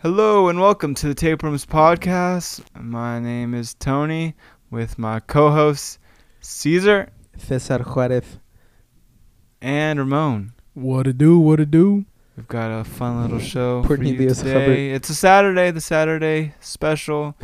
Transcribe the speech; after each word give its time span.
Hello 0.00 0.48
and 0.48 0.60
welcome 0.60 0.94
to 0.94 1.08
the 1.08 1.14
Tape 1.14 1.42
Rooms 1.42 1.66
podcast. 1.66 2.62
My 2.80 3.18
name 3.18 3.54
is 3.54 3.74
Tony 3.74 4.34
with 4.70 4.98
my 4.98 5.20
co-hosts 5.20 5.98
Caesar 6.40 7.10
Cesar 7.36 7.78
Juarez. 7.78 8.38
and 9.60 9.98
Ramon. 9.98 10.52
What 10.74 11.04
to 11.04 11.12
do? 11.12 11.38
What 11.38 11.56
to 11.56 11.66
do? 11.66 12.04
We've 12.36 12.46
got 12.46 12.70
a 12.70 12.84
fun 12.84 13.22
little 13.22 13.40
show 13.40 13.82
for 13.82 13.94
you 13.94 13.96
Cornelius 13.96 14.38
today. 14.38 14.52
Hubbard. 14.52 14.78
It's 14.78 15.10
a 15.10 15.14
Saturday, 15.14 15.70
the 15.72 15.80
Saturday 15.80 16.54
special. 16.60 17.34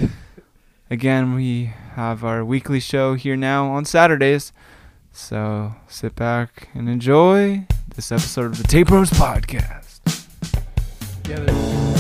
Again, 0.91 1.35
we 1.35 1.73
have 1.95 2.23
our 2.25 2.45
weekly 2.45 2.79
show 2.79 3.15
here 3.15 3.37
now 3.37 3.67
on 3.67 3.85
Saturdays. 3.85 4.53
So 5.11 5.75
sit 5.89 6.15
back 6.15 6.69
and 6.75 6.89
enjoy 6.89 7.67
this 7.97 8.13
episode 8.13 8.47
of 8.47 8.59
the 8.59 8.69
Tape 8.69 8.91
Rooms 8.91 9.11
podcast. 9.11 10.01
Yeah. 11.29 11.94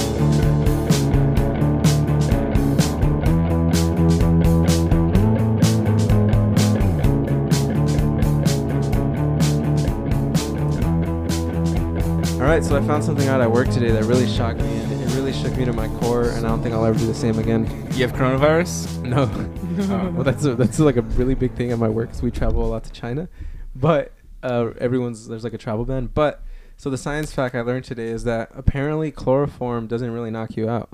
All 12.45 12.51
right, 12.51 12.63
so 12.63 12.77
I 12.77 12.87
found 12.87 13.03
something 13.03 13.27
out 13.27 13.41
at 13.41 13.51
work 13.51 13.71
today 13.71 13.91
that 13.91 14.05
really 14.05 14.29
shocked 14.29 14.61
me. 14.61 14.67
and 14.67 14.93
It 14.93 15.15
really 15.15 15.33
shook 15.33 15.57
me 15.57 15.65
to 15.65 15.73
my 15.73 15.89
core, 16.01 16.29
and 16.29 16.45
I 16.45 16.51
don't 16.51 16.63
think 16.63 16.75
I'll 16.75 16.85
ever 16.85 16.99
do 16.99 17.07
the 17.07 17.15
same 17.15 17.39
again. 17.39 17.63
You 17.93 18.07
have 18.07 18.13
coronavirus? 18.13 19.03
No, 19.03 19.23
Uh, 19.23 20.11
well, 20.13 20.25
that's 20.25 20.45
a, 20.45 20.55
that's 20.55 20.79
like 20.79 20.99
a 20.99 21.01
really 21.01 21.35
big 21.35 21.55
thing 21.55 21.73
at 21.73 21.79
my 21.79 21.89
work 21.89 22.09
because 22.09 22.21
we 22.21 22.31
travel 22.31 22.63
a 22.63 22.69
lot 22.69 22.85
to 22.85 22.93
China, 22.93 23.31
but 23.75 24.13
uh, 24.43 24.73
everyone's 24.79 25.27
there's 25.27 25.43
like 25.43 25.55
a 25.55 25.59
travel 25.59 25.87
ban. 25.87 26.11
But 26.13 26.43
so 26.77 26.91
the 26.91 26.99
science 26.99 27.33
fact 27.33 27.55
I 27.55 27.63
learned 27.63 27.87
today 27.87 28.09
is 28.09 28.25
that 28.25 28.51
apparently 28.55 29.11
chloroform 29.11 29.87
doesn't 29.87 30.11
really 30.11 30.31
knock 30.31 30.55
you 30.55 30.69
out. 30.69 30.91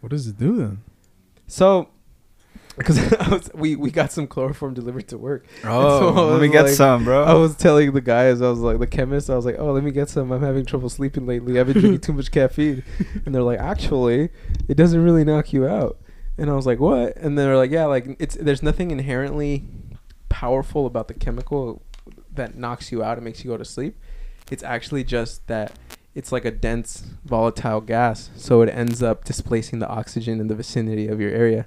What 0.00 0.10
does 0.10 0.26
it 0.26 0.36
do 0.36 0.56
then? 0.56 0.82
So, 1.46 1.90
because 2.76 3.50
we 3.54 3.76
we 3.76 3.90
got 3.90 4.12
some 4.12 4.26
chloroform 4.26 4.74
delivered 4.74 5.08
to 5.08 5.18
work. 5.18 5.46
Oh, 5.64 6.14
So 6.14 6.26
let 6.28 6.40
me 6.40 6.48
get 6.48 6.64
like- 6.66 6.74
some, 6.74 7.04
bro. 7.04 7.24
I 7.24 7.34
was 7.34 7.54
telling 7.56 7.92
the 7.92 8.00
guys, 8.00 8.40
I 8.40 8.48
was 8.48 8.60
like, 8.60 8.78
the 8.78 8.86
chemist, 8.86 9.28
I 9.30 9.36
was 9.36 9.44
like, 9.44 9.56
oh, 9.58 9.72
let 9.72 9.84
me 9.84 9.90
get 9.90 10.08
some. 10.08 10.30
I'm 10.32 10.42
having 10.42 10.64
trouble 10.64 10.88
sleeping 10.88 11.26
lately. 11.26 11.58
I've 11.60 11.66
been 11.66 11.78
drinking 11.80 12.00
too 12.00 12.12
much 12.12 12.30
caffeine. 12.30 12.82
And 13.24 13.34
they're 13.34 13.42
like, 13.42 13.58
actually, 13.60 14.30
it 14.68 14.76
doesn't 14.76 15.02
really 15.02 15.24
knock 15.24 15.52
you 15.52 15.66
out. 15.66 15.98
And 16.38 16.50
I 16.50 16.54
was 16.54 16.66
like, 16.66 16.80
what? 16.80 17.16
And 17.16 17.38
they're 17.38 17.56
like, 17.56 17.70
yeah, 17.70 17.84
like 17.86 18.16
it's 18.18 18.34
there's 18.36 18.62
nothing 18.62 18.90
inherently 18.90 19.64
powerful 20.28 20.86
about 20.86 21.08
the 21.08 21.14
chemical 21.14 21.82
that 22.34 22.56
knocks 22.56 22.90
you 22.90 23.02
out 23.02 23.18
and 23.18 23.24
makes 23.24 23.44
you 23.44 23.50
go 23.50 23.56
to 23.56 23.64
sleep. 23.64 23.96
It's 24.50 24.62
actually 24.62 25.04
just 25.04 25.46
that 25.48 25.72
it's 26.14 26.32
like 26.32 26.44
a 26.44 26.50
dense 26.50 27.04
volatile 27.24 27.80
gas, 27.80 28.30
so 28.36 28.62
it 28.62 28.68
ends 28.70 29.02
up 29.02 29.24
displacing 29.24 29.78
the 29.78 29.88
oxygen 29.88 30.40
in 30.40 30.46
the 30.48 30.54
vicinity 30.54 31.06
of 31.08 31.20
your 31.20 31.30
area. 31.30 31.66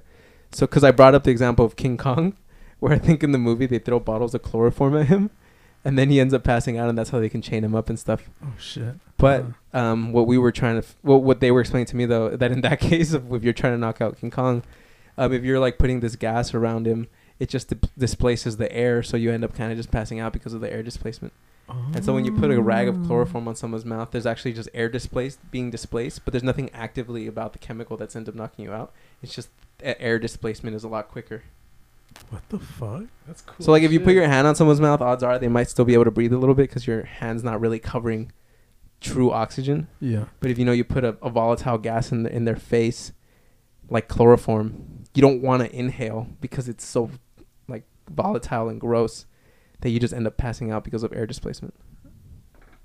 So, 0.52 0.66
because 0.66 0.84
I 0.84 0.90
brought 0.90 1.14
up 1.14 1.24
the 1.24 1.30
example 1.30 1.64
of 1.64 1.76
King 1.76 1.96
Kong, 1.96 2.34
where 2.80 2.92
I 2.92 2.98
think 2.98 3.22
in 3.22 3.32
the 3.32 3.38
movie 3.38 3.66
they 3.66 3.78
throw 3.78 3.98
bottles 4.00 4.34
of 4.34 4.42
chloroform 4.42 4.96
at 4.96 5.06
him, 5.06 5.30
and 5.84 5.98
then 5.98 6.10
he 6.10 6.18
ends 6.20 6.34
up 6.34 6.42
passing 6.44 6.78
out, 6.78 6.88
and 6.88 6.96
that's 6.98 7.10
how 7.10 7.20
they 7.20 7.28
can 7.28 7.42
chain 7.42 7.62
him 7.64 7.74
up 7.74 7.88
and 7.88 7.98
stuff. 7.98 8.28
Oh 8.44 8.52
shit. 8.58 8.94
But 9.18 9.44
Uh. 9.72 9.78
um, 9.78 10.12
what 10.12 10.26
we 10.26 10.36
were 10.38 10.52
trying 10.52 10.74
to, 10.74 10.86
f- 10.86 10.96
well, 11.02 11.20
what 11.20 11.40
they 11.40 11.50
were 11.50 11.60
explaining 11.60 11.86
to 11.86 11.96
me 11.96 12.04
though, 12.06 12.36
that 12.36 12.52
in 12.52 12.60
that 12.62 12.80
case, 12.90 13.12
of 13.12 13.32
if 13.32 13.42
you're 13.44 13.52
trying 13.52 13.72
to 13.74 13.78
knock 13.78 14.00
out 14.00 14.18
King 14.18 14.30
Kong, 14.30 14.62
um, 15.18 15.32
if 15.32 15.42
you're 15.44 15.60
like 15.60 15.78
putting 15.78 16.00
this 16.00 16.16
gas 16.16 16.52
around 16.54 16.86
him, 16.86 17.06
it 17.38 17.48
just 17.48 17.68
di- 17.68 17.88
displaces 17.98 18.56
the 18.56 18.70
air, 18.72 19.02
so 19.02 19.16
you 19.16 19.30
end 19.30 19.44
up 19.44 19.54
kind 19.54 19.70
of 19.70 19.76
just 19.78 19.90
passing 19.90 20.20
out 20.20 20.32
because 20.32 20.52
of 20.54 20.60
the 20.60 20.72
air 20.72 20.82
displacement. 20.82 21.32
Oh. 21.68 21.74
And 21.94 22.04
so 22.04 22.14
when 22.14 22.24
you 22.24 22.32
put 22.32 22.50
a 22.50 22.60
rag 22.62 22.86
of 22.88 23.06
chloroform 23.06 23.48
on 23.48 23.56
someone's 23.56 23.84
mouth, 23.84 24.10
there's 24.12 24.26
actually 24.26 24.52
just 24.52 24.68
air 24.74 24.88
displaced, 24.88 25.38
being 25.50 25.70
displaced, 25.70 26.24
but 26.24 26.32
there's 26.32 26.44
nothing 26.44 26.70
actively 26.72 27.26
about 27.26 27.52
the 27.54 27.58
chemical 27.58 27.96
that's 27.96 28.14
ends 28.14 28.28
up 28.28 28.34
knocking 28.36 28.64
you 28.64 28.72
out. 28.72 28.92
It's 29.22 29.34
just 29.34 29.48
air 29.82 30.18
displacement 30.18 30.76
is 30.76 30.84
a 30.84 30.88
lot 30.88 31.08
quicker. 31.08 31.42
What 32.30 32.48
the 32.48 32.58
fuck? 32.58 33.04
That's 33.26 33.42
cool. 33.42 33.64
so 33.64 33.72
like 33.72 33.82
if 33.82 33.92
you 33.92 34.00
put 34.00 34.14
your 34.14 34.26
hand 34.26 34.46
on 34.46 34.54
someone's 34.54 34.80
mouth, 34.80 35.00
odds 35.00 35.22
are 35.22 35.38
they 35.38 35.48
might 35.48 35.68
still 35.68 35.84
be 35.84 35.94
able 35.94 36.04
to 36.04 36.10
breathe 36.10 36.32
a 36.32 36.38
little 36.38 36.54
bit 36.54 36.68
because 36.68 36.86
your 36.86 37.04
hand's 37.04 37.44
not 37.44 37.60
really 37.60 37.78
covering 37.78 38.32
true 39.00 39.30
oxygen. 39.30 39.88
yeah. 40.00 40.24
But 40.40 40.50
if 40.50 40.58
you 40.58 40.64
know 40.64 40.72
you 40.72 40.84
put 40.84 41.04
a, 41.04 41.16
a 41.22 41.30
volatile 41.30 41.78
gas 41.78 42.12
in 42.12 42.22
the, 42.24 42.34
in 42.34 42.44
their 42.44 42.56
face, 42.56 43.12
like 43.88 44.08
chloroform, 44.08 45.04
you 45.14 45.22
don't 45.22 45.42
want 45.42 45.62
to 45.62 45.74
inhale 45.74 46.28
because 46.40 46.68
it's 46.68 46.84
so 46.84 47.10
like 47.68 47.84
volatile 48.10 48.68
and 48.68 48.80
gross 48.80 49.26
that 49.80 49.90
you 49.90 50.00
just 50.00 50.14
end 50.14 50.26
up 50.26 50.36
passing 50.36 50.70
out 50.70 50.84
because 50.84 51.02
of 51.02 51.12
air 51.12 51.26
displacement. 51.26 51.74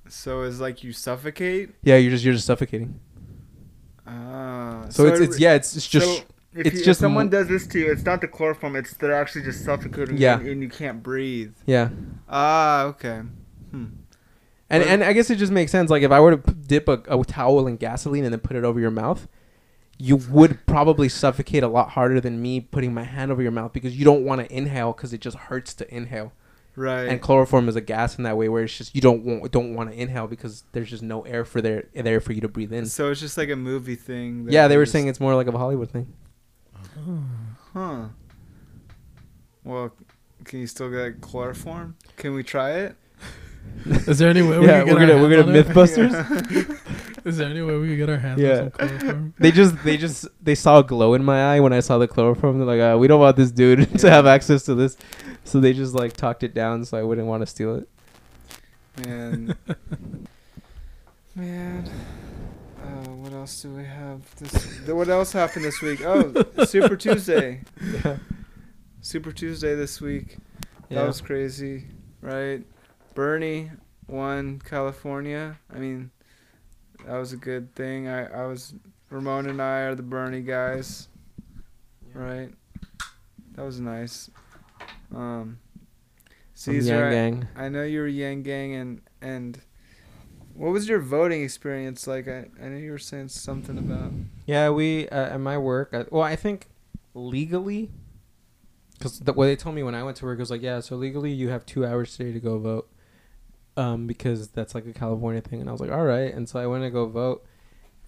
So 0.07 0.41
it's 0.41 0.59
like 0.59 0.84
you 0.84 0.91
suffocate. 0.91 1.72
Yeah, 1.84 1.96
you're 1.96 2.12
just 2.12 2.24
you're 2.24 2.34
just 2.34 2.46
suffocating. 2.46 3.00
Ah. 4.06 4.85
So, 4.90 5.06
it's 5.06 5.19
it's 5.22 5.40
yeah, 5.40 5.53
it's, 5.53 5.75
it's 5.75 5.88
just 5.88 6.18
so 6.18 6.24
if 6.53 6.66
it's 6.67 6.79
you, 6.79 6.85
just 6.85 7.00
if 7.00 7.03
someone 7.06 7.29
does 7.29 7.47
this 7.47 7.66
to 7.67 7.79
you, 7.79 7.91
it's 7.91 8.03
not 8.06 8.22
the 8.22 8.28
chloroform. 8.28 8.75
It's 8.75 8.94
they're 8.95 9.13
actually 9.13 9.44
just 9.44 9.63
suffocating. 9.63 10.17
Yeah. 10.17 10.39
And, 10.39 10.47
and 10.47 10.62
you 10.62 10.69
can't 10.69 11.01
breathe. 11.03 11.53
yeah. 11.66 11.89
Ah. 12.29 12.84
Okay. 12.85 13.22
Hmm. 13.72 13.85
And 14.69 14.84
But- 14.84 14.88
and 14.88 15.03
I 15.03 15.13
guess 15.13 15.29
it 15.29 15.35
just 15.38 15.51
makes 15.51 15.72
sense. 15.72 15.89
Like 15.89 16.03
if 16.03 16.12
I 16.12 16.19
were 16.19 16.35
to 16.38 16.53
dip 16.53 16.88
a, 16.88 17.01
a 17.07 17.23
towel 17.23 17.67
in 17.67 17.78
gasoline 17.78 18.23
and 18.23 18.34
then 18.34 18.39
put 18.39 18.56
it 18.56 18.63
over 18.63 18.79
your 18.79 18.91
mouth, 18.91 19.28
you 19.97 20.16
would 20.16 20.66
probably 20.66 21.09
suffocate 21.09 21.62
a 21.63 21.67
lot 21.67 21.89
harder 21.91 22.19
than 22.22 22.41
me 22.41 22.59
putting 22.59 22.94
my 22.94 23.03
hand 23.03 23.31
over 23.31 23.41
your 23.41 23.51
mouth 23.51 23.72
because 23.73 23.97
you 23.97 24.03
don't 24.06 24.25
want 24.25 24.41
to 24.41 24.51
inhale 24.56 24.94
because 24.94 25.13
it 25.13 25.22
just 25.22 25.38
hurts 25.38 25.73
to 25.75 25.94
inhale. 25.94 26.31
Right. 26.75 27.03
And 27.09 27.22
chloroform 27.22 27.68
is 27.68 27.75
a 27.75 27.81
gas 27.81 28.18
in 28.18 28.23
that 28.23 28.38
way 28.38 28.47
where 28.47 28.63
it's 28.63 28.78
just 28.78 28.95
you 28.95 29.01
don't 29.01 29.23
want 29.25 29.51
don't 29.51 29.75
want 29.75 29.91
to 29.91 30.01
inhale 30.01 30.25
because 30.28 30.63
there's 30.72 30.89
just 30.89 31.03
no 31.03 31.22
air 31.23 31.44
for 31.44 31.62
there 31.62 31.83
there 31.94 32.22
for 32.22 32.31
you 32.31 32.39
to 32.41 32.47
breathe 32.47 32.72
in. 32.72 32.85
so 32.85 33.12
it's 33.12 33.19
just 33.19 33.38
like 33.38 33.50
a 33.50 33.56
movie 33.57 33.95
thing. 33.95 34.45
that 34.45 34.53
Yeah, 34.53 34.69
they 34.69 34.78
were 34.78 34.83
just- 34.83 34.94
saying 34.94 35.07
it's 35.07 35.19
more 35.19 35.35
like 35.35 35.47
a 35.47 35.51
Hollywood 35.51 35.91
thing. 35.91 36.13
Huh. 37.74 38.06
Well, 39.63 39.94
can 40.44 40.59
you 40.59 40.68
still 40.68 40.90
get 40.90 41.22
chloroform? 41.22 41.96
Can 42.18 42.34
we 42.34 42.44
try 42.44 42.72
it? 42.72 42.96
Is 43.85 44.18
there 44.19 44.29
any 44.29 44.41
way 44.41 44.57
we 44.59 44.66
yeah, 44.66 44.79
could 44.79 44.88
get 44.88 44.96
we're 44.96 45.01
our 45.01 45.07
gonna 45.07 45.22
we're 45.22 45.30
gonna 45.44 45.50
on 45.50 45.56
it? 45.56 45.68
MythBusters. 45.68 47.25
Is 47.25 47.38
there 47.38 47.47
any 47.50 47.62
way 47.62 47.78
we 47.78 47.90
could 47.90 47.97
get 47.97 48.09
our 48.09 48.18
hands 48.18 48.41
Yeah. 48.41 48.50
on 48.51 48.57
some 48.57 48.72
chloroform? 48.72 49.34
they 49.38 49.51
just 49.51 49.84
they 49.84 49.97
just 49.97 50.28
they 50.44 50.56
saw 50.56 50.80
a 50.80 50.84
glow 50.84 51.13
in 51.13 51.24
my 51.24 51.56
eye 51.56 51.59
when 51.59 51.72
I 51.72 51.80
saw 51.80 51.97
the 52.00 52.07
chloroform. 52.07 52.57
They're 52.57 52.68
like, 52.68 52.96
uh, 52.96 52.97
we 52.97 53.07
don't 53.07 53.19
want 53.19 53.38
this 53.38 53.51
dude 53.51 54.00
to 54.00 54.09
have 54.09 54.25
access 54.25 54.63
to 54.63 54.74
this, 54.75 54.97
so 55.44 55.59
they 55.59 55.74
just 55.74 55.94
like 55.94 56.13
talked 56.13 56.41
it 56.44 56.53
down 56.56 56.84
so 56.85 56.97
I 56.97 57.03
wouldn't 57.03 57.28
want 57.28 57.41
to 57.41 57.46
steal 57.47 57.75
it. 57.75 57.88
Man. 59.06 59.56
Man. 61.35 61.90
What 63.41 63.46
else 63.50 63.62
do 63.63 63.74
we 63.74 63.85
have 63.85 64.35
this 64.35 64.88
what 64.88 65.09
else 65.09 65.34
happened 65.34 65.66
this 65.66 65.81
week? 65.81 66.06
Oh, 66.06 66.31
Super 66.63 66.96
Tuesday. 67.06 67.62
Yeah, 67.81 68.18
Super 69.02 69.31
Tuesday 69.31 69.74
this 69.74 70.00
week. 70.00 70.38
That 70.90 70.96
yeah. 70.97 71.06
was 71.06 71.22
crazy, 71.22 71.85
right? 72.22 72.62
Bernie 73.16 73.72
won 74.06 74.62
California. 74.63 75.57
I 75.74 75.80
mean, 75.80 76.12
that 77.03 77.18
was 77.18 77.34
a 77.34 77.35
good 77.35 77.74
thing. 77.74 78.07
I, 78.07 78.28
I 78.28 78.46
was 78.46 78.75
Ramon 79.09 79.50
and 79.50 79.59
I 79.59 79.80
are 79.85 79.96
the 79.96 80.03
Bernie 80.03 80.41
guys, 80.41 81.07
right? 82.13 82.51
That 83.56 83.66
was 83.66 83.80
nice. 83.80 84.30
Um, 85.16 85.57
Caesar, 86.53 87.07
I, 87.07 87.09
Gang. 87.09 87.47
I 87.56 87.69
know 87.69 87.81
you're 87.85 88.07
Yang 88.07 88.44
Gang, 88.44 88.75
and 88.75 89.01
and 89.19 89.59
what 90.56 90.72
was 90.72 90.88
your 90.88 91.00
voting 91.00 91.44
experience 91.44 92.07
like? 92.07 92.28
I, 92.28 92.45
I 92.62 92.67
know 92.67 92.78
you 92.78 92.91
were 92.91 92.97
saying 92.97 93.29
something 93.29 93.78
about. 93.78 94.12
Yeah, 94.45 94.69
we 94.69 95.07
uh, 95.09 95.35
at 95.35 95.39
my 95.39 95.57
work. 95.57 95.89
I, 95.94 96.06
well, 96.09 96.23
I 96.23 96.35
think 96.35 96.67
legally, 97.13 97.91
because 98.94 99.19
the, 99.19 99.34
what 99.34 99.45
they 99.45 99.56
told 99.56 99.75
me 99.75 99.84
when 99.84 99.95
I 99.95 100.03
went 100.03 100.17
to 100.17 100.25
work 100.25 100.39
was 100.39 100.51
like, 100.51 100.62
yeah, 100.62 100.79
so 100.79 100.95
legally 100.95 101.31
you 101.31 101.50
have 101.50 101.66
two 101.66 101.85
hours 101.85 102.16
today 102.16 102.31
to 102.34 102.39
go 102.39 102.57
vote, 102.59 102.91
um, 103.78 104.07
because 104.07 104.50
that's 104.50 104.75
like 104.75 104.85
a 104.85 104.94
California 104.94 105.41
thing. 105.41 105.62
And 105.62 105.69
I 105.69 105.72
was 105.72 105.81
like, 105.81 105.91
all 105.91 106.06
right. 106.06 106.34
And 106.34 106.47
so 106.47 106.59
I 106.59 106.68
went 106.68 106.83
to 106.83 106.89
go 106.89 107.07
vote, 107.07 107.45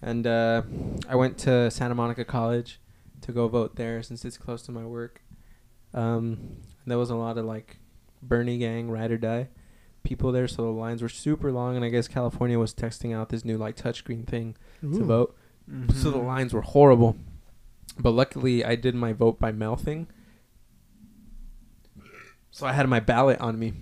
and 0.02 0.26
uh, 0.26 0.62
I 1.08 1.16
went 1.16 1.38
to 1.38 1.70
Santa 1.70 1.94
Monica 1.94 2.24
College 2.24 2.80
to 3.22 3.32
go 3.32 3.48
vote 3.48 3.76
there 3.76 4.02
since 4.02 4.24
it's 4.24 4.36
close 4.38 4.62
to 4.62 4.72
my 4.72 4.84
work. 4.84 5.22
Um, 5.92 6.58
and 6.82 6.90
there 6.90 6.98
was 6.98 7.10
a 7.10 7.14
lot 7.14 7.38
of 7.38 7.44
like 7.44 7.78
Bernie 8.22 8.58
gang 8.58 8.90
ride 8.90 9.10
or 9.10 9.18
die 9.18 9.48
people 10.04 10.30
there, 10.30 10.46
so 10.46 10.62
the 10.62 10.68
lines 10.68 11.02
were 11.02 11.08
super 11.08 11.50
long. 11.50 11.76
And 11.76 11.84
I 11.84 11.88
guess 11.88 12.06
California 12.06 12.58
was 12.58 12.72
testing 12.72 13.12
out 13.12 13.30
this 13.30 13.44
new 13.44 13.58
like 13.58 13.76
touchscreen 13.76 14.26
thing 14.26 14.56
to 14.80 15.00
Ooh. 15.00 15.04
vote. 15.04 15.36
Mm-hmm. 15.70 15.96
So 15.96 16.10
the 16.10 16.18
lines 16.18 16.54
were 16.54 16.62
horrible. 16.62 17.16
But 17.98 18.10
luckily, 18.10 18.64
I 18.64 18.76
did 18.76 18.94
my 18.94 19.12
vote 19.12 19.38
by 19.38 19.52
mail 19.52 19.76
thing. 19.76 20.08
So 22.50 22.66
I 22.66 22.72
had 22.72 22.88
my 22.88 23.00
ballot 23.00 23.40
on 23.40 23.58
me. 23.58 23.72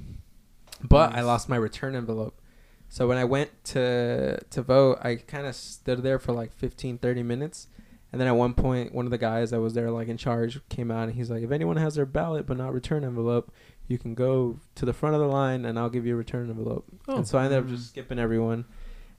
But 0.83 1.15
I 1.15 1.21
lost 1.21 1.49
my 1.49 1.57
return 1.57 1.95
envelope. 1.95 2.41
So 2.89 3.07
when 3.07 3.17
I 3.17 3.25
went 3.25 3.51
to 3.65 4.39
to 4.39 4.63
vote, 4.63 4.99
I 5.03 5.17
kind 5.17 5.47
of 5.47 5.55
stood 5.55 6.03
there 6.03 6.19
for 6.19 6.33
like 6.33 6.53
15 6.53 6.99
30 6.99 7.23
minutes. 7.23 7.69
And 8.13 8.21
then 8.21 8.29
at 8.29 8.37
one 8.37 8.53
point, 8.53 8.95
one 8.95 9.07
of 9.07 9.11
the 9.11 9.17
guys 9.17 9.51
that 9.51 9.61
was 9.63 9.73
there, 9.73 9.91
like 9.91 10.09
in 10.09 10.19
charge, 10.19 10.61
came 10.69 10.91
out 10.91 11.05
and 11.05 11.15
he's 11.15 11.31
like, 11.31 11.43
"If 11.43 11.51
anyone 11.51 11.79
has 11.79 11.95
their 11.95 12.05
ballot 12.05 12.47
but 12.47 12.59
not 12.59 12.75
return 12.75 13.05
envelope, 13.05 13.51
you 13.89 13.99
can 13.99 14.15
go 14.15 14.59
to 14.77 14.85
the 14.85 14.93
front 14.93 15.15
of 15.15 15.21
the 15.21 15.27
line 15.29 15.65
and 15.65 15.79
I'll 15.79 15.91
give 15.91 16.07
you 16.07 16.15
a 16.15 16.17
return 16.17 16.49
envelope." 16.51 16.85
Oh. 17.09 17.17
and 17.17 17.27
so 17.29 17.39
I 17.39 17.45
ended 17.45 17.59
up 17.61 17.67
Mm. 17.67 17.71
just 17.71 17.89
skipping 17.89 18.19
everyone. 18.19 18.65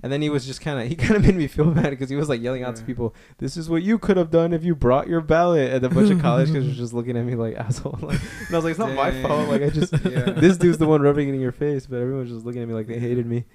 And 0.02 0.12
then 0.12 0.22
he 0.22 0.30
was 0.30 0.46
just 0.46 0.60
kind 0.60 0.82
of 0.82 0.88
he 0.90 0.96
kind 1.06 1.16
of 1.16 1.22
made 1.22 1.36
me 1.36 1.48
feel 1.48 1.72
bad 1.72 1.90
because 1.92 2.10
he 2.10 2.18
was 2.18 2.28
like 2.28 2.42
yelling 2.42 2.64
out 2.64 2.76
to 2.76 2.84
people, 2.84 3.16
"This 3.38 3.56
is 3.56 3.70
what 3.70 3.84
you 3.84 3.98
could 3.98 4.18
have 4.18 4.32
done 4.32 4.52
if 4.52 4.64
you 4.66 4.76
brought 4.76 5.08
your 5.08 5.22
ballot." 5.22 5.72
And 5.74 5.86
a 5.86 5.90
bunch 5.90 6.10
of 6.12 6.20
college 6.22 6.52
kids 6.52 6.68
were 6.68 6.74
just 6.84 6.94
looking 6.94 7.16
at 7.16 7.24
me 7.24 7.36
like 7.36 7.56
asshole. 7.56 7.98
Like, 8.02 8.20
and 8.20 8.50
I 8.52 8.56
was 8.58 8.64
like, 8.66 8.72
"It's 8.72 8.80
not 8.80 8.94
my 8.94 9.12
fault." 9.22 9.48
Like 9.48 9.62
I 9.62 9.70
just 9.70 9.94
Yeah. 10.04 10.32
this 10.32 10.58
dude's 10.58 10.78
the 10.78 10.88
one 10.88 11.02
rubbing 11.02 11.30
it 11.30 11.36
in 11.36 11.40
your 11.40 11.54
face, 11.54 11.86
but 11.86 11.98
everyone 12.02 12.22
was 12.24 12.32
just 12.32 12.46
looking 12.46 12.62
at 12.62 12.68
me 12.68 12.74
like 12.74 12.88
they 12.88 13.00
hated 13.00 13.26
me. 13.26 13.46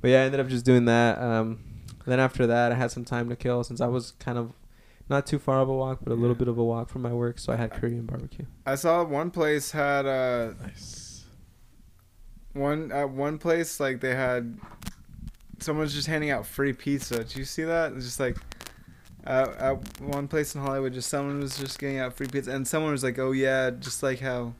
But 0.00 0.08
yeah, 0.08 0.22
I 0.22 0.24
ended 0.24 0.40
up 0.40 0.48
just 0.48 0.64
doing 0.64 0.86
that. 0.86 1.18
Um, 1.20 1.58
then 2.06 2.18
after 2.18 2.46
that, 2.46 2.72
I 2.72 2.76
had 2.76 2.90
some 2.90 3.04
time 3.04 3.28
to 3.28 3.36
kill 3.36 3.62
since 3.62 3.82
I 3.82 3.86
was 3.88 4.12
kind 4.12 4.38
of 4.38 4.54
not 5.10 5.26
too 5.26 5.38
far 5.38 5.60
of 5.60 5.68
a 5.68 5.74
walk, 5.74 5.98
but 6.02 6.12
a 6.12 6.14
little 6.14 6.36
bit 6.36 6.48
of 6.48 6.56
a 6.56 6.64
walk 6.64 6.88
from 6.88 7.02
my 7.02 7.12
work. 7.12 7.38
So 7.38 7.52
I 7.52 7.56
had 7.56 7.72
Korean 7.72 8.06
barbecue. 8.06 8.46
I 8.64 8.76
saw 8.76 9.04
one 9.04 9.30
place 9.30 9.72
had 9.72 10.06
uh 10.06 10.52
Nice. 10.62 11.24
one 12.52 12.90
at 12.92 13.10
one 13.10 13.38
place 13.38 13.78
like 13.80 14.00
they 14.00 14.14
had 14.14 14.58
someone 15.58 15.82
was 15.84 15.92
just 15.94 16.06
handing 16.06 16.30
out 16.30 16.46
free 16.46 16.72
pizza. 16.72 17.18
Did 17.24 17.36
you 17.36 17.44
see 17.44 17.64
that? 17.64 17.92
It's 17.92 18.04
just 18.06 18.20
like 18.20 18.36
at, 19.24 19.48
at 19.56 20.00
one 20.00 20.28
place 20.28 20.54
in 20.54 20.62
Hollywood, 20.62 20.94
just 20.94 21.08
someone 21.10 21.40
was 21.40 21.58
just 21.58 21.78
getting 21.78 21.98
out 21.98 22.14
free 22.14 22.26
pizza, 22.26 22.52
and 22.52 22.66
someone 22.66 22.92
was 22.92 23.04
like, 23.04 23.18
"Oh 23.18 23.32
yeah, 23.32 23.70
just 23.70 24.02
like 24.02 24.20
how 24.20 24.54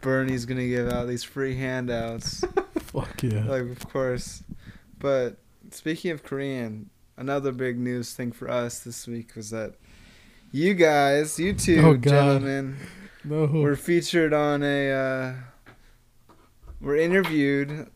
Bernie's 0.00 0.44
gonna 0.44 0.66
give 0.66 0.88
out 0.90 1.06
these 1.06 1.22
free 1.22 1.54
handouts." 1.54 2.42
Fuck 2.80 3.22
yeah. 3.22 3.44
like 3.44 3.62
of 3.62 3.88
course, 3.88 4.42
but 4.98 5.36
speaking 5.70 6.10
of 6.10 6.22
Korean, 6.24 6.90
another 7.22 7.52
big 7.52 7.78
news 7.78 8.12
thing 8.14 8.32
for 8.32 8.50
us 8.50 8.80
this 8.80 9.06
week 9.06 9.36
was 9.36 9.50
that 9.50 9.74
you 10.50 10.74
guys, 10.74 11.38
you 11.38 11.52
two 11.52 11.80
Oh, 11.80 11.96
gentlemen, 11.96 12.76
no. 13.24 13.46
we're 13.46 13.76
featured 13.76 14.32
on 14.34 14.62
a 14.64 14.90
uh, 14.90 15.34
we're 16.80 16.96
interviewed 16.96 17.88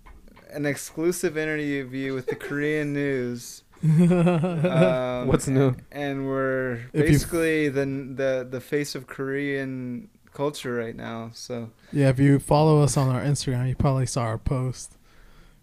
an 0.53 0.65
exclusive 0.65 1.37
interview 1.37 2.15
with 2.15 2.27
the 2.29 2.37
Korean 2.37 2.93
news. 2.93 3.63
Um, 3.83 5.27
What's 5.29 5.49
new? 5.49 5.75
And 5.93 6.27
we're 6.27 6.75
If 6.93 6.95
you- 6.95 7.03
basically 7.03 7.69
the 7.69 7.85
the 7.85 8.47
the 8.51 8.61
face 8.61 8.95
of 8.95 9.07
Korean 9.07 10.09
culture 10.33 10.75
right 10.75 10.95
now. 10.97 11.31
So 11.35 11.71
yeah, 11.93 12.09
if 12.11 12.19
you 12.19 12.39
follow 12.39 12.81
us 12.83 12.97
on 12.97 13.09
our 13.15 13.23
Instagram, 13.23 13.69
you 13.69 13.75
probably 13.75 14.07
saw 14.07 14.23
our 14.23 14.39
post 14.39 14.97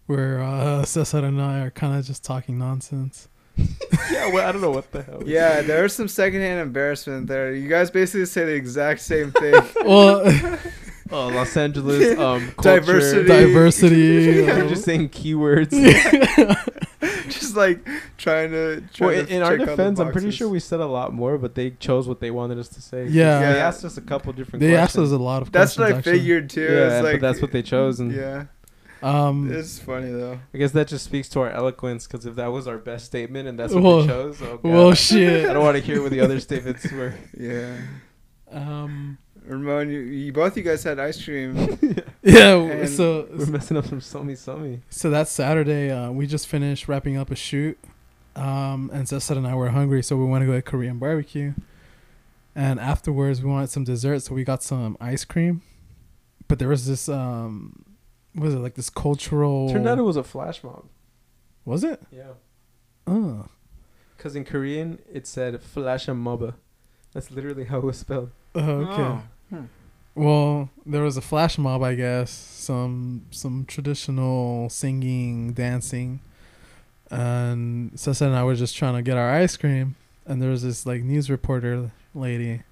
where 0.06 0.40
uh, 0.42 0.84
Cesar 0.92 1.24
and 1.24 1.40
I 1.40 1.60
are 1.60 1.70
kind 1.70 1.98
of 1.98 2.04
just 2.04 2.22
talking 2.22 2.58
nonsense. 2.58 3.28
yeah, 4.10 4.32
well, 4.32 4.46
I 4.48 4.52
don't 4.52 4.60
know 4.60 4.70
what 4.70 4.90
the 4.90 5.02
hell. 5.02 5.22
yeah, 5.24 5.62
there's 5.62 5.92
some 5.94 6.08
secondhand 6.08 6.60
embarrassment 6.60 7.26
there. 7.28 7.52
You 7.54 7.68
guys 7.68 7.90
basically 7.90 8.26
say 8.26 8.44
the 8.44 8.54
exact 8.54 9.00
same 9.00 9.30
thing. 9.32 9.54
well, 9.84 10.58
Oh, 11.10 11.28
Los 11.28 11.56
Angeles, 11.56 12.18
um, 12.18 12.50
culture. 12.52 12.80
Diversity. 12.80 13.28
diversity. 13.28 13.96
You're 13.96 14.68
just 14.68 14.84
saying 14.84 15.10
keywords. 15.10 15.70
just 17.28 17.54
like 17.56 17.86
trying 18.16 18.50
to. 18.50 18.80
Try 18.92 19.06
Well, 19.06 19.18
in, 19.20 19.26
to 19.26 19.34
in 19.36 19.42
our 19.42 19.50
check 19.58 19.60
all 19.60 19.76
defense, 19.76 20.00
I'm 20.00 20.10
pretty 20.12 20.30
sure 20.30 20.48
we 20.48 20.60
said 20.60 20.80
a 20.80 20.86
lot 20.86 21.12
more, 21.12 21.36
but 21.38 21.54
they 21.54 21.70
chose 21.72 22.08
what 22.08 22.20
they 22.20 22.30
wanted 22.30 22.58
us 22.58 22.68
to 22.70 22.82
say. 22.82 23.06
Yeah. 23.06 23.52
they 23.52 23.60
asked 23.60 23.84
us 23.84 23.96
a 23.96 24.00
couple 24.00 24.32
different. 24.32 24.60
they 24.60 24.74
asked 24.74 24.96
us 24.96 25.10
a 25.12 25.16
lot 25.18 25.42
of 25.42 25.52
questions. 25.52 25.52
That's 25.52 25.76
questions. 25.76 25.78
what 25.78 25.94
I 25.94 25.98
actually. 25.98 26.18
figured 26.18 26.50
too. 26.50 26.74
Yeah, 26.74 27.00
like, 27.00 27.12
but 27.14 27.20
that's 27.20 27.42
what 27.42 27.52
they 27.52 27.62
chose, 27.62 28.00
and 28.00 28.10
Yeah, 28.12 28.46
Um, 29.04 29.52
it's 29.52 29.78
funny 29.78 30.10
though. 30.10 30.38
I 30.54 30.58
guess 30.58 30.72
that 30.72 30.88
just 30.88 31.04
speaks 31.04 31.28
to 31.30 31.40
our 31.40 31.50
eloquence. 31.50 32.06
Because 32.06 32.24
if 32.26 32.36
that 32.36 32.46
was 32.46 32.66
our 32.66 32.78
best 32.78 33.04
statement 33.06 33.46
and 33.48 33.58
that's 33.58 33.74
what 33.74 33.82
Well- 33.82 34.00
they 34.02 34.06
chose, 34.08 34.42
oh 34.42 34.56
god, 34.56 34.64
well, 34.64 34.94
shit. 34.94 35.48
I 35.48 35.52
don't 35.52 35.62
want 35.62 35.76
to 35.76 35.82
hear 35.82 36.00
what 36.02 36.10
the 36.10 36.20
other 36.20 36.40
statements 36.40 36.90
were. 36.90 37.14
Yeah, 37.38 37.76
Um, 38.50 39.18
Ramon, 39.46 39.90
you, 39.90 40.00
you 40.00 40.32
both 40.32 40.56
you 40.56 40.62
guys 40.62 40.82
had 40.82 40.98
ice 40.98 41.22
cream. 41.22 41.54
yeah. 42.22 42.86
So 42.86 43.28
We're 43.30 43.46
messing 43.46 43.76
up 43.76 43.86
some 43.86 44.00
summy 44.00 44.32
summy. 44.38 44.80
So 44.88 45.10
that 45.10 45.28
Saturday, 45.28 45.90
uh, 45.90 46.10
we 46.10 46.26
just 46.26 46.46
finished 46.48 46.88
wrapping 46.88 47.18
up 47.18 47.30
a 47.30 47.34
shoot, 47.36 47.78
um, 48.36 48.90
and 48.92 49.06
Cesar 49.06 49.34
and 49.34 49.46
I 49.46 49.54
were 49.54 49.68
hungry, 49.68 50.02
so 50.02 50.16
we 50.16 50.24
went 50.24 50.42
to 50.42 50.46
go 50.46 50.52
get 50.54 50.64
Korean 50.64 50.98
barbecue. 50.98 51.52
And 52.56 52.80
afterwards, 52.80 53.42
we 53.42 53.50
wanted 53.50 53.68
some 53.68 53.84
dessert, 53.84 54.20
so 54.20 54.34
we 54.34 54.44
got 54.44 54.62
some 54.62 54.96
ice 55.00 55.24
cream. 55.26 55.60
But 56.48 56.58
there 56.58 56.68
was 56.68 56.86
this, 56.86 57.08
um, 57.08 57.83
what 57.83 57.83
was 58.34 58.54
it 58.54 58.58
like 58.58 58.74
this 58.74 58.90
cultural? 58.90 59.70
Turned 59.70 59.88
out 59.88 59.98
it 59.98 60.02
was 60.02 60.16
a 60.16 60.24
flash 60.24 60.62
mob. 60.64 60.84
was 61.64 61.84
it? 61.84 62.02
Yeah. 62.10 62.32
Oh, 63.06 63.46
Because 64.16 64.34
in 64.34 64.44
Korean 64.44 64.98
it 65.12 65.26
said 65.26 65.60
flash 65.62 66.06
moba. 66.06 66.54
That's 67.12 67.30
literally 67.30 67.64
how 67.64 67.78
it 67.78 67.84
was 67.84 67.98
spelled. 67.98 68.30
oh 68.54 68.60
okay. 68.60 69.02
Oh. 69.02 69.22
Hmm. 69.50 69.64
Well, 70.16 70.70
there 70.86 71.02
was 71.02 71.16
a 71.16 71.20
flash 71.20 71.58
mob, 71.58 71.82
I 71.82 71.94
guess. 71.96 72.30
Some 72.30 73.26
some 73.30 73.64
traditional 73.66 74.68
singing, 74.70 75.52
dancing, 75.52 76.20
and 77.10 77.98
Cesar 77.98 78.26
and 78.26 78.36
I 78.36 78.44
were 78.44 78.54
just 78.54 78.76
trying 78.76 78.94
to 78.94 79.02
get 79.02 79.16
our 79.16 79.30
ice 79.30 79.56
cream, 79.56 79.96
and 80.26 80.40
there 80.40 80.50
was 80.50 80.62
this 80.62 80.86
like 80.86 81.02
news 81.02 81.28
reporter 81.30 81.90
lady 82.14 82.62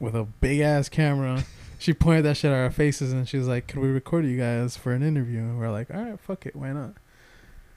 with 0.00 0.14
a 0.14 0.24
big 0.24 0.60
ass 0.60 0.88
camera. 0.88 1.44
she 1.86 1.92
pointed 1.94 2.24
that 2.24 2.36
shit 2.36 2.50
at 2.50 2.56
our 2.56 2.70
faces, 2.72 3.12
and 3.12 3.28
she 3.28 3.38
was 3.38 3.46
like, 3.46 3.68
"Could 3.68 3.78
we 3.78 3.86
record 3.86 4.26
you 4.26 4.36
guys 4.36 4.76
for 4.76 4.92
an 4.92 5.04
interview?" 5.04 5.38
And 5.38 5.56
we're 5.56 5.70
like, 5.70 5.88
"All 5.94 6.02
right, 6.02 6.18
fuck 6.18 6.44
it, 6.44 6.56
why 6.56 6.72
not?" 6.72 6.94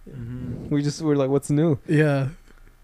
Mhm. 0.09 0.67
We 0.71 0.81
just 0.81 0.99
were 1.03 1.15
like, 1.15 1.29
what's 1.29 1.51
new? 1.51 1.77
Yeah. 1.87 2.29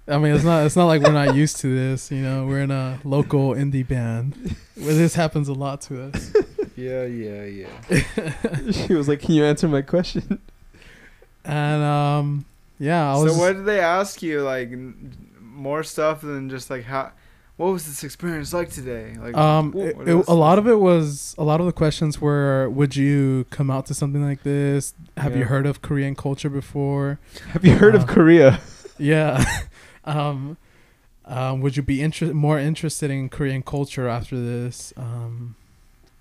I 0.07 0.19
mean, 0.19 0.35
it's 0.35 0.43
not. 0.43 0.67
It's 0.67 0.75
not 0.75 0.85
like 0.85 1.01
we're 1.01 1.11
not 1.11 1.33
used 1.33 1.57
to 1.61 1.75
this. 1.75 2.11
You 2.11 2.21
know, 2.21 2.45
we're 2.45 2.59
in 2.61 2.69
a 2.69 2.99
local 3.03 3.55
indie 3.55 3.87
band 3.87 4.55
where 4.75 4.93
this 4.93 5.15
happens 5.15 5.47
a 5.47 5.53
lot 5.53 5.81
to 5.81 6.09
us. 6.09 6.31
Yeah, 6.77 7.05
yeah, 7.05 7.45
yeah. 7.45 8.71
she 8.71 8.93
was 8.95 9.07
like, 9.07 9.21
can 9.21 9.33
you 9.33 9.45
answer 9.45 9.65
my 9.65 9.81
question? 9.81 10.39
And 11.45 11.81
um, 11.81 12.45
yeah, 12.79 13.11
I 13.15 13.17
was. 13.17 13.33
So 13.33 13.39
what 13.39 13.53
did 13.53 13.63
they 13.65 13.79
ask 13.79 14.21
you? 14.21 14.41
Like 14.41 14.71
more 15.39 15.83
stuff 15.83 16.19
than 16.19 16.49
just 16.49 16.69
like 16.69 16.83
how? 16.83 17.13
What 17.57 17.67
was 17.71 17.85
this 17.85 18.03
experience 18.03 18.53
like 18.53 18.69
today? 18.69 19.15
Like 19.17 19.35
um, 19.37 19.71
what- 19.71 19.85
it, 19.87 19.97
what 19.97 20.07
it- 20.07 20.11
else 20.11 20.27
a 20.27 20.33
lot 20.33 20.59
of 20.59 20.67
it 20.67 20.79
was 20.79 21.35
a 21.37 21.43
lot 21.43 21.59
of 21.61 21.65
the 21.65 21.71
questions 21.71 22.19
were, 22.19 22.69
would 22.69 22.95
you 22.97 23.45
come 23.49 23.71
out 23.71 23.85
to 23.87 23.93
something 23.93 24.21
like 24.23 24.43
this? 24.43 24.93
Have 25.17 25.35
you 25.37 25.45
heard 25.45 25.65
of 25.65 25.81
Korean 25.81 26.15
culture 26.15 26.49
before? 26.49 27.17
Have 27.53 27.63
you 27.63 27.75
heard 27.77 27.95
Uh, 27.95 27.99
of 27.99 28.07
Korea? 28.07 28.59
Yeah. 28.97 29.43
um, 30.05 30.55
um, 31.25 31.59
would 31.61 31.75
you 31.75 31.83
be 31.83 32.01
inter- 32.01 32.33
more 32.33 32.57
interested 32.59 33.11
in 33.11 33.27
Korean 33.29 33.61
culture 33.61 34.07
after 34.07 34.37
this? 34.39 34.93
Um, 34.95 35.55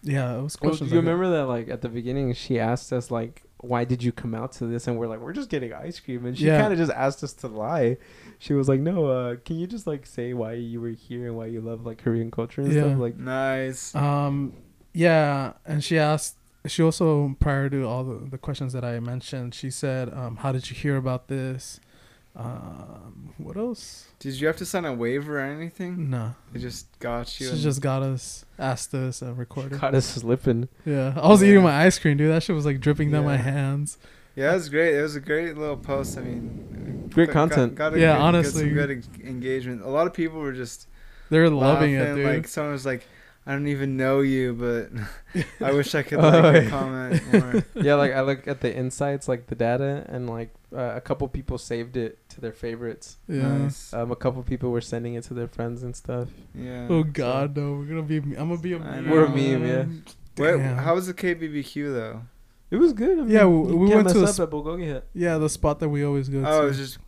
yeah, 0.03 0.39
it 0.39 0.43
was 0.43 0.57
Well, 0.61 0.71
questions. 0.71 0.91
you 0.91 0.97
like 0.99 1.05
that. 1.05 1.11
remember 1.13 1.37
that 1.37 1.47
like 1.47 1.69
at 1.69 1.83
the 1.83 1.89
beginning 1.89 2.33
she 2.35 2.59
asked 2.59 2.93
us 2.93 3.11
like 3.13 3.43
why 3.65 3.85
did 3.85 4.03
you 4.03 4.13
come 4.13 4.35
out 4.35 4.53
to 4.53 4.67
this 4.67 4.87
and 4.87 4.97
we're 4.99 5.07
like 5.07 5.21
we're 5.21 5.33
just 5.33 5.49
getting 5.51 5.73
ice 5.73 5.99
cream 6.01 6.25
and 6.27 6.37
she 6.39 6.47
Yeah. 6.47 6.59
kind 6.61 6.73
of 6.73 6.79
just 6.79 6.93
asked 6.93 7.23
us 7.25 7.33
to 7.35 7.49
lie 7.49 7.97
she 8.39 8.53
was 8.53 8.69
like 8.69 8.81
no 8.81 9.07
uh 9.07 9.37
can 9.45 9.59
you 9.59 9.67
just 9.67 9.87
like 9.87 10.07
say 10.07 10.33
why 10.35 10.53
you 10.53 10.81
were 10.81 10.91
here 10.91 11.27
and 11.29 11.37
why 11.37 11.47
you 11.47 11.61
love 11.61 11.85
like 11.87 11.99
korean 11.99 12.31
culture 12.31 12.61
and 12.61 12.73
Yeah. 12.73 12.81
stuff 12.83 12.99
like 12.99 13.17
nice. 13.17 13.95
Um, 13.95 14.53
yeah, 14.93 15.55
and 15.67 15.83
she 15.83 15.99
asked. 15.99 16.37
She 16.67 16.83
also, 16.83 17.37
prior 17.41 17.69
to 17.69 17.83
all 17.85 18.05
the, 18.05 18.31
the 18.31 18.39
questions 18.39 18.73
that 18.73 18.85
I 18.85 18.99
mentioned, 19.01 19.55
she 19.55 19.71
said, 19.71 20.11
um, 20.15 20.37
"How 20.37 20.51
did 20.53 20.71
you 20.71 20.77
hear 20.77 20.97
about 20.97 21.29
this? 21.29 21.79
Um, 22.37 23.33
what 23.39 23.57
else? 23.57 24.07
Did 24.19 24.41
you 24.41 24.47
have 24.49 24.57
to 24.57 24.67
sign 24.67 24.85
a 24.85 24.93
waiver 24.93 25.39
or 25.39 25.43
anything? 25.43 26.11
No, 26.11 26.35
They 26.53 26.59
just 26.61 26.87
got 26.99 27.39
you. 27.41 27.49
she 27.51 27.63
just 27.63 27.81
got 27.81 28.03
us, 28.03 28.45
asked 28.59 28.93
us, 28.95 29.23
and 29.23 29.39
recorded. 29.39 29.79
caught 29.79 29.95
us 29.95 30.07
slipping 30.07 30.69
Yeah, 30.85 31.15
I 31.17 31.29
was 31.29 31.43
Yeah. 31.43 31.51
eating 31.51 31.63
my 31.63 31.85
ice 31.85 31.99
cream, 31.99 32.17
dude. 32.17 32.31
That 32.31 32.43
shit 32.43 32.57
was 32.57 32.67
like 32.67 32.81
dripping 32.81 33.11
down 33.13 33.25
my 33.25 33.37
hands. 33.37 33.99
yeah, 34.35 34.51
it 34.51 34.55
was 34.55 34.69
great. 34.69 34.95
It 34.97 35.03
was 35.03 35.15
a 35.17 35.21
great 35.21 35.57
little 35.57 35.77
post. 35.77 36.19
I 36.19 36.23
mean, 36.23 37.09
Great 37.15 37.27
got- 37.29 37.33
content. 37.35 37.75
Got, 37.77 37.91
got 37.91 37.99
a 37.99 38.01
Yeah, 38.01 38.17
good, 38.17 38.23
honestly. 38.23 38.69
good, 38.71 38.89
some 38.91 39.01
good 39.21 39.21
en- 39.23 39.29
engagement. 39.37 39.83
A 39.83 39.89
lot 39.89 40.07
of 40.09 40.13
people 40.13 40.41
were 40.41 40.53
just 40.53 40.89
They're 41.31 41.49
loving 41.49 41.95
it, 41.95 42.15
dude. 42.17 42.25
Like 42.27 42.49
someone 42.49 42.73
was 42.73 42.85
like, 42.85 43.07
"I 43.47 43.53
don't 43.53 43.69
even 43.69 43.97
know 43.97 44.21
you, 44.21 44.55
but 44.55 44.91
I 45.61 45.73
wish 45.73 45.95
I 45.95 46.03
could 46.03 46.19
Oh, 46.23 46.29
like 46.41 46.65
yeah. 46.65 46.69
comment 46.71 47.33
more." 47.33 47.65
yeah 47.85 47.95
like 47.95 48.13
i 48.13 48.21
look 48.23 48.47
at 48.49 48.61
the 48.61 48.75
insights 48.75 49.29
like 49.29 49.47
the 49.47 49.55
data 49.55 50.05
and 50.09 50.29
like 50.29 50.51
uh, 50.75 50.93
a 50.97 51.01
couple 51.01 51.27
people 51.29 51.57
saved 51.59 51.97
it 51.97 52.19
to 52.29 52.41
their 52.41 52.53
favorites 52.53 53.19
yeah. 53.29 53.47
Nice. 53.59 53.93
um 53.93 54.11
a 54.11 54.17
couple 54.17 54.43
people 54.43 54.71
were 54.71 54.81
sending 54.81 55.15
it 55.15 55.25
to 55.25 55.35
their 55.35 55.49
friends 55.49 55.83
and 55.83 55.95
stuff 55.95 56.29
Yeah. 56.55 56.87
Oh 56.91 57.03
so- 57.03 57.11
God, 57.11 57.57
no! 57.57 57.73
We're 57.75 57.85
gonna 57.87 58.03
be. 58.03 58.17
I'm 58.19 58.49
gonna 58.51 58.59
be 58.59 58.73
a. 58.75 58.79
I 58.79 58.81
meme. 58.81 59.05
know. 59.07 59.13
We're 59.13 59.25
a 59.27 59.29
meme, 59.29 59.67
yeah. 59.67 59.85
Wait, 60.37 60.57
Damn. 60.59 60.79
how 60.79 60.95
was 60.95 61.07
the 61.07 61.15
KBBQ 61.15 61.95
though? 61.95 62.23
it 62.71 62.77
was 62.77 62.93
good 62.93 63.19
I 63.19 63.23
mean, 63.23 63.31
Yeah, 63.31 63.45
we- 63.47 63.75
we 63.75 63.95
went 63.95 64.09
to 64.09 64.19
mess 64.19 64.39
a 64.39 64.43
at 64.45 64.51
Bulgogi 64.51 64.91
Hut. 64.93 65.07
Yeah, 65.15 65.39
the 65.39 65.49
spot 65.49 65.79
that 65.81 65.89
we 65.89 66.05
always 66.05 66.29
go 66.29 66.43
to. 66.43 66.49
Oh, 66.51 66.63
it 66.65 66.67
was 66.71 66.79
just 66.79 66.99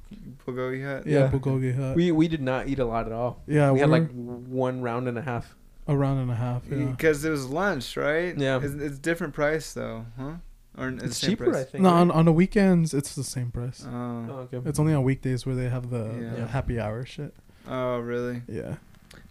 Bulgogi 0.47 0.85
Hut. 0.85 1.07
yeah, 1.07 1.21
yeah. 1.21 1.29
Bulgogi 1.31 1.75
Hut. 1.75 1.97
we 1.97 2.13
we 2.13 2.29
did 2.29 2.41
not 2.43 2.69
eat 2.69 2.79
a 2.79 2.85
lot 2.85 3.07
at 3.07 3.13
all 3.13 3.43
yeah, 3.49 3.73
we 3.73 3.81
had 3.81 3.91
like 3.91 4.09
one 4.13 4.81
round 4.83 5.09
and 5.09 5.19
a 5.19 5.23
half 5.23 5.57
a 5.89 5.97
round 5.97 6.21
and 6.21 6.31
a 6.31 6.35
half. 6.35 6.63
Yeah. 6.71 6.85
Because 6.87 7.25
it 7.25 7.31
was 7.31 7.47
lunch, 7.47 7.97
right? 7.97 8.37
Yeah. 8.37 8.59
It's, 8.63 8.75
it's 8.75 8.99
different 8.99 9.35
price 9.35 9.73
though, 9.73 10.07
huh? 10.19 10.35
Or 10.79 10.89
it's, 10.91 11.01
the 11.03 11.07
it's 11.09 11.17
same 11.19 11.31
cheaper 11.31 11.57
i 11.57 11.65
think 11.65 11.83
No, 11.83 11.91
right? 11.91 12.01
on, 12.01 12.11
on 12.11 12.25
the 12.27 12.33
weekends 12.33 12.93
it's 12.95 13.15
the 13.15 13.25
same 13.25 13.51
price. 13.51 13.85
Oh. 13.87 14.27
oh, 14.31 14.33
okay 14.53 14.69
It's 14.69 14.79
only 14.79 14.93
on 14.95 15.03
weekdays 15.05 15.47
where 15.47 15.55
they 15.55 15.69
have 15.69 15.91
the, 15.91 16.05
Yeah. 16.21 16.35
the 16.41 16.47
happy 16.49 16.79
hour 16.79 17.05
shit. 17.07 17.35
oh, 17.69 17.99
really? 17.99 18.43
Yeah. 18.49 18.77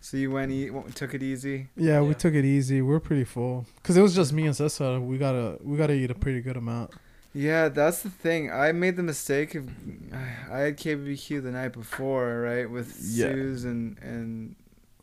So 0.02 0.18
you 0.18 0.30
went 0.32 0.52
eat, 0.52 0.72
took 0.96 1.14
it 1.16 1.24
easy. 1.24 1.68
Yeah, 1.75 2.02
we 2.02 2.14
took 2.14 2.34
it 2.36 2.46
easy. 2.46 2.82
We 2.82 2.94
are 2.94 3.00
pretty 3.00 3.24
full 3.24 3.66
because 3.78 3.98
it 3.98 4.02
was 4.02 4.14
just 4.16 4.34
me 4.34 4.46
and 4.46 4.56
Cesar. 4.56 5.00
We 5.00 5.18
gotta 5.18 5.58
we 5.64 5.78
gotta 5.78 5.94
eat 5.94 6.12
a 6.12 6.16
pretty 6.16 6.42
good 6.42 6.58
amount. 6.58 6.92
Yeah, 7.34 7.70
that's 7.70 8.02
the 8.04 8.10
thing. 8.12 8.52
I 8.52 8.72
made 8.72 8.96
the 8.98 9.04
mistake 9.04 9.56
of 9.56 9.68
I 10.14 10.58
had 10.60 10.78
KBBQ 10.78 11.42
the 11.44 11.52
night 11.52 11.74
before, 11.74 12.42
right, 12.42 12.70
with 12.70 12.96
Yeah. 13.02 13.32
Suze 13.32 13.66
and 13.66 13.98
and 14.00 14.56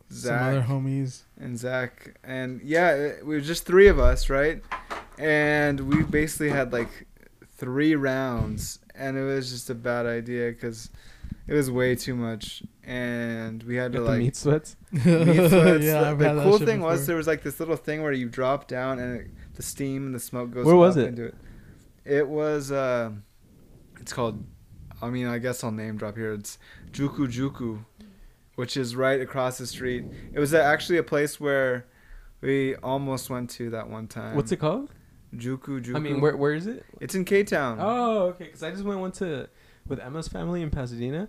Some 0.09 0.35
other 0.35 0.61
homies. 0.61 1.23
and 1.39 1.57
Zach, 1.59 2.15
and 2.23 2.61
yeah, 2.63 3.13
we 3.23 3.35
were 3.35 3.41
just 3.41 3.65
three 3.65 3.87
of 3.87 3.99
us, 3.99 4.29
right, 4.29 4.61
and 5.17 5.79
we 5.79 6.03
basically 6.03 6.49
had 6.49 6.73
like 6.73 7.07
three 7.57 7.95
rounds, 7.95 8.79
and 8.95 9.17
it 9.17 9.23
was 9.23 9.51
just 9.51 9.69
a 9.69 9.75
bad 9.75 10.05
idea 10.05 10.51
because 10.51 10.89
it 11.47 11.53
was 11.53 11.69
way 11.69 11.95
too 11.95 12.15
much, 12.15 12.63
and 12.83 13.63
we 13.63 13.75
had 13.75 13.91
to 13.93 13.99
Get 13.99 14.03
the 14.03 14.11
like 14.11 14.19
meat 14.19 14.35
sweats. 14.35 14.75
meat 14.91 15.01
sweats. 15.03 15.83
yeah, 15.83 16.13
the 16.13 16.33
the 16.33 16.43
cool 16.43 16.57
shit 16.57 16.67
thing 16.67 16.81
was 16.81 17.05
there 17.05 17.15
was 17.15 17.27
like 17.27 17.43
this 17.43 17.59
little 17.59 17.75
thing 17.75 18.01
where 18.01 18.11
you 18.11 18.29
drop 18.29 18.67
down 18.67 18.99
and 18.99 19.21
it, 19.21 19.27
the 19.55 19.63
steam 19.63 20.05
and 20.05 20.15
the 20.15 20.19
smoke 20.19 20.51
goes. 20.51 20.65
Where 20.65 20.75
was 20.75 20.97
up 20.97 21.03
it? 21.03 21.07
Into 21.09 21.25
it. 21.25 21.35
It 22.05 22.27
was. 22.27 22.71
Uh, 22.71 23.11
it's 23.99 24.13
called. 24.13 24.43
I 25.01 25.09
mean, 25.09 25.27
I 25.27 25.37
guess 25.37 25.63
I'll 25.63 25.71
name 25.71 25.97
drop 25.97 26.15
here. 26.15 26.33
It's 26.33 26.57
Juku 26.91 27.27
Juku, 27.27 27.83
which 28.55 28.77
is 28.77 28.95
right 28.95 29.19
across 29.19 29.57
the 29.57 29.67
street. 29.67 30.05
It 30.33 30.39
was 30.39 30.53
actually 30.53 30.97
a 30.97 31.03
place 31.03 31.39
where 31.41 31.85
we 32.39 32.75
almost 32.77 33.29
went 33.29 33.49
to 33.51 33.69
that 33.71 33.89
one 33.89 34.07
time. 34.07 34.35
What's 34.35 34.51
it 34.51 34.57
called? 34.57 34.89
Juku 35.35 35.81
Juku. 35.83 35.95
I 35.95 35.99
mean, 35.99 36.21
where 36.21 36.35
where 36.37 36.53
is 36.53 36.67
it? 36.67 36.85
It's 37.01 37.15
in 37.15 37.25
K 37.25 37.43
Town. 37.43 37.77
Oh, 37.79 38.19
okay. 38.27 38.45
Because 38.45 38.63
I 38.63 38.71
just 38.71 38.83
went 38.83 38.99
went 38.99 39.13
to 39.15 39.47
with 39.87 39.99
Emma's 39.99 40.27
family 40.27 40.61
in 40.61 40.69
Pasadena, 40.69 41.27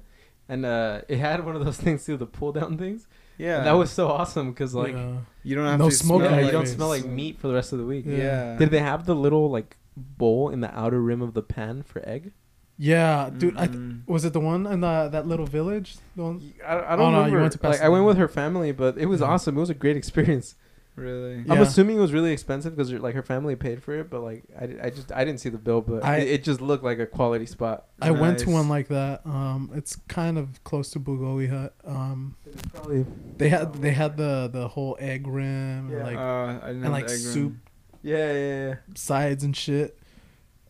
and 0.49 0.65
uh, 0.67 1.01
it 1.09 1.19
had 1.19 1.45
one 1.45 1.57
of 1.57 1.65
those 1.65 1.77
things 1.85 2.05
too, 2.05 2.17
the 2.17 2.27
pull 2.27 2.53
down 2.53 2.77
things. 2.79 3.07
yeah. 3.39 3.59
And 3.59 3.67
that 3.67 3.73
was 3.73 3.91
so 3.91 4.09
awesome 4.09 4.51
because 4.51 4.75
like 4.75 4.95
Yeah. 4.95 5.17
You 5.43 5.57
don't 5.57 5.67
have 5.67 5.79
no 5.79 5.91
to 5.91 5.95
smoke 5.95 6.21
smell 6.21 6.31
yeah, 6.31 6.39
on 6.39 6.45
you 6.47 6.53
don't 6.53 6.67
smell 6.69 6.89
like 6.89 7.05
meat 7.05 7.39
for 7.39 7.49
the 7.49 7.55
rest 7.55 7.73
of 7.73 7.79
the 7.79 7.85
week. 7.87 8.05
Yeah. 8.07 8.17
Yeah. 8.17 8.57
Did 8.59 8.71
they 8.71 8.79
have 8.81 9.07
the 9.07 9.15
little 9.15 9.51
like 9.51 9.77
bowl 9.97 10.51
in 10.51 10.61
the 10.61 10.77
outer 10.79 11.01
rim 11.01 11.21
of 11.23 11.35
the 11.35 11.43
pan 11.43 11.83
for 11.83 12.07
egg? 12.09 12.33
Yeah, 12.77 13.31
dude. 13.37 13.57
I 13.57 13.69
th- 13.69 13.79
was 14.07 14.25
it 14.25 14.33
the 14.33 14.41
one 14.41 14.67
in 14.67 14.81
the, 14.81 15.09
that 15.13 15.29
little 15.29 15.47
village? 15.47 15.97
The 16.17 16.23
one. 16.25 16.55
I, 16.67 16.75
I 16.75 16.95
Oh, 16.95 16.97
don't 16.97 17.13
no, 17.13 17.27
you 17.27 17.37
went 17.39 17.53
to 17.53 17.61
like 17.69 17.81
I 17.81 17.89
went 17.89 18.05
with 18.05 18.17
her 18.17 18.27
family, 18.27 18.73
but 18.73 18.99
it 18.99 19.07
was 19.07 19.21
Yeah. 19.21 19.27
awesome. 19.29 19.57
It 19.57 19.61
was 19.61 19.71
a 19.71 19.75
great 19.75 19.97
experience. 20.03 20.57
Really. 20.97 21.43
Yeah. 21.47 21.53
I'm 21.55 21.61
assuming 21.63 21.97
it 21.97 22.01
was 22.01 22.13
really 22.13 22.33
expensive 22.33 22.77
because 22.77 22.93
like 22.93 23.15
her 23.15 23.23
family 23.23 23.57
paid 23.57 23.83
for 23.83 23.95
it, 23.99 24.11
but 24.11 24.21
like 24.23 24.45
I, 24.59 24.87
I 24.87 24.91
just 24.91 25.13
I 25.13 25.25
didn't 25.25 25.41
see 25.41 25.49
the 25.49 25.59
bill, 25.59 25.81
but 25.81 26.05
I- 26.05 26.19
it, 26.19 26.29
it 26.29 26.45
just 26.45 26.61
looked 26.61 26.85
like 26.85 26.99
a 26.99 27.07
quality 27.07 27.47
spot. 27.47 27.87
I 28.01 28.11
went 28.11 28.39
to 28.41 28.51
one 28.51 28.69
like 28.69 28.89
that. 28.89 29.23
Um, 29.25 29.71
it's 29.75 29.97
kind 30.09 30.39
of 30.39 30.63
close 30.65 30.91
to 30.91 31.01
Bulgogi 31.01 31.49
Hut. 31.51 31.75
Um, 31.85 32.37
Probably 32.75 33.07
they 33.39 33.49
had 33.49 33.75
they 33.75 33.93
had 33.93 34.17
the 34.17 34.49
the 34.53 34.69
whole 34.69 34.97
egg 35.01 35.27
rim 35.27 35.91
Yeah. 35.91 35.97
and 35.97 36.05
like 36.05 36.17
uh, 36.17 36.21
I 36.21 36.53
didn't 36.69 36.77
and 36.77 36.83
have 36.85 36.93
like 36.93 37.05
egg 37.05 37.11
soup 37.11 37.53
rim. 37.53 37.63
yeah 38.03 38.33
yeah 38.33 38.69
yeah. 38.69 38.75
sides 38.95 39.45
and 39.45 39.57
shit. 39.57 39.99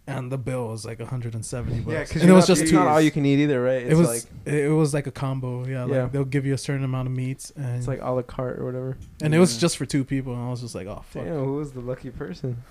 And 0.07 0.31
the 0.31 0.37
bill 0.37 0.69
was 0.69 0.85
like 0.85 0.99
170 0.99 1.81
bucks. 1.81 1.93
Yeah, 1.95 2.05
because 2.05 2.23
it 2.25 2.31
was 2.31 2.47
just 2.47 2.61
it's 2.63 2.71
two. 2.71 2.77
not 2.77 2.89
all 2.89 3.01
you 3.01 3.11
can 3.11 3.25
eat 3.25 3.39
either, 3.39 3.63
right? 3.63 3.83
It's 3.83 3.93
It 3.93 3.97
was 3.97 4.09
like 4.09 4.55
it 4.55 4.69
was 4.69 4.93
like 4.93 5.07
a 5.07 5.11
combo. 5.11 5.67
Yeah, 5.67 5.85
like 5.85 5.93
Yeah. 5.93 6.07
they'll 6.13 6.27
give 6.27 6.45
you 6.45 6.53
a 6.53 6.59
certain 6.59 6.85
amount 6.85 7.09
of 7.09 7.15
meats 7.15 7.53
and 7.57 7.77
it's 7.79 7.89
like 7.89 8.01
a 8.03 8.11
la 8.11 8.21
carte 8.21 8.59
or 8.59 8.67
whatever. 8.67 8.99
and 9.23 9.35
it 9.35 9.39
was 9.39 9.57
just 9.57 9.79
for 9.79 9.87
two 9.87 10.05
people. 10.05 10.35
And 10.35 10.43
I 10.43 10.51
was 10.51 10.61
just 10.61 10.75
like, 10.75 10.87
oh 10.87 11.03
fuck, 11.09 11.25
Damn, 11.25 11.43
who 11.45 11.55
was 11.55 11.73
the 11.73 11.81
lucky 11.81 12.11
person? 12.11 12.63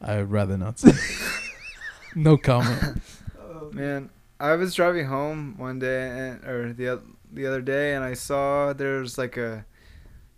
I'd 0.00 0.30
rather 0.30 0.56
not 0.58 0.78
say. 0.80 0.92
no 2.16 2.36
comment. 2.36 3.00
Man, 3.72 4.10
I 4.40 4.54
was 4.56 4.74
driving 4.74 5.06
home 5.06 5.54
one 5.56 5.78
day 5.78 6.08
and 6.08 6.44
or 6.44 6.72
the 6.72 7.00
the 7.32 7.46
other 7.46 7.62
day 7.62 7.94
and 7.94 8.04
I 8.04 8.14
saw 8.14 8.72
there's 8.72 9.16
like 9.16 9.36
a 9.36 9.64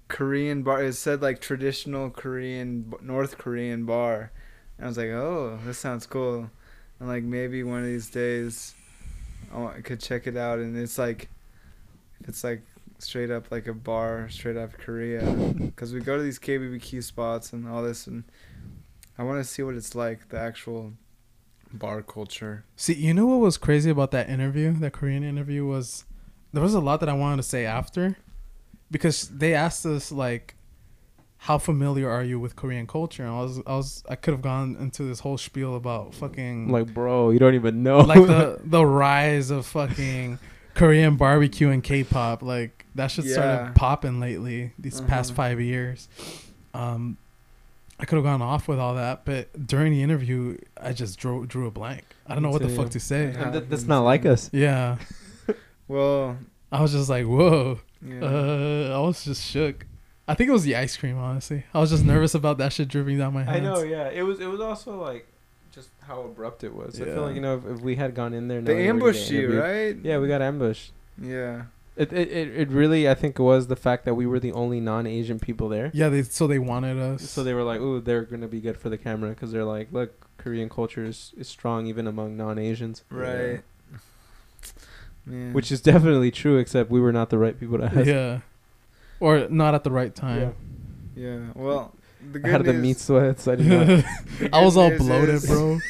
Korean 0.09 0.63
bar. 0.63 0.85
It 0.85 0.93
said 0.93 1.23
like 1.23 1.41
traditional 1.41 2.11
Korean 2.11 2.93
North 3.01 3.39
Korean 3.39 3.87
bar. 3.87 4.31
And 4.79 4.87
I 4.87 4.89
was 4.89 4.99
like, 4.99 5.09
"Oh, 5.09 5.59
this 5.65 5.79
sounds 5.79 6.07
cool." 6.07 6.51
And 7.01 7.09
like 7.09 7.25
maybe 7.25 7.63
one 7.63 7.81
of 7.81 7.87
these 7.87 8.11
days 8.11 8.75
I 9.55 9.81
could 9.81 10.01
check 10.01 10.27
it 10.27 10.37
out 10.37 10.59
and 10.59 10.77
it's 10.77 10.99
like 10.99 11.29
it's 12.27 12.43
like 12.43 12.63
straight 12.99 13.31
up 13.31 13.51
like 13.51 13.67
a 13.67 13.75
bar 13.75 14.29
straight 14.31 14.57
of 14.57 14.73
Korea 14.79 15.21
cuz 15.77 15.93
we 15.93 16.01
go 16.01 16.17
to 16.17 16.23
these 16.23 16.39
KBBQ 16.39 17.03
spots 17.03 17.53
and 17.53 17.69
all 17.69 17.83
this 17.83 18.07
and 18.07 18.25
I 19.19 19.23
want 19.23 19.39
to 19.39 19.45
see 19.45 19.63
what 19.63 19.75
it's 19.75 19.95
like 19.95 20.29
the 20.31 20.39
actual 20.39 20.93
bar 21.73 22.03
culture. 22.03 22.65
See, 22.77 22.95
you 22.95 23.15
know 23.15 23.27
what 23.27 23.41
was 23.41 23.59
crazy 23.59 23.91
about 23.91 24.11
that 24.13 24.29
interview, 24.29 24.73
that 24.75 24.93
Korean 24.93 25.23
interview 25.23 25.65
was 25.67 26.05
there 26.53 26.63
was 26.63 26.75
a 26.75 26.81
lot 26.81 27.01
that 27.01 27.09
I 27.09 27.15
wanted 27.15 27.39
to 27.39 27.43
say 27.43 27.65
after 27.65 28.17
because 28.91 29.29
they 29.29 29.55
asked 29.55 29.85
us 29.87 30.11
like 30.11 30.55
how 31.49 31.59
familiar 31.59 32.09
are 32.09 32.25
you 32.25 32.41
with 32.41 32.57
Korean 32.57 32.87
culture? 32.87 33.23
And 33.23 33.33
I 33.33 33.41
was 33.43 33.61
I 33.67 33.77
was 33.77 34.03
I 34.09 34.17
could 34.17 34.33
have 34.33 34.41
gone 34.43 34.77
into 34.81 35.03
this 35.05 35.21
whole 35.21 35.37
spiel 35.37 35.77
about 35.77 36.15
fucking 36.15 36.69
Like, 36.71 36.93
bro, 36.95 37.31
you 37.31 37.39
don't 37.39 37.55
even 37.55 37.83
know. 37.83 37.99
like 37.99 38.27
the 38.27 38.61
the 38.65 38.85
rise 38.85 39.51
of 39.51 39.67
fucking 39.67 40.39
Korean 40.75 41.17
barbecue 41.17 41.69
and 41.69 41.85
K-pop. 41.85 42.43
Like 42.43 42.87
that 42.95 43.09
shit 43.11 43.27
Yeah. 43.27 43.33
started 43.35 43.75
popping 43.77 44.21
lately 44.21 44.73
these 44.79 45.01
past 45.03 45.33
Uh-huh. 45.33 45.57
5 45.57 45.61
years. 45.61 46.09
Um 46.73 47.19
I 48.01 48.07
could 48.07 48.17
have 48.17 48.25
gone 48.25 48.43
off 48.43 48.67
with 48.67 48.79
all 48.79 48.95
that, 48.97 49.25
but 49.25 49.67
during 49.67 49.93
the 49.93 50.03
interview, 50.03 50.57
I 50.81 50.93
just 50.95 51.19
drew 51.19 51.47
drew 51.47 51.67
a 51.67 51.71
blank. 51.71 52.05
I 52.27 52.33
don't 52.35 52.43
know 52.43 52.51
what 52.51 52.63
the 52.63 52.71
fuck 52.71 52.89
to 52.91 53.01
say. 53.01 53.31
Yeah. 53.33 53.43
And 53.45 53.55
that- 53.55 53.69
that's 53.71 53.85
not 53.87 54.01
like 54.01 54.25
us. 54.27 54.49
Yeah. 54.53 54.97
Well, 55.89 56.39
I 56.73 56.81
was 56.81 56.93
just 56.93 57.11
like, 57.11 57.27
whoa. 57.27 57.81
yeah. 58.03 58.21
Uh, 58.25 58.97
I 58.97 58.99
was 59.07 59.23
just 59.25 59.43
shook. 59.45 59.85
I 60.27 60.35
think 60.35 60.49
it 60.49 60.53
was 60.53 60.65
the 60.65 60.77
ice 60.77 60.97
cream, 60.97 61.19
honestly. 61.19 61.65
I 61.75 61.81
was 61.81 61.91
just 61.91 62.03
mm-hmm. 62.03 62.13
nervous 62.13 62.35
about 62.35 62.59
that 62.59 62.73
shit 62.73 62.89
dripping 62.89 63.19
down 63.19 63.35
my 63.35 63.45
hands. 63.45 63.57
I 63.57 63.61
know, 63.61 63.83
yeah. 63.83 64.09
It 64.09 64.23
was. 64.23 64.41
It 64.41 64.47
was 64.47 64.61
also 64.61 65.01
like 65.01 65.27
just 65.73 65.91
how 66.03 66.23
abrupt 66.23 66.65
it 66.65 66.75
was. 66.75 67.01
I 67.01 67.05
feel 67.05 67.23
like 67.23 67.35
you 67.35 67.41
know 67.41 67.57
if, 67.57 67.67
if 67.67 67.81
we 67.81 67.97
had 67.97 68.15
gone 68.15 68.33
in 68.33 68.49
there, 68.49 68.61
they 68.61 68.75
knowing 68.75 68.89
ambushed 68.89 69.31
you, 69.31 69.41
interviewed- 69.41 69.63
right? 69.63 69.97
Yeah, 70.03 70.19
we 70.19 70.29
got 70.29 70.41
ambushed. 70.41 70.93
Yeah. 71.21 71.65
It, 71.97 72.13
it 72.13 72.29
it 72.29 72.49
it 72.57 72.69
really 72.71 73.09
I 73.09 73.15
think 73.15 73.39
was 73.39 73.69
the 73.69 73.77
fact 73.77 74.05
that 74.05 74.15
we 74.15 74.27
were 74.27 74.41
the 74.41 74.51
only 74.51 74.81
non-Asian 74.81 75.39
people 75.39 75.69
there. 75.69 75.93
Yeah, 75.95 76.09
they 76.09 76.23
so 76.23 76.49
they 76.49 76.59
wanted 76.59 76.99
us. 76.99 77.29
So 77.31 77.45
they 77.45 77.55
were 77.55 77.63
like, 77.63 77.81
"Ooh, 77.81 78.01
they're 78.01 78.23
gonna 78.23 78.49
be 78.49 78.61
good 78.61 78.77
for 78.77 78.89
the 78.89 78.99
camera," 78.99 79.31
because 79.31 79.53
they're 79.53 79.65
like, 79.65 79.93
"Look, 79.93 80.27
Korean 80.37 80.69
culture 80.69 81.05
is, 81.05 81.33
is 81.37 81.47
strong 81.47 81.87
even 81.87 82.09
among 82.09 82.37
non-Asians." 82.37 83.05
Right. 83.11 83.63
Man. 85.25 85.53
Which 85.53 85.71
is 85.71 85.81
definitely 85.81 86.33
true, 86.33 86.59
except 86.59 86.91
we 86.91 87.01
were 87.01 87.13
not 87.13 87.31
the 87.31 87.39
right 87.39 87.59
people 87.59 87.79
to 87.79 87.85
ask. 87.85 88.07
yeah. 88.07 88.41
Or 89.21 89.49
not 89.49 89.75
at 89.75 89.85
the 89.85 89.91
right 89.91 90.15
time. 90.15 90.55
yeah. 91.15 91.51
Well, 91.55 91.95
the 92.33 92.39
I 92.39 92.43
good 92.43 92.51
had 92.51 92.65
the 92.65 92.73
meat 92.73 92.99
sweats. 92.99 93.47
I 93.49 93.55
did 93.57 93.67
not. 93.67 94.05
I 94.53 94.65
was 94.65 94.77
all 94.77 94.91
bloated, 94.97 95.43
bro. 95.47 95.79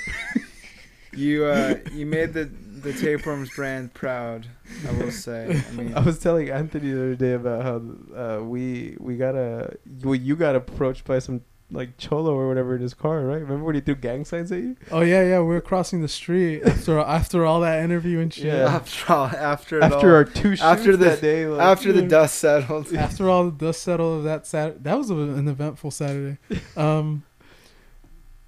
You 1.16 1.44
uh 1.44 1.76
you 1.92 2.06
made 2.06 2.32
the 2.32 2.46
the 2.46 2.92
tapeworms 2.92 3.48
brand 3.54 3.94
proud. 3.94 4.48
I 4.88 4.90
will 4.92 5.12
say. 5.12 5.62
I 5.68 5.72
mean, 5.76 5.94
I 5.94 6.00
was 6.00 6.18
telling 6.18 6.50
Anthony 6.50 6.90
the 6.90 6.98
other 6.98 7.14
day 7.14 7.32
about 7.34 7.62
how 7.62 7.76
uh, 8.16 8.42
we 8.42 8.96
we 8.98 9.16
got 9.16 9.36
a 9.36 9.76
well, 10.02 10.16
you 10.16 10.34
got 10.34 10.56
approached 10.56 11.04
by 11.04 11.20
some 11.20 11.42
like 11.70 11.96
cholo 11.96 12.34
or 12.34 12.46
whatever 12.46 12.76
in 12.76 12.82
his 12.82 12.94
car, 12.94 13.22
right? 13.22 13.40
Remember 13.40 13.64
when 13.64 13.74
he 13.74 13.80
threw 13.80 13.94
gang 13.96 14.24
signs 14.24 14.52
at 14.52 14.58
you? 14.60 14.76
Oh 14.92 15.00
yeah, 15.00 15.22
yeah. 15.24 15.38
We 15.40 15.46
were 15.46 15.60
crossing 15.60 16.02
the 16.02 16.08
street 16.08 16.62
after 16.62 16.98
after 17.18 17.44
all 17.44 17.60
that 17.60 17.82
interview 17.82 18.20
and 18.20 18.32
shit. 18.32 18.46
Yeah. 18.46 18.66
after 18.74 19.12
all, 19.12 19.26
after 19.26 19.78
it 19.78 19.82
After 19.84 20.10
all, 20.10 20.14
our 20.16 20.24
two 20.24 20.50
shoots 20.50 20.62
after 20.62 20.96
the- 20.96 21.04
that 21.06 21.20
day, 21.20 21.46
like, 21.46 21.60
after 21.60 21.92
the 21.92 22.02
dust 22.02 22.36
settled. 22.36 22.92
after 22.94 23.28
all 23.30 23.44
the 23.46 23.50
dust 23.66 23.82
settled 23.82 24.18
of 24.18 24.24
that 24.24 24.46
Saturday, 24.46 24.78
that 24.82 24.96
was 24.98 25.10
a, 25.10 25.14
an 25.14 25.48
eventful 25.48 25.90
Saturday. 25.90 26.38
Um, 26.76 27.24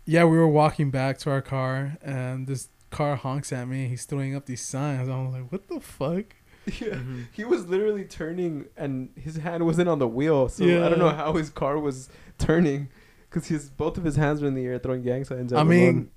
yeah, 0.04 0.24
we 0.24 0.36
were 0.36 0.46
walking 0.48 0.90
back 0.90 1.18
to 1.18 1.30
our 1.30 1.42
car, 1.42 1.96
and 2.02 2.46
this 2.46 2.68
car 2.90 3.16
honks 3.16 3.52
at 3.52 3.66
me. 3.66 3.88
He's 3.88 4.04
throwing 4.04 4.36
up 4.36 4.46
these 4.46 4.60
signs. 4.62 5.08
I'm 5.08 5.32
like, 5.32 5.50
"What 5.50 5.66
the 5.68 5.80
fuck?" 5.80 6.36
yeah. 6.66 6.94
Mhm. 6.94 7.26
He 7.32 7.44
was 7.44 7.66
literally 7.66 8.04
turning, 8.04 8.66
and 8.76 9.10
his 9.16 9.36
hand 9.38 9.64
wasn't 9.66 9.88
on 9.88 9.98
the 9.98 10.06
wheel, 10.08 10.48
so 10.48 10.64
I 10.64 10.88
don't 10.88 10.98
know 10.98 11.08
how 11.10 11.32
his 11.34 11.50
car 11.50 11.78
was 11.78 12.08
turning, 12.38 12.88
because 13.28 13.48
his 13.48 13.70
both 13.70 13.96
of 13.98 14.04
his 14.04 14.16
hands 14.16 14.40
were 14.42 14.48
in 14.48 14.54
the 14.54 14.64
air 14.64 14.78
throwing 14.78 15.02
gang 15.02 15.24
signs. 15.24 15.52
At 15.52 15.58
I 15.58 15.62
Ramon. 15.62 15.76
mean, 15.76 16.10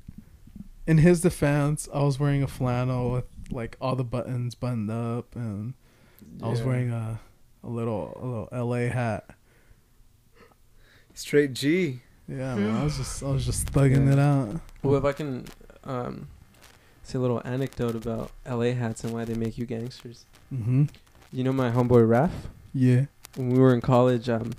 in 0.88 0.98
his 1.00 1.22
defense, 1.22 1.88
I 1.94 2.04
was 2.04 2.20
wearing 2.20 2.44
a 2.44 2.48
flannel 2.48 3.12
with 3.12 3.26
like 3.52 3.78
all 3.82 3.96
the 3.96 4.04
buttons 4.04 4.56
buttoned 4.56 4.90
up, 4.92 5.36
and 5.36 5.74
I 6.42 6.48
was 6.50 6.60
Yeah. 6.60 6.66
wearing 6.66 6.92
a 6.92 7.20
a 7.64 7.70
little 7.70 8.18
a 8.22 8.26
little 8.26 8.50
LA 8.52 8.88
hat. 8.90 9.30
Straight 11.14 11.54
G. 11.54 12.02
Yeah, 12.28 12.56
man, 12.56 12.76
I 12.76 12.84
was 12.84 12.98
just 12.98 13.24
I 13.24 13.28
was 13.32 13.46
just 13.46 13.72
thugging 13.74 14.06
Yeah. 14.08 14.14
it 14.14 14.20
out. 14.20 14.62
Well, 14.84 14.96
if 14.96 15.04
I 15.04 15.12
can 15.12 15.46
um, 15.84 16.28
say 17.04 17.18
a 17.18 17.22
little 17.22 17.42
anecdote 17.44 17.96
about 17.96 18.32
LA 18.46 18.74
hats 18.74 19.04
and 19.04 19.12
why 19.14 19.26
they 19.26 19.34
make 19.34 19.58
you 19.58 19.66
gangsters. 19.66 20.26
Mm-hmm. 20.54 20.86
You 21.32 21.44
know 21.44 21.52
my 21.54 21.72
homeboy 21.72 22.08
Raph? 22.08 22.32
Yeah. 22.74 23.06
When 23.36 23.50
we 23.50 23.60
were 23.60 23.74
in 23.74 23.82
college, 23.82 24.30
um, 24.30 24.52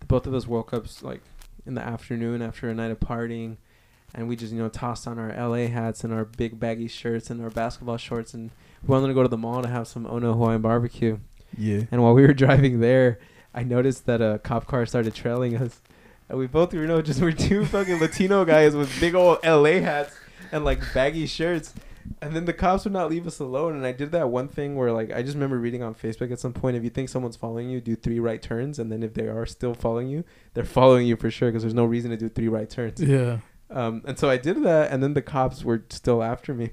the 0.00 0.06
both 0.06 0.26
of 0.26 0.34
us 0.34 0.46
woke 0.46 0.72
up 0.74 0.84
s- 0.84 1.02
like 1.02 1.22
in 1.66 1.74
the 1.74 1.80
afternoon 1.80 2.42
after 2.42 2.68
a 2.68 2.74
night 2.74 2.90
of 2.90 3.00
partying, 3.00 3.56
and 4.14 4.28
we 4.28 4.36
just 4.36 4.52
you 4.52 4.58
know 4.58 4.68
tossed 4.68 5.06
on 5.06 5.18
our 5.18 5.28
LA 5.36 5.66
hats 5.68 6.04
and 6.04 6.12
our 6.12 6.24
big 6.24 6.58
baggy 6.60 6.88
shirts 6.88 7.30
and 7.30 7.42
our 7.42 7.50
basketball 7.50 7.96
shorts, 7.96 8.34
and 8.34 8.50
we 8.82 8.88
wanted 8.92 9.08
to 9.08 9.14
go 9.14 9.22
to 9.22 9.28
the 9.28 9.36
mall 9.36 9.62
to 9.62 9.68
have 9.68 9.88
some 9.88 10.06
Ono 10.06 10.32
Hawaiian 10.32 10.62
barbecue. 10.62 11.18
Yeah. 11.56 11.82
And 11.90 12.02
while 12.02 12.14
we 12.14 12.22
were 12.22 12.34
driving 12.44 12.80
there, 12.80 13.18
I 13.54 13.62
noticed 13.62 14.06
that 14.06 14.20
a 14.20 14.40
cop 14.42 14.66
car 14.66 14.84
started 14.86 15.14
trailing 15.14 15.56
us. 15.56 15.80
and 16.28 16.38
we 16.38 16.46
both 16.46 16.74
you 16.74 16.86
know 16.86 17.00
just 17.02 17.20
we're 17.20 17.32
two 17.32 17.64
fucking 17.66 17.98
Latino 18.00 18.44
guys 18.44 18.74
with 18.74 18.98
big 19.00 19.14
old 19.14 19.38
LA 19.44 19.80
hats 19.80 20.14
and 20.52 20.64
like 20.64 20.80
baggy 20.92 21.26
shirts. 21.26 21.74
And 22.20 22.34
then 22.34 22.44
the 22.44 22.52
cops 22.52 22.84
would 22.84 22.92
not 22.92 23.10
leave 23.10 23.26
us 23.26 23.38
alone. 23.38 23.76
And 23.76 23.86
I 23.86 23.92
did 23.92 24.12
that 24.12 24.30
one 24.30 24.48
thing 24.48 24.76
where, 24.76 24.92
like, 24.92 25.12
I 25.12 25.22
just 25.22 25.34
remember 25.34 25.58
reading 25.58 25.82
on 25.82 25.94
Facebook 25.94 26.32
at 26.32 26.40
some 26.40 26.52
point 26.52 26.76
if 26.76 26.84
you 26.84 26.90
think 26.90 27.08
someone's 27.08 27.36
following 27.36 27.68
you, 27.68 27.80
do 27.80 27.96
three 27.96 28.20
right 28.20 28.40
turns. 28.40 28.78
And 28.78 28.90
then 28.90 29.02
if 29.02 29.14
they 29.14 29.26
are 29.26 29.46
still 29.46 29.74
following 29.74 30.08
you, 30.08 30.24
they're 30.54 30.64
following 30.64 31.06
you 31.06 31.16
for 31.16 31.30
sure 31.30 31.50
because 31.50 31.62
there's 31.62 31.74
no 31.74 31.84
reason 31.84 32.10
to 32.10 32.16
do 32.16 32.28
three 32.28 32.48
right 32.48 32.68
turns. 32.68 33.00
Yeah. 33.00 33.38
Um, 33.70 34.02
and 34.06 34.18
so 34.18 34.30
I 34.30 34.36
did 34.36 34.62
that, 34.64 34.92
and 34.92 35.02
then 35.02 35.14
the 35.14 35.22
cops 35.22 35.64
were 35.64 35.84
still 35.88 36.22
after 36.22 36.54
me. 36.54 36.70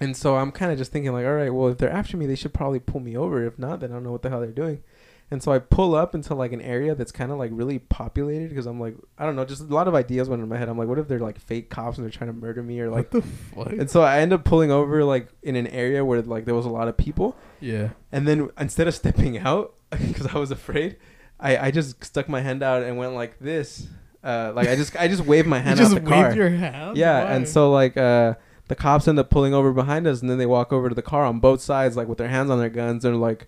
And 0.00 0.16
so 0.16 0.36
I'm 0.36 0.52
kind 0.52 0.70
of 0.70 0.78
just 0.78 0.92
thinking, 0.92 1.12
like, 1.12 1.26
all 1.26 1.34
right, 1.34 1.52
well, 1.52 1.68
if 1.68 1.78
they're 1.78 1.90
after 1.90 2.16
me, 2.16 2.26
they 2.26 2.36
should 2.36 2.54
probably 2.54 2.78
pull 2.78 3.00
me 3.00 3.16
over. 3.16 3.44
If 3.44 3.58
not, 3.58 3.80
then 3.80 3.90
I 3.90 3.94
don't 3.94 4.04
know 4.04 4.12
what 4.12 4.22
the 4.22 4.30
hell 4.30 4.40
they're 4.40 4.52
doing. 4.52 4.82
And 5.30 5.42
so 5.42 5.52
I 5.52 5.58
pull 5.58 5.94
up 5.94 6.14
into 6.14 6.34
like 6.34 6.52
an 6.52 6.62
area 6.62 6.94
that's 6.94 7.12
kind 7.12 7.30
of 7.30 7.38
like 7.38 7.50
really 7.52 7.78
populated 7.78 8.48
because 8.48 8.64
I'm 8.66 8.80
like, 8.80 8.96
I 9.18 9.26
don't 9.26 9.36
know, 9.36 9.44
just 9.44 9.60
a 9.62 9.64
lot 9.74 9.86
of 9.86 9.94
ideas 9.94 10.28
went 10.28 10.42
in 10.42 10.48
my 10.48 10.56
head. 10.56 10.68
I'm 10.70 10.78
like, 10.78 10.88
what 10.88 10.98
if 10.98 11.06
they're 11.06 11.18
like 11.18 11.38
fake 11.38 11.68
cops 11.68 11.98
and 11.98 12.04
they're 12.06 12.10
trying 12.10 12.28
to 12.30 12.34
murder 12.34 12.62
me 12.62 12.80
or 12.80 12.88
like. 12.90 13.12
what 13.12 13.22
the 13.22 13.28
fuck? 13.28 13.72
And 13.72 13.90
so 13.90 14.00
I 14.02 14.20
end 14.20 14.32
up 14.32 14.44
pulling 14.44 14.70
over 14.70 15.04
like 15.04 15.28
in 15.42 15.54
an 15.54 15.66
area 15.66 16.02
where 16.04 16.22
like 16.22 16.46
there 16.46 16.54
was 16.54 16.64
a 16.64 16.70
lot 16.70 16.88
of 16.88 16.96
people. 16.96 17.36
Yeah. 17.60 17.90
And 18.10 18.26
then 18.26 18.48
instead 18.58 18.88
of 18.88 18.94
stepping 18.94 19.36
out 19.38 19.74
because 19.90 20.26
I 20.34 20.38
was 20.38 20.50
afraid, 20.50 20.96
I, 21.38 21.58
I 21.58 21.70
just 21.70 22.02
stuck 22.02 22.28
my 22.28 22.40
hand 22.40 22.62
out 22.62 22.82
and 22.82 22.96
went 22.96 23.12
like 23.12 23.38
this. 23.38 23.86
Uh, 24.24 24.52
like 24.56 24.66
I 24.68 24.76
just 24.76 24.96
I 24.96 25.08
just 25.08 25.24
waved 25.26 25.46
my 25.46 25.58
You 25.58 25.62
hand 25.64 25.78
just 25.78 25.92
out 25.94 26.04
the 26.04 26.10
waved 26.10 26.10
car. 26.28 26.34
your 26.34 26.48
hand. 26.50 26.96
Yeah, 26.96 27.22
Why? 27.24 27.30
and 27.32 27.46
so 27.48 27.70
like 27.70 27.96
uh 27.96 28.34
the 28.68 28.74
cops 28.74 29.06
end 29.06 29.18
up 29.18 29.30
pulling 29.30 29.54
over 29.54 29.72
behind 29.72 30.06
us 30.06 30.20
and 30.22 30.28
then 30.30 30.38
they 30.38 30.46
walk 30.46 30.72
over 30.72 30.88
to 30.88 30.94
the 30.94 31.02
car 31.02 31.24
on 31.24 31.38
both 31.38 31.60
sides 31.60 31.96
like 31.96 32.08
with 32.08 32.18
their 32.18 32.28
hands 32.28 32.50
on 32.50 32.58
their 32.58 32.68
guns 32.68 33.04
and 33.04 33.14
they're 33.14 33.20
like 33.20 33.46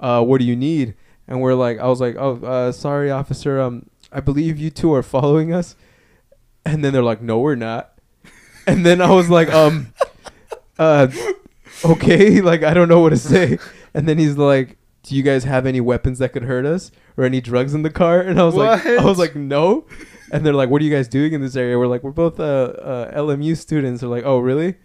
uh 0.00 0.22
what 0.22 0.38
do 0.38 0.44
you 0.44 0.56
need? 0.56 0.94
And 1.32 1.40
we're 1.40 1.54
like 1.54 1.78
I 1.78 1.86
was 1.86 1.98
like, 1.98 2.16
"Oh, 2.18 2.34
uh 2.44 2.72
sorry 2.72 3.10
officer, 3.10 3.58
um 3.58 3.86
I 4.12 4.20
believe 4.20 4.58
you 4.58 4.68
two 4.68 4.92
are 4.92 5.02
following 5.02 5.50
us." 5.50 5.76
And 6.66 6.84
then 6.84 6.92
they're 6.92 7.02
like, 7.02 7.22
"No, 7.22 7.38
we're 7.38 7.54
not." 7.54 7.94
And 8.66 8.84
then 8.84 9.00
I 9.00 9.10
was 9.10 9.30
like, 9.30 9.50
um 9.50 9.94
uh 10.78 11.08
okay, 11.86 12.40
like 12.50 12.62
I 12.62 12.74
don't 12.74 12.90
know 12.90 13.00
what 13.00 13.10
to 13.10 13.16
say. 13.16 13.58
And 13.94 14.06
then 14.06 14.18
he's 14.18 14.36
like, 14.36 14.76
"Do 15.04 15.16
you 15.16 15.22
guys 15.22 15.44
have 15.44 15.64
any 15.64 15.80
weapons 15.80 16.18
that 16.18 16.34
could 16.34 16.42
hurt 16.42 16.66
us 16.66 16.90
or 17.16 17.24
any 17.24 17.40
drugs 17.40 17.72
in 17.72 17.80
the 17.80 17.88
car?" 17.88 18.20
And 18.20 18.38
I 18.38 18.44
was 18.44 18.54
like 18.54 18.84
I 18.84 19.02
was 19.02 19.18
like, 19.18 19.34
"No." 19.34 19.86
And 20.32 20.44
they're 20.44 20.52
like, 20.52 20.68
"What 20.68 20.82
are 20.82 20.84
you 20.84 20.94
guys 20.94 21.08
doing 21.08 21.32
in 21.32 21.40
this 21.40 21.56
area?" 21.56 21.78
We're 21.78 21.86
like, 21.86 22.02
"We're 22.02 22.10
both 22.10 22.40
uh, 22.40 22.74
uh 22.76 23.18
LMU 23.18 23.56
students." 23.56 24.02
They're 24.02 24.10
like, 24.10 24.24
"Oh, 24.26 24.38
really? 24.38 24.76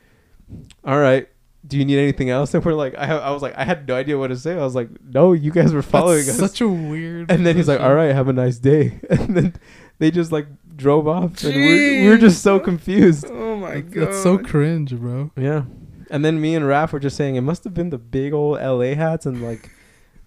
All 0.86 1.00
right. 1.00 1.28
Do 1.66 1.78
you 1.78 1.86
need 1.86 1.98
anything 1.98 2.30
else?" 2.30 2.54
And 2.56 2.64
we're 2.64 2.74
like, 2.74 2.96
I, 2.98 3.18
I 3.18 3.32
was 3.32 3.42
like, 3.42 3.56
I 3.58 3.64
had 3.64 3.88
no 3.88 3.96
idea 3.96 4.18
what 4.18 4.28
to 4.28 4.36
say. 4.38 4.54
I 4.54 4.64
was 4.64 4.76
like, 4.76 4.90
"No, 5.04 5.34
you 5.34 5.52
guys 5.52 5.74
were 5.74 5.82
following 5.82 6.26
That's 6.26 6.40
us." 6.42 6.52
Such 6.52 6.62
a 6.62 6.68
weird. 6.68 7.32
and 7.32 7.46
then 7.46 7.56
he's 7.56 7.68
like, 7.68 7.80
"All 7.80 7.94
right, 7.94 8.14
have 8.14 8.28
a 8.28 8.34
nice 8.34 8.58
day." 8.58 9.00
And 9.10 9.36
then 9.36 9.54
they 10.00 10.12
just 10.12 10.32
like 10.32 10.48
drove 10.76 11.08
off, 11.08 11.44
and 11.44 11.56
we're, 11.56 12.02
we 12.04 12.10
were 12.10 12.18
just 12.18 12.42
so 12.44 12.60
confused. 12.60 13.26
Oh 13.30 13.56
my 13.58 13.82
god. 13.82 14.08
That's 14.08 14.24
so 14.24 14.38
cringe, 14.38 14.96
bro. 14.96 15.32
Yeah. 15.36 15.64
And 16.10 16.24
then 16.24 16.40
me 16.40 16.56
and 16.56 16.66
Raph 16.66 16.94
were 16.94 17.00
just 17.00 17.18
saying 17.18 17.36
it 17.36 17.42
must 17.42 17.64
have 17.66 17.74
been 17.74 17.90
the 17.90 17.98
big 17.98 18.32
old 18.32 18.60
LA 18.60 18.96
hats 18.96 19.26
and 19.26 19.42
like 19.42 19.70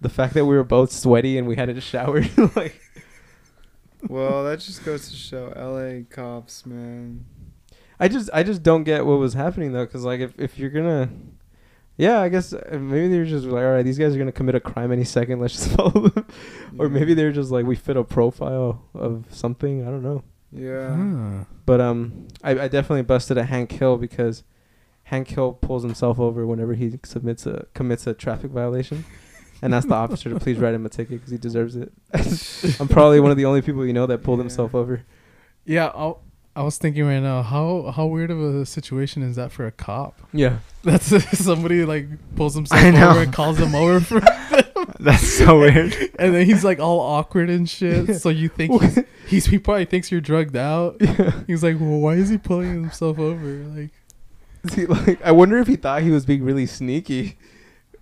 the 0.01 0.09
fact 0.11 0.35
that 0.35 0.45
we 0.45 0.55
were 0.57 0.65
both 0.65 0.93
sweaty 0.93 1.39
and 1.39 1.47
we 1.49 1.57
hadn't 1.57 1.81
showered. 1.81 2.29
like 2.57 2.81
well, 4.09 4.45
that 4.45 4.61
just 4.61 4.85
goes 4.85 5.09
to 5.11 5.17
show 5.17 5.53
LA 5.57 6.05
cops, 6.09 6.65
man. 6.67 7.25
I 8.01 8.09
just 8.09 8.31
I 8.33 8.43
just 8.43 8.63
don't 8.63 8.85
get 8.85 9.05
what 9.07 9.19
was 9.19 9.35
happening 9.35 9.73
though, 9.73 9.85
because 9.85 10.03
like 10.05 10.21
if 10.21 10.33
if 10.39 10.59
you're 10.59 10.71
gonna, 10.71 11.11
yeah, 11.99 12.21
I 12.21 12.29
guess 12.31 12.53
uh, 12.55 12.79
maybe 12.81 13.09
they're 13.09 13.27
just 13.27 13.45
like, 13.45 13.63
all 13.63 13.73
right, 13.73 13.83
these 13.83 13.99
guys 13.99 14.15
are 14.15 14.19
gonna 14.19 14.33
commit 14.33 14.55
a 14.55 14.61
crime 14.61 14.91
any 14.91 15.05
second. 15.05 15.39
Let's 15.41 15.55
just 15.55 15.71
follow 15.77 16.09
them, 16.09 16.27
or 16.79 16.89
maybe 16.89 17.13
they're 17.15 17.31
just 17.33 17.51
like 17.51 17.67
we 17.67 17.77
fit 17.77 17.97
a 17.99 18.03
profile 18.05 18.83
of 18.95 19.27
something. 19.31 19.83
I 19.87 19.91
don't 19.91 20.03
know. 20.03 20.23
Yeah. 20.51 20.97
Ah. 20.99 21.45
But 21.67 21.81
um, 21.81 22.27
I, 22.43 22.53
I 22.53 22.69
definitely 22.69 23.03
busted 23.03 23.37
a 23.39 23.45
Hank 23.45 23.71
Hill 23.71 23.99
because 23.99 24.43
Hank 25.05 25.29
Hill 25.29 25.53
pulls 25.53 25.83
himself 25.85 26.19
over 26.19 26.47
whenever 26.47 26.73
he 26.75 26.99
submits 27.05 27.47
a 27.47 27.67
commits 27.75 28.07
a 28.07 28.15
traffic 28.15 28.51
violation, 28.51 29.05
and 29.61 29.75
asks 29.75 29.89
the 29.89 29.95
officer 30.07 30.31
to 30.31 30.41
please 30.41 30.57
write 30.59 30.75
him 30.75 30.87
a 30.87 30.89
ticket 30.89 31.19
because 31.19 31.31
he 31.31 31.39
deserves 31.39 31.77
it. 31.77 31.93
I'm 32.81 32.89
probably 32.89 33.21
one 33.21 33.31
of 33.31 33.37
the 33.37 33.45
only 33.45 33.61
people 33.63 33.85
you 33.87 33.93
know 33.93 34.07
that 34.07 34.23
pulled 34.23 34.39
Yeah. 34.39 34.45
himself 34.45 34.75
over. 34.75 35.03
Yeah, 35.67 35.89
I, 35.89 36.15
I 36.57 36.63
was 36.63 36.79
thinking 36.79 37.05
right 37.05 37.21
now, 37.21 37.43
how 37.43 37.93
how 37.95 38.07
weird 38.07 38.31
of 38.31 38.41
a 38.43 38.67
situation 38.67 39.23
is 39.23 39.37
that 39.37 39.53
for 39.53 39.67
a 39.67 39.71
cop? 39.71 40.21
Yeah, 40.33 40.59
That's 40.83 41.07
somebody 41.39 41.85
like 41.85 42.07
pulls 42.37 42.55
himself 42.55 42.83
over 42.83 43.21
and 43.23 43.33
calls 43.33 43.59
him 43.59 43.75
over 43.75 44.01
for, 44.01 44.21
That's 44.99 45.27
so 45.27 45.61
weird. 45.61 45.95
and 46.19 46.35
then 46.35 46.45
he's 46.47 46.65
like 46.65 46.81
all 46.81 47.01
awkward 47.01 47.51
and 47.51 47.69
shit. 47.69 48.17
So 48.21 48.29
you 48.31 48.49
think 48.49 48.83
he's, 48.83 48.99
he's 49.29 49.47
he 49.47 49.59
probably 49.59 49.85
thinks 49.85 50.11
you're 50.11 50.21
drugged 50.21 50.57
out. 50.57 50.97
yeah. 51.01 51.41
He's 51.47 51.63
like, 51.63 51.79
well, 51.79 52.01
why 52.01 52.15
is 52.15 52.29
he 52.31 52.39
pulling 52.39 52.71
himself 52.83 53.19
over? 53.19 53.47
Like, 53.47 53.91
like, 54.89 55.23
I 55.23 55.31
wonder 55.33 55.59
if 55.59 55.69
he 55.69 55.77
thought 55.77 56.03
he 56.03 56.11
was 56.11 56.27
being 56.27 56.43
really 56.43 56.67
sneaky, 56.67 57.39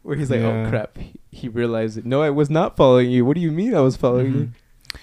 where 0.02 0.16
he's 0.16 0.30
like, 0.30 0.40
oh, 0.40 0.48
Yeah. 0.50 0.66
"Oh 0.66 0.70
crap," 0.70 0.96
he, 0.96 1.20
he 1.30 1.48
realized 1.48 1.98
it. 1.98 2.06
No, 2.06 2.22
I 2.22 2.30
was 2.30 2.48
not 2.50 2.76
following 2.76 3.11
you. 3.11 3.24
What 3.24 3.34
do 3.37 3.40
you 3.42 3.52
mean 3.52 3.74
I 3.74 3.80
was 3.80 3.96
following 3.96 4.26
you? 4.26 4.40
Mm-hmm. 4.40 4.52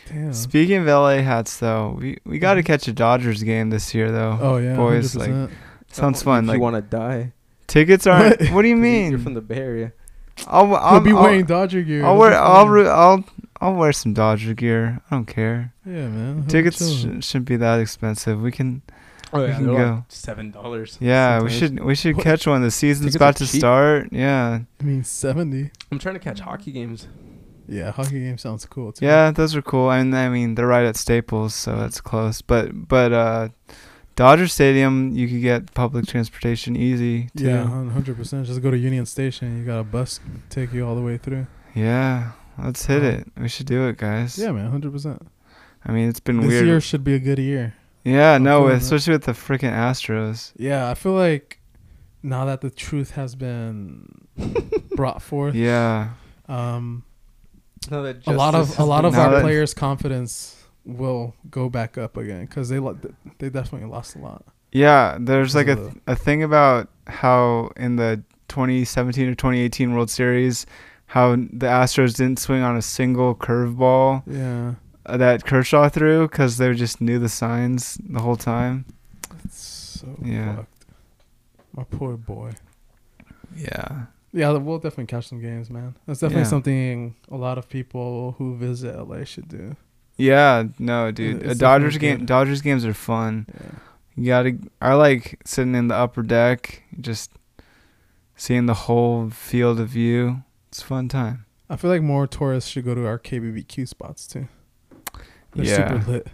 Damn. 0.10 0.34
Speaking 0.34 0.78
of 0.78 0.86
LA 0.88 1.18
hats, 1.22 1.58
though, 1.58 1.98
we 2.00 2.18
we 2.26 2.40
got 2.40 2.56
to 2.56 2.62
mm-hmm. 2.62 2.68
catch 2.68 2.88
a 2.88 2.94
Dodgers 2.94 3.44
game 3.44 3.70
this 3.70 3.94
year, 3.94 4.12
though. 4.12 4.38
oh 4.42 4.58
yeah, 4.58 4.76
boys, 4.76 5.16
like, 5.16 5.30
100%. 5.30 5.52
Sounds 5.92 6.22
Oh, 6.22 6.26
fun. 6.26 6.44
If 6.46 6.48
Like 6.50 6.56
you 6.58 6.62
want 6.62 6.76
to 6.76 6.82
die, 6.82 7.34
tickets 7.68 8.06
aren't. 8.08 8.40
What? 8.42 8.50
what 8.52 8.62
do 8.64 8.68
you- 8.70 8.76
mean? 8.76 9.12
You're 9.12 9.20
from 9.20 9.34
the 9.34 9.42
Bay 9.42 9.58
Area. 9.58 9.94
I'll, 10.48 10.76
I'll 10.76 10.92
he'll 10.96 11.00
be 11.02 11.12
I'll, 11.12 11.24
wearing 11.24 11.46
Dodger 11.46 11.82
gear. 11.82 12.06
I'll 12.06 12.18
wear 12.18 12.34
I'll 12.34 12.66
fun. 12.66 12.72
re- 12.74 12.88
I'll 12.90 13.24
I'll 13.62 13.74
wear 13.76 13.94
some 13.94 14.14
Dodger 14.14 14.54
gear. 14.54 15.00
I 15.10 15.16
don't 15.16 15.26
care. 15.26 15.74
yeah, 15.86 16.08
man. 16.10 16.46
Tickets 16.48 16.86
sh- 16.86 17.06
shouldn't 17.26 17.46
be 17.46 17.56
that 17.58 17.80
expensive. 17.80 18.42
We 18.42 18.52
can. 18.52 18.82
Oh 19.34 19.40
yeah, 19.40 19.46
We 19.46 19.50
yeah, 19.52 19.56
can 19.58 19.66
go. 19.66 19.94
like 19.96 20.04
seven 20.10 20.52
dollars. 20.52 20.98
Yeah, 21.00 21.42
we 21.42 21.50
should 21.50 21.80
we 21.84 21.96
should 21.96 22.18
What? 22.18 22.24
catch 22.26 22.46
one. 22.48 22.62
The 22.62 22.70
season's 22.72 23.14
Tickets 23.14 23.16
about 23.16 23.36
to 23.38 23.48
cheap. 23.48 23.60
start. 23.62 24.10
Yeah, 24.12 24.60
I 24.80 24.84
mean, 24.84 25.04
seventy. 25.06 25.72
I'm 25.92 26.00
trying 26.00 26.16
to 26.16 26.20
catch 26.20 26.42
hockey 26.42 26.72
games. 26.74 27.08
Yeah, 27.68 27.92
hockey 27.92 28.20
game 28.20 28.38
sounds 28.38 28.66
cool 28.66 28.92
too. 28.92 29.06
yeah, 29.06 29.32
those 29.32 29.56
are 29.56 29.62
cool. 29.62 29.92
And 29.92 30.16
I 30.16 30.30
mean, 30.30 30.56
they're 30.56 30.68
right 30.68 30.86
at 30.86 30.96
Staples, 30.96 31.54
so 31.56 31.76
that's 31.76 32.00
close. 32.02 32.42
But 32.42 32.88
but 32.88 33.12
uh, 33.14 33.50
Dodger 34.16 34.48
Stadium, 34.48 35.12
you 35.14 35.28
could 35.28 35.42
get 35.42 35.74
public 35.74 36.06
transportation 36.08 36.76
easy. 36.76 37.30
Too. 37.36 37.46
Yeah, 37.46 37.66
hundred 37.66 38.18
percent. 38.18 38.46
Just 38.46 38.62
go 38.62 38.72
to 38.72 38.78
Union 38.78 39.06
Station. 39.06 39.58
You 39.60 39.66
got 39.66 39.80
a 39.80 39.84
bus 39.84 40.20
take 40.50 40.74
you 40.74 40.86
all 40.88 40.96
the 40.96 41.02
way 41.02 41.18
through. 41.18 41.48
Yeah, 41.74 42.32
let's 42.64 42.86
hit 42.86 43.04
it. 43.04 43.28
We 43.38 43.50
should 43.50 43.66
do 43.66 43.88
it, 43.88 43.98
guys. 43.98 44.38
Yeah, 44.38 44.52
man, 44.52 44.70
hundred 44.70 44.92
percent. 44.94 45.22
I 45.86 45.92
mean, 45.92 46.08
it's 46.10 46.20
been 46.20 46.38
This 46.38 46.48
weird. 46.48 46.64
This 46.64 46.68
year 46.68 46.82
should 46.82 47.04
be 47.04 47.14
a 47.16 47.20
good 47.20 47.40
year. 47.40 47.76
yeah, 48.04 48.34
I'm 48.36 48.44
no, 48.44 48.68
that. 48.68 48.76
especially 48.78 49.14
with 49.14 49.24
the 49.26 49.34
freaking 49.34 49.72
Astros. 49.74 50.52
Yeah, 50.58 50.90
I 50.90 50.94
feel 50.94 51.14
like 51.14 51.60
now 52.24 52.46
that 52.46 52.62
the 52.62 52.70
truth 52.70 53.12
has 53.12 53.36
been 53.36 54.28
brought 54.96 55.22
forth, 55.22 55.54
Yeah, 55.56 56.10
um, 56.48 57.04
No, 57.92 58.04
that 58.04 58.26
a 58.28 58.32
lot 58.34 58.56
of 58.56 58.78
a 58.80 58.84
lot 58.86 59.06
of 59.06 59.16
our 59.16 59.42
players' 59.42 59.74
confidence 59.74 60.64
will 60.86 61.34
go 61.50 61.70
back 61.70 61.98
up 61.98 62.16
again 62.18 62.46
because 62.46 62.70
they 62.70 62.80
lo- 62.80 62.98
they 63.40 63.50
definitely 63.50 63.88
lost 63.90 64.16
a 64.16 64.20
lot. 64.20 64.44
yeah. 64.72 65.18
There's 65.20 65.56
like 65.56 65.68
a 65.68 65.74
of 65.80 65.98
a 66.08 66.16
thing 66.16 66.44
about 66.44 66.90
how 67.08 67.72
in 67.78 67.96
the 67.96 68.24
2017 68.50 69.28
or 69.28 69.36
2018 69.36 69.94
World 69.94 70.10
Series, 70.10 70.66
how 71.08 71.32
the 71.36 71.68
Astros 71.68 72.16
didn't 72.16 72.40
swing 72.40 72.62
on 72.62 72.78
a 72.78 72.82
single 72.82 73.34
curveball 73.36 74.24
Yeah, 74.28 74.76
uh, 75.06 75.18
that 75.18 75.44
Kershaw 75.46 75.90
threw 75.90 76.28
because 76.28 76.58
they 76.58 76.74
just 76.74 77.02
knew 77.02 77.18
the 77.20 77.30
signs 77.30 77.98
the 78.08 78.20
whole 78.22 78.36
time. 78.38 78.86
it's 79.44 80.00
so 80.02 80.08
Yeah. 80.24 80.56
fucked. 80.58 80.86
My 81.76 81.84
poor 81.84 82.16
boy. 82.18 82.52
Yeah. 83.56 84.06
Yeah, 84.36 84.52
we'll 84.52 84.80
definitely 84.80 85.06
catch 85.06 85.30
some 85.30 85.40
games, 85.40 85.70
man. 85.70 85.96
That's 86.06 86.20
definitely 86.20 86.42
Yeah. 86.44 86.50
something 86.50 87.16
a 87.32 87.38
lot 87.38 87.58
of 87.58 87.70
people 87.70 88.36
who 88.38 88.56
visit 88.58 88.94
LA 88.94 89.24
should 89.24 89.48
do. 89.48 89.78
Yeah, 90.18 90.66
no, 90.78 91.10
dude. 91.12 91.42
it's 91.42 91.52
Uh, 91.62 91.66
Dodgers 91.66 91.98
game, 91.98 92.18
good. 92.20 92.26
Dodgers 92.28 92.62
games 92.62 92.86
are 92.86 92.94
fun. 92.94 93.48
Yeah. 93.54 93.72
You 94.18 94.26
gotta. 94.28 94.58
I 94.82 94.94
like 94.94 95.40
sitting 95.46 95.74
in 95.76 95.88
the 95.88 95.96
upper 95.96 96.22
deck, 96.22 96.84
just 97.00 97.32
seeing 98.36 98.66
the 98.66 98.74
whole 98.74 99.30
field 99.30 99.80
of 99.80 99.88
view. 99.90 100.44
It's 100.70 100.82
a 100.82 100.86
fun 100.86 101.08
time. 101.08 101.46
I 101.70 101.78
feel 101.78 101.90
like 101.90 102.02
more 102.02 102.28
tourists 102.28 102.70
should 102.70 102.86
go 102.86 102.94
to 102.94 103.06
our 103.08 103.18
KBBQ 103.18 103.86
spots 103.88 104.28
too. 104.28 104.48
They're 105.54 105.66
Yeah. 105.66 106.00
super 106.00 106.12
lit. 106.12 106.28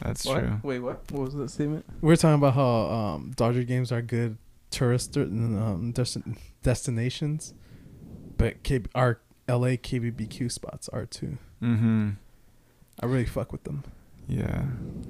That's 0.00 0.24
What? 0.26 0.40
true. 0.40 0.60
Wait, 0.62 0.78
what? 0.80 1.02
What 1.10 1.22
was 1.22 1.34
that 1.34 1.50
statement? 1.50 1.84
We 2.00 2.12
are 2.12 2.16
talking 2.16 2.34
about 2.34 2.54
how 2.54 2.64
um, 2.90 3.32
Dodger 3.36 3.62
games 3.64 3.92
are 3.92 4.02
good 4.02 4.36
tourist 4.70 5.16
um, 5.16 5.92
des- 5.92 6.22
destinations, 6.62 7.54
but 8.36 8.62
K- 8.62 8.82
our 8.94 9.20
LA 9.48 9.76
KBBQ 9.76 10.50
spots 10.50 10.88
are 10.90 11.06
too. 11.06 11.38
Mm-hmm. 11.62 12.10
I 13.00 13.06
really 13.06 13.26
fuck 13.26 13.52
with 13.52 13.64
them. 13.64 13.84
Yeah. 14.28 14.64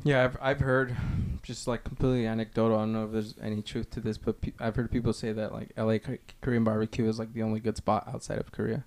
Yeah, 0.05 0.25
I've 0.25 0.37
I've 0.43 0.61
heard, 0.61 0.95
just 1.43 1.67
like 1.67 1.85
completely 1.85 2.27
anecdotal. 2.27 2.77
I 2.77 2.81
don't 2.83 2.93
know 2.93 3.05
if 3.07 3.13
there's 3.13 3.35
any 3.41 3.63
truth 3.63 3.89
to 3.91 4.01
this, 4.01 4.19
but 4.19 4.41
pe- 4.43 4.53
I've 4.61 4.77
heard 4.77 4.91
people 4.91 5.13
say 5.13 5.33
that 5.33 5.53
like 5.53 5.71
L.A. 5.77 5.99
K- 5.99 6.19
Korean 6.43 6.65
barbecue 6.65 7.09
is 7.09 7.19
like 7.19 7.33
the 7.33 7.43
only 7.43 7.61
good 7.61 7.77
spot 7.77 8.07
outside 8.13 8.39
of 8.39 8.53
Korea. 8.53 8.85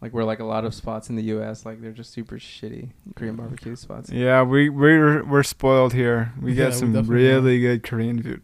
Like 0.00 0.12
we're 0.12 0.24
like 0.24 0.40
a 0.40 0.44
lot 0.44 0.64
of 0.64 0.74
spots 0.74 1.10
in 1.10 1.16
the 1.16 1.22
U.S. 1.24 1.64
Like 1.66 1.80
they're 1.82 1.92
just 1.92 2.12
super 2.12 2.36
shitty 2.38 2.90
Korean 3.14 3.36
barbecue 3.36 3.76
spots. 3.76 4.10
Yeah, 4.10 4.42
we 4.42 4.68
we're 4.70 5.22
we're 5.24 5.42
spoiled 5.42 5.92
here. 5.92 6.32
We 6.40 6.52
Yeah, 6.52 6.56
get 6.56 6.72
we 6.72 6.78
some 6.78 6.92
definitely 6.94 7.28
are. 7.30 7.34
really 7.34 7.60
good 7.60 7.82
Korean 7.82 8.22
food. 8.22 8.42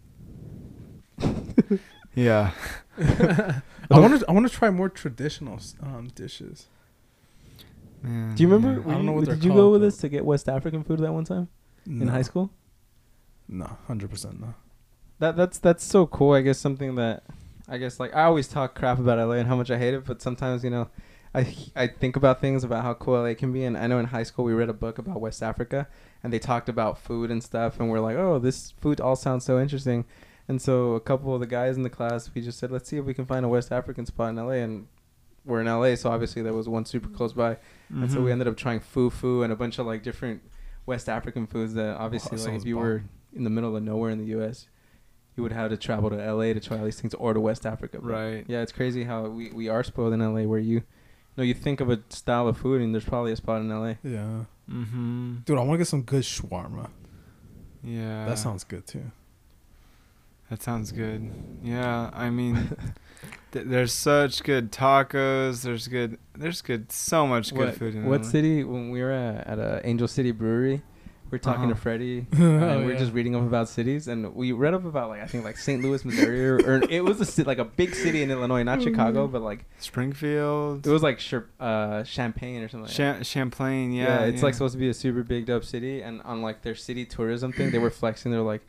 Yeah. 2.14 2.52
I 3.90 3.98
want 3.98 4.20
to 4.20 4.26
I 4.28 4.32
want 4.32 4.48
to 4.48 4.52
try 4.54 4.70
more 4.70 4.88
traditional 4.88 5.58
um, 5.82 6.08
dishes. 6.14 6.66
Man, 8.02 8.34
Do 8.34 8.42
you 8.42 8.48
remember? 8.48 8.80
yeah. 8.80 8.92
I 8.92 8.94
don't 8.96 9.06
know 9.06 9.12
what 9.12 9.24
they're 9.24 9.34
did 9.34 9.44
you 9.44 9.52
go 9.52 9.70
with 9.70 9.82
us 9.82 9.96
to 9.98 10.08
get 10.08 10.24
West 10.24 10.48
African 10.48 10.84
food 10.84 11.00
that 11.00 11.12
one 11.12 11.24
time 11.24 11.48
in 11.86 12.08
high 12.08 12.22
school? 12.22 12.50
No, 13.48 13.78
hundred 13.86 14.10
percent 14.10 14.40
no. 14.40 14.54
That 15.20 15.36
that's 15.36 15.58
that's 15.58 15.84
so 15.84 16.06
cool. 16.06 16.32
I 16.34 16.42
guess 16.42 16.58
something 16.58 16.94
that 16.96 17.24
I 17.68 17.78
guess 17.78 17.98
like 17.98 18.14
I 18.14 18.24
always 18.24 18.46
talk 18.48 18.74
crap 18.74 18.98
about 18.98 19.18
LA 19.18 19.34
and 19.34 19.48
how 19.48 19.56
much 19.56 19.70
I 19.70 19.78
hate 19.78 19.94
it, 19.94 20.04
but 20.04 20.22
sometimes 20.22 20.62
you 20.62 20.70
know, 20.70 20.88
I 21.34 21.54
I 21.74 21.86
think 21.86 22.16
about 22.16 22.40
things 22.40 22.62
about 22.62 22.84
how 22.84 22.94
cool 22.94 23.22
LA 23.22 23.34
can 23.34 23.52
be. 23.52 23.64
And 23.64 23.76
I 23.76 23.86
know 23.86 23.98
in 23.98 24.06
high 24.06 24.22
school 24.22 24.44
we 24.44 24.52
read 24.52 24.68
a 24.68 24.74
book 24.74 24.98
about 24.98 25.20
West 25.20 25.42
Africa, 25.42 25.88
and 26.22 26.32
they 26.32 26.38
talked 26.38 26.68
about 26.68 26.98
food 26.98 27.30
and 27.30 27.42
stuff, 27.42 27.80
and 27.80 27.90
we're 27.90 28.00
like, 28.00 28.16
oh, 28.16 28.38
this 28.38 28.72
food 28.72 29.00
all 29.00 29.16
sounds 29.16 29.44
so 29.44 29.58
interesting. 29.58 30.04
And 30.48 30.60
so 30.62 30.94
a 30.94 31.00
couple 31.00 31.34
of 31.34 31.40
the 31.40 31.46
guys 31.46 31.76
in 31.76 31.82
the 31.82 31.90
class, 31.90 32.30
we 32.34 32.40
just 32.40 32.58
said, 32.58 32.70
let's 32.72 32.88
see 32.88 32.96
if 32.96 33.04
we 33.04 33.12
can 33.14 33.26
find 33.26 33.44
a 33.44 33.48
West 33.48 33.70
African 33.70 34.06
spot 34.06 34.30
in 34.30 34.36
LA, 34.36 34.52
and 34.64 34.86
we're 35.44 35.60
in 35.60 35.66
LA, 35.66 35.94
so 35.94 36.10
obviously 36.10 36.40
there 36.42 36.54
was 36.54 36.68
one 36.68 36.84
super 36.86 37.08
close 37.08 37.32
by, 37.34 37.56
and 37.90 38.10
so 38.10 38.20
we 38.22 38.28
Mhm. 38.28 38.32
ended 38.32 38.48
up 38.48 38.56
trying 38.56 38.80
fufu 38.80 39.44
and 39.44 39.52
a 39.52 39.56
bunch 39.56 39.78
of 39.78 39.86
like 39.86 40.02
different 40.02 40.40
West 40.86 41.08
African 41.08 41.46
foods 41.46 41.74
that 41.74 41.96
obviously 41.98 42.38
Oh, 42.40 42.44
like 42.44 42.54
if 42.54 42.64
you 42.66 42.76
bomb. 42.76 42.84
were 42.84 43.02
in 43.34 43.44
the 43.44 43.50
middle 43.50 43.76
of 43.76 43.82
nowhere 43.82 44.10
in 44.10 44.18
the 44.18 44.24
U.S., 44.26 44.68
you 45.36 45.42
would 45.42 45.52
have 45.52 45.70
to 45.70 45.76
travel 45.76 46.08
to 46.10 46.16
LA 46.16 46.52
to 46.54 46.60
try 46.60 46.78
all 46.78 46.84
these 46.84 47.00
things 47.00 47.12
or 47.14 47.32
to 47.34 47.40
West 47.40 47.64
Africa. 47.66 47.98
But 48.02 48.10
Right. 48.10 48.44
Yeah, 48.48 48.62
it's 48.62 48.72
crazy 48.72 49.04
how 49.04 49.28
we, 49.28 49.50
we 49.50 49.68
are 49.68 49.84
spoiled 49.84 50.12
in 50.14 50.20
LA 50.20 50.42
where 50.46 50.58
you, 50.58 50.76
you 50.76 50.82
know, 51.36 51.44
you 51.44 51.54
think 51.54 51.80
of 51.80 51.90
a 51.90 52.00
style 52.08 52.48
of 52.48 52.56
food 52.56 52.80
and 52.82 52.92
there's 52.94 53.04
probably 53.04 53.32
a 53.32 53.36
spot 53.36 53.60
in 53.60 53.68
LA. 53.68 53.94
Yeah, 54.02 54.44
Mm-hmm. 54.70 55.36
dude, 55.44 55.56
I 55.56 55.60
want 55.60 55.72
to 55.74 55.78
get 55.78 55.86
some 55.88 56.02
good 56.02 56.22
shawarma. 56.24 56.88
Yeah. 57.82 58.24
that 58.26 58.38
sounds 58.38 58.64
good 58.64 58.86
too. 58.86 59.10
That 60.50 60.62
sounds 60.62 60.92
good. 60.92 61.30
Yeah, 61.62 62.10
I 62.14 62.30
mean, 62.30 62.54
th- 63.52 63.66
there's 63.66 63.92
such 63.92 64.42
good 64.42 64.72
tacos. 64.72 65.62
There's 65.62 65.88
good. 65.88 66.18
There's 66.34 66.62
good. 66.62 66.90
So 66.90 67.26
much 67.26 67.50
good 67.52 67.66
what 67.66 67.74
food 67.74 67.94
in 67.94 68.06
what 68.06 68.22
LA. 68.22 68.26
city 68.28 68.64
when 68.64 68.90
we 68.90 69.02
were 69.02 69.10
at, 69.12 69.46
at 69.46 69.58
uh, 69.58 69.80
Angel 69.84 70.08
City 70.08 70.30
Brewery, 70.32 70.82
we 71.30 71.36
are 71.36 71.38
talking 71.38 71.64
Uh-huh. 71.64 71.74
to 71.74 71.80
Freddie 71.80 72.26
Oh, 72.38 72.42
and 72.42 72.86
we 72.86 72.92
are 72.92 72.94
yeah. 72.94 72.98
just 72.98 73.12
reading 73.12 73.36
up 73.36 73.42
about 73.42 73.68
cities 73.68 74.08
and 74.08 74.34
we 74.34 74.52
read 74.52 74.72
up 74.72 74.86
about 74.86 75.10
like 75.10 75.20
I 75.20 75.26
think 75.26 75.44
like 75.44 75.58
St. 75.58 75.82
Louis, 75.82 76.02
Missouri, 76.02 76.48
or, 76.48 76.56
or 76.56 76.82
it 76.90 77.04
was 77.04 77.20
a 77.20 77.26
ci- 77.26 77.42
like 77.42 77.58
a 77.58 77.66
big 77.66 77.94
city 77.94 78.22
in 78.22 78.30
Illinois, 78.30 78.62
not 78.62 78.80
Chicago, 78.82 79.26
but 79.28 79.42
like 79.42 79.66
Springfield. 79.80 80.86
it 80.86 80.90
was 80.90 81.02
like 81.02 81.18
Chir- 81.18 81.48
uh, 81.60 82.04
Champaign 82.04 82.62
or 82.62 82.68
something. 82.68 82.86
Like 82.86 82.96
that. 82.96 83.18
Cha- 83.18 83.22
Champlain. 83.24 83.92
Yeah, 83.92 84.20
Yeah. 84.20 84.26
it's 84.26 84.42
like 84.42 84.54
supposed 84.54 84.72
to 84.72 84.78
be 84.78 84.88
a 84.88 84.94
super 84.94 85.22
big 85.22 85.50
up 85.50 85.64
city, 85.64 86.00
and 86.00 86.22
on 86.22 86.40
like 86.40 86.62
their 86.62 86.74
city 86.74 87.04
tourism 87.04 87.52
thing, 87.52 87.70
they 87.70 87.78
were 87.78 87.90
flexing. 88.00 88.32
They're 88.32 88.40
like, 88.40 88.66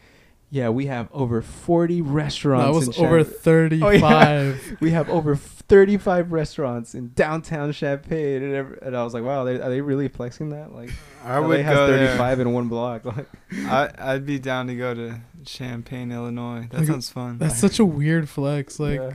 "Yeah, 0.51 0.69
we 0.69 0.87
have 0.87 1.09
over 1.11 1.41
forty 1.41 2.01
restaurants. 2.01 2.65
That 2.79 2.87
was 2.87 2.97
in 2.97 3.05
over 3.05 3.23
Champ- 3.23 3.35
thirty-five. 3.37 4.69
Oh, 4.71 4.77
we 4.81 4.91
have 4.91 5.09
over 5.09 5.35
thirty-five 5.35 6.31
restaurants 6.31 6.95
in 6.95 7.11
downtown 7.13 7.71
Champaign." 7.71 8.43
And, 8.43 8.53
every, 8.55 8.77
and 8.81 8.95
I 8.97 9.03
was 9.03 9.13
like, 9.13 9.23
"Wow, 9.23 9.43
they, 9.43 9.59
are 9.59 9.69
they 9.69 9.81
really 9.81 10.07
flexing 10.07 10.49
that? 10.49 10.73
Like, 10.73 10.91
I 11.23 11.37
LA 11.39 11.47
would 11.47 11.59
has 11.61 11.75
go 11.75 11.87
there. 11.87 12.07
thirty-five 12.07 12.39
in 12.39 12.53
one 12.53 12.67
block. 12.67 13.03
Like, 13.05 13.27
I 13.65 13.89
I'd 13.97 14.25
be 14.25 14.39
down 14.39 14.67
to 14.67 14.75
go 14.75 14.93
to 14.93 15.19
Champaign, 15.45 16.11
Illinois. 16.11 16.67
That 16.71 16.79
Like, 16.79 16.87
sounds 16.87 17.09
fun. 17.09 17.37
That's 17.37 17.57
such 17.59 17.79
a 17.79 17.85
weird 17.85 18.29
flex. 18.29 18.79
Like 18.79 18.99
yeah. 18.99 19.13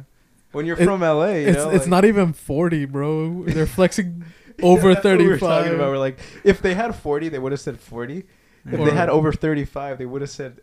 when 0.53 0.66
you're 0.66 0.79
it- 0.79 0.85
from 0.85 1.01
LA, 1.01 1.27
you 1.27 1.49
it's 1.49 1.57
know, 1.59 1.70
it's 1.70 1.81
like- 1.85 1.88
not 1.90 2.05
even 2.05 2.33
forty, 2.33 2.85
bro. 2.85 3.44
They're 3.44 3.66
flexing 3.66 4.25
over 4.62 4.94
That's 4.94 5.05
what 5.05 5.18
we 5.18 5.27
were, 5.27 5.38
talking 5.38 5.75
about. 5.75 5.90
we're 5.90 5.99
like, 5.99 6.18
if 6.44 6.62
they 6.62 6.75
had 6.75 6.94
forty, 6.94 7.29
they 7.29 7.38
would 7.38 7.53
have 7.53 7.61
said 7.61 7.79
forty. 7.81 8.25
If 8.66 8.81
Or- 8.81 8.87
they 8.87 8.92
had 8.92 9.11
over 9.11 9.31
35, 9.31 9.99
they 9.99 10.07
would 10.07 10.23
have 10.23 10.31
said 10.31 10.61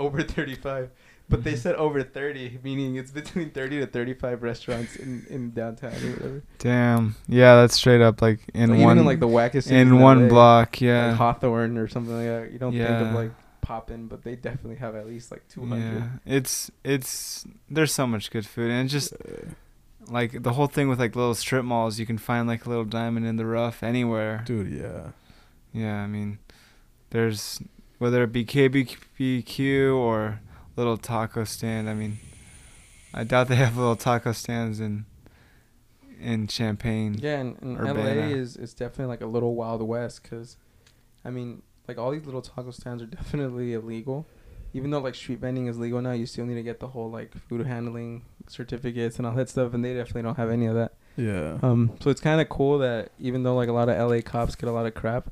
over 0.00 0.22
35. 0.22 0.90
But 1.28 1.44
they 1.44 1.52
Mhm. 1.52 1.58
said 1.58 1.74
over 1.76 2.02
30, 2.02 2.58
meaning 2.64 2.96
it's 2.96 3.12
between 3.12 3.50
30 3.50 3.78
to 3.78 3.86
35 3.86 4.42
restaurants 4.42 4.96
in, 4.96 5.24
in 5.30 5.52
downtown 5.52 5.92
or 5.92 6.10
whatever. 6.14 6.42
Damn. 6.58 7.14
Yeah, 7.28 7.54
that's 7.60 7.74
straight 7.74 8.00
up 8.00 8.20
like 8.20 8.40
in 8.52 8.66
So 8.66 8.72
one 8.72 8.80
even 8.82 8.98
in 8.98 9.04
like 9.04 9.20
the 9.20 9.28
wackest 9.28 9.64
cities 9.64 9.70
in 9.70 10.00
one 10.00 10.22
LA, 10.24 10.28
block. 10.28 10.80
Yeah. 10.80 11.08
like 11.10 11.16
Hawthorne 11.18 11.78
or 11.78 11.86
something 11.86 12.16
like 12.16 12.26
that. 12.26 12.52
You 12.52 12.58
don't 12.58 12.72
think 12.72 12.88
of 12.90 13.12
like 13.14 13.30
popping 13.60 14.08
but 14.08 14.24
they 14.24 14.34
definitely 14.34 14.76
have 14.76 14.96
at 14.96 15.06
least 15.06 15.30
like 15.30 15.46
200. 15.48 15.78
Yeah, 15.94 16.08
it's 16.26 16.72
it's 16.82 17.46
there's 17.68 17.92
so 17.92 18.08
much 18.08 18.32
good 18.32 18.44
food 18.46 18.68
and 18.72 18.88
just 18.88 19.14
like 20.08 20.42
the 20.42 20.54
whole 20.54 20.66
thing 20.66 20.88
with 20.88 20.98
like 20.98 21.14
little 21.14 21.34
strip 21.36 21.64
malls. 21.64 22.00
You 22.00 22.06
can 22.06 22.18
find 22.18 22.48
like 22.48 22.66
a 22.66 22.68
little 22.68 22.84
diamond 22.84 23.26
in 23.26 23.36
the 23.36 23.46
rough 23.46 23.84
anywhere. 23.84 24.42
dude. 24.46 24.72
Yeah, 24.72 25.10
Yeah, 25.72 26.02
I 26.02 26.08
mean, 26.08 26.38
there's 27.10 27.60
whether 28.00 28.22
it 28.22 28.32
be 28.32 28.46
KBBQ 28.46 29.94
or 29.94 30.40
little 30.74 30.96
taco 30.96 31.44
stand. 31.44 31.88
I 31.88 31.92
mean, 31.94 32.18
I 33.12 33.24
doubt 33.24 33.48
they 33.48 33.56
have 33.56 33.76
little 33.76 33.94
taco 33.94 34.32
stands 34.32 34.80
in 34.80 35.04
in 36.18 36.46
Champaign. 36.48 37.16
Yeah, 37.18 37.40
and, 37.40 37.58
and 37.60 37.78
LA 37.78 38.34
is, 38.34 38.56
is 38.56 38.72
definitely 38.72 39.06
like 39.06 39.20
a 39.20 39.26
little 39.26 39.54
wild 39.54 39.82
west 39.82 40.22
because, 40.22 40.56
I 41.24 41.30
mean, 41.30 41.62
like 41.86 41.98
all 41.98 42.10
these 42.10 42.24
little 42.24 42.40
taco 42.42 42.70
stands 42.70 43.02
are 43.02 43.06
definitely 43.20 43.74
illegal. 43.74 44.26
Even 44.72 44.90
though 44.90 45.00
like 45.00 45.14
street 45.14 45.40
vending 45.40 45.66
is 45.66 45.78
legal 45.78 46.00
now, 46.00 46.12
you 46.12 46.24
still 46.24 46.46
need 46.46 46.54
to 46.54 46.62
get 46.62 46.80
the 46.80 46.88
whole 46.88 47.10
like 47.10 47.34
food 47.48 47.66
handling 47.66 48.24
certificates 48.48 49.18
and 49.18 49.26
all 49.26 49.34
that 49.34 49.50
stuff, 49.50 49.74
and 49.74 49.84
they 49.84 49.92
definitely 49.92 50.22
don't 50.22 50.36
have 50.36 50.50
any 50.50 50.64
of 50.64 50.74
that. 50.74 50.94
yeah. 51.16 51.58
Um, 51.62 51.92
so 52.00 52.08
it's 52.08 52.20
kind 52.22 52.40
of 52.40 52.48
cool 52.48 52.78
that 52.78 53.12
even 53.18 53.42
though 53.42 53.56
like 53.56 53.68
a 53.68 53.72
lot 53.72 53.90
of 53.90 54.10
LA 54.10 54.22
cops 54.22 54.54
get 54.54 54.70
a 54.70 54.72
lot 54.72 54.86
of 54.86 54.94
crap, 54.94 55.30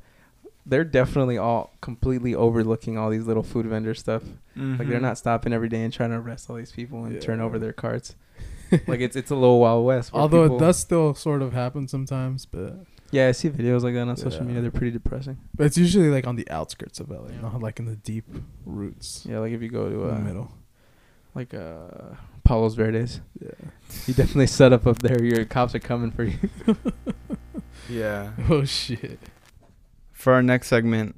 they're 0.69 0.85
definitely 0.85 1.39
all 1.39 1.75
completely 1.81 2.35
overlooking 2.35 2.97
all 2.99 3.11
these 3.11 3.25
little 3.27 3.43
food 3.43 3.67
vendor 3.67 3.95
stuff. 3.95 4.23
Like 4.55 4.89
they're 4.89 4.99
Mhm. 4.99 5.03
not 5.03 5.19
stopping 5.19 5.53
every 5.53 5.69
day 5.69 5.83
and 5.83 5.93
trying 5.93 6.11
to 6.11 6.17
arrest 6.17 6.51
all 6.51 6.57
these 6.57 6.73
people 6.73 7.05
and 7.05 7.21
turn 7.21 7.41
over 7.41 7.59
their 7.59 7.73
carts. 7.73 8.15
like 8.87 9.01
it's 9.01 9.17
it's 9.17 9.31
a 9.31 9.35
little 9.35 9.61
wild 9.61 9.85
west. 9.87 10.11
Although 10.13 10.43
people- 10.45 10.57
it 10.59 10.61
does 10.61 10.79
still 10.79 11.15
sort 11.15 11.41
of 11.43 11.53
happen 11.55 11.89
sometimes, 11.89 12.45
but 12.47 12.75
Yeah, 13.11 13.29
I 13.29 13.33
see 13.33 13.49
videos 13.49 13.83
like 13.83 13.95
that 13.95 14.07
on 14.07 14.17
social 14.17 14.45
media. 14.45 14.61
They're 14.61 14.71
pretty 14.71 14.91
depressing. 14.91 15.39
but 15.57 15.65
it's 15.65 15.79
usually 15.79 16.11
like 16.11 16.27
on 16.27 16.37
the 16.37 16.49
outskirts 16.51 17.01
of 17.01 17.11
LA, 17.11 17.29
you 17.35 17.41
know, 17.41 17.57
like 17.61 17.79
in 17.79 17.87
the 17.87 17.97
deep 17.97 18.27
roots, 18.67 19.25
Yeah, 19.29 19.39
like 19.39 19.53
if 19.53 19.63
you 19.63 19.69
go 19.71 19.89
to 19.89 20.05
in 20.05 20.11
uh, 20.11 20.15
the 20.15 20.21
middle. 20.21 20.53
like 21.35 21.55
uh, 21.55 22.17
Palos 22.45 22.75
Verdes, 22.75 23.21
Yeah. 23.41 23.51
you 24.07 24.13
definitely 24.15 24.47
set 24.49 24.73
up 24.75 24.87
up 24.87 24.99
there. 24.99 25.23
Your 25.25 25.45
cops 25.47 25.75
are 25.75 25.79
coming 25.79 26.11
for 26.11 26.25
you. 26.25 26.37
Yeah. 27.89 28.33
Oh 28.51 28.65
shit. 28.65 29.19
For 30.19 30.33
our 30.33 30.43
next 30.43 30.67
segment, 30.67 31.15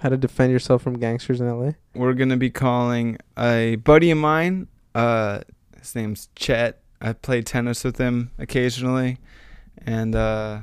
How 0.00 0.08
to 0.08 0.16
defend 0.16 0.50
yourself 0.50 0.82
from 0.82 0.98
gangsters 0.98 1.40
in 1.40 1.48
LA? 1.48 1.70
we're 1.94 2.12
gonna 2.14 2.36
be 2.36 2.50
calling 2.50 3.16
a 3.38 3.76
buddy 3.76 4.10
of 4.10 4.18
mine. 4.18 4.66
Uh, 4.92 5.42
his 5.78 5.94
name's 5.94 6.28
Chet. 6.34 6.80
I 7.00 7.12
play 7.12 7.42
tennis 7.42 7.84
with 7.84 7.96
him 7.98 8.32
occasionally, 8.40 9.18
and 9.86 10.16
uh, 10.16 10.60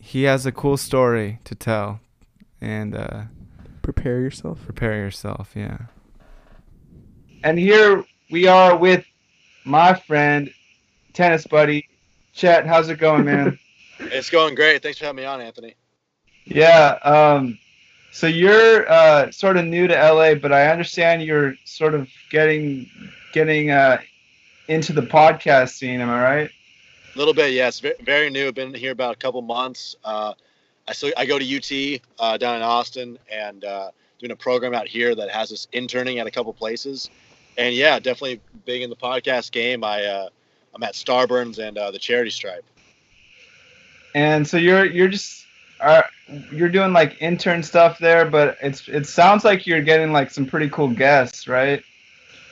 he 0.00 0.22
has 0.22 0.46
a 0.46 0.52
cool 0.52 0.76
story 0.76 1.40
to 1.44 1.56
tell. 1.56 1.98
And 2.60 2.94
uh, 2.94 3.22
Prepare 3.82 4.20
yourself. 4.20 4.60
prepare 4.64 4.94
yourself. 4.94 5.50
Yeah. 5.56 5.78
And 7.42 7.58
here 7.58 8.04
we 8.30 8.46
are 8.46 8.76
with 8.76 9.04
my 9.64 9.94
friend, 9.94 10.48
tennis 11.12 11.44
buddy, 11.44 11.88
Chet. 12.32 12.66
How's 12.68 12.88
it 12.88 13.00
going, 13.00 13.24
man? 13.24 13.58
It's 13.98 14.30
going 14.30 14.54
great. 14.54 14.82
Thanks 14.82 14.98
for 14.98 15.06
having 15.06 15.16
me 15.16 15.24
on, 15.24 15.40
Anthony. 15.40 15.74
yeah. 16.44 16.98
Um, 17.02 17.58
so 18.12 18.26
you're 18.26 18.90
uh, 18.90 19.30
sort 19.30 19.56
of 19.56 19.64
new 19.64 19.86
to 19.86 19.94
LA, 19.94 20.34
but 20.34 20.52
I 20.52 20.68
understand 20.68 21.22
you're 21.22 21.54
sort 21.64 21.94
of 21.94 22.08
getting 22.30 22.90
getting 23.32 23.70
uh, 23.70 23.98
into 24.68 24.92
the 24.92 25.02
podcast 25.02 25.70
scene. 25.70 26.00
Am 26.00 26.10
I 26.10 26.22
right? 26.22 26.50
A 27.14 27.18
little 27.18 27.34
bit, 27.34 27.52
yes. 27.52 27.80
Very, 27.80 27.96
very 28.00 28.30
new. 28.30 28.50
Been 28.52 28.72
here 28.72 28.92
about 28.92 29.14
a 29.14 29.18
couple 29.18 29.42
months. 29.42 29.96
Uh, 30.04 30.34
I 30.86 30.92
still 30.92 31.12
I 31.16 31.26
go 31.26 31.38
to 31.38 31.56
UT 31.56 32.00
uh, 32.18 32.36
down 32.38 32.56
in 32.56 32.62
Austin 32.62 33.18
and 33.30 33.64
uh, 33.64 33.90
doing 34.18 34.30
a 34.30 34.36
program 34.36 34.74
out 34.74 34.88
here 34.88 35.14
that 35.14 35.30
has 35.30 35.52
us 35.52 35.68
interning 35.72 36.18
at 36.18 36.26
a 36.26 36.30
couple 36.30 36.52
places. 36.52 37.10
And 37.58 37.74
yeah, 37.74 37.98
definitely 37.98 38.40
big 38.64 38.82
in 38.82 38.90
the 38.90 38.96
podcast 38.96 39.50
game. 39.52 39.84
I 39.84 40.04
uh, 40.04 40.28
I'm 40.74 40.82
at 40.82 40.94
Starburns 40.94 41.58
and 41.58 41.76
uh, 41.76 41.90
the 41.90 41.98
Charity 41.98 42.30
Stripe. 42.30 42.64
And 44.18 44.48
so 44.48 44.56
you're 44.56 44.84
you're 44.84 45.06
just 45.06 45.46
are 45.78 46.04
you're 46.50 46.68
doing 46.68 46.92
like 46.92 47.22
intern 47.22 47.62
stuff 47.62 48.00
there, 48.00 48.28
but 48.28 48.58
it's 48.60 48.88
it 48.88 49.06
sounds 49.06 49.44
like 49.44 49.64
you're 49.64 49.80
getting 49.80 50.10
like 50.10 50.32
some 50.32 50.44
pretty 50.44 50.68
cool 50.70 50.88
guests, 50.88 51.46
right? 51.46 51.84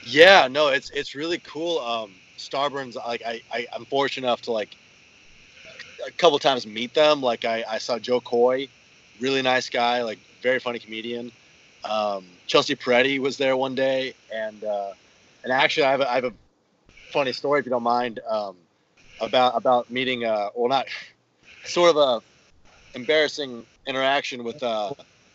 Yeah, 0.05 0.47
no, 0.49 0.69
it's 0.69 0.91
it's 0.91 1.17
really 1.17 1.39
cool. 1.39 1.81
Um, 1.81 2.13
Starburns, 2.39 2.95
like 2.95 3.23
I, 3.27 3.43
I 3.53 3.67
I'm 3.75 3.85
fortunate 3.85 4.29
enough 4.29 4.43
to 4.43 4.53
like 4.53 4.77
a 6.07 6.13
couple 6.13 6.39
times 6.39 6.69
meet 6.69 6.95
them. 6.95 7.21
Like 7.21 7.45
I, 7.45 7.65
I 7.69 7.79
saw 7.79 7.99
Jo 7.99 8.21
Koy, 8.21 8.69
really 9.19 9.43
nice 9.43 9.69
guy, 9.69 10.03
like 10.03 10.21
very 10.43 10.61
funny 10.61 10.79
comedian. 10.79 11.33
Um, 11.83 12.27
Chelsea 12.47 12.77
Peretti 12.77 13.19
was 13.19 13.39
there 13.39 13.57
one 13.57 13.75
day, 13.75 14.15
and 14.33 14.63
uh, 14.63 14.93
and 15.43 15.53
actually 15.53 15.87
I 15.87 15.91
have 15.91 16.01
a, 16.01 16.09
I 16.09 16.15
have 16.15 16.27
a 16.27 16.33
funny 17.11 17.33
story 17.33 17.59
if 17.59 17.67
you 17.67 17.71
don't 17.71 17.83
mind. 17.83 18.21
Um, 18.29 18.55
about 19.21 19.57
about 19.57 19.91
meeting 19.91 20.25
uh 20.25 20.51
well 20.55 20.69
not 20.69 20.87
sort 21.67 21.91
of 21.91 21.97
a 21.97 22.97
embarrassing 22.97 23.65
interaction 23.87 24.45
with 24.45 24.63
uh 24.63 24.93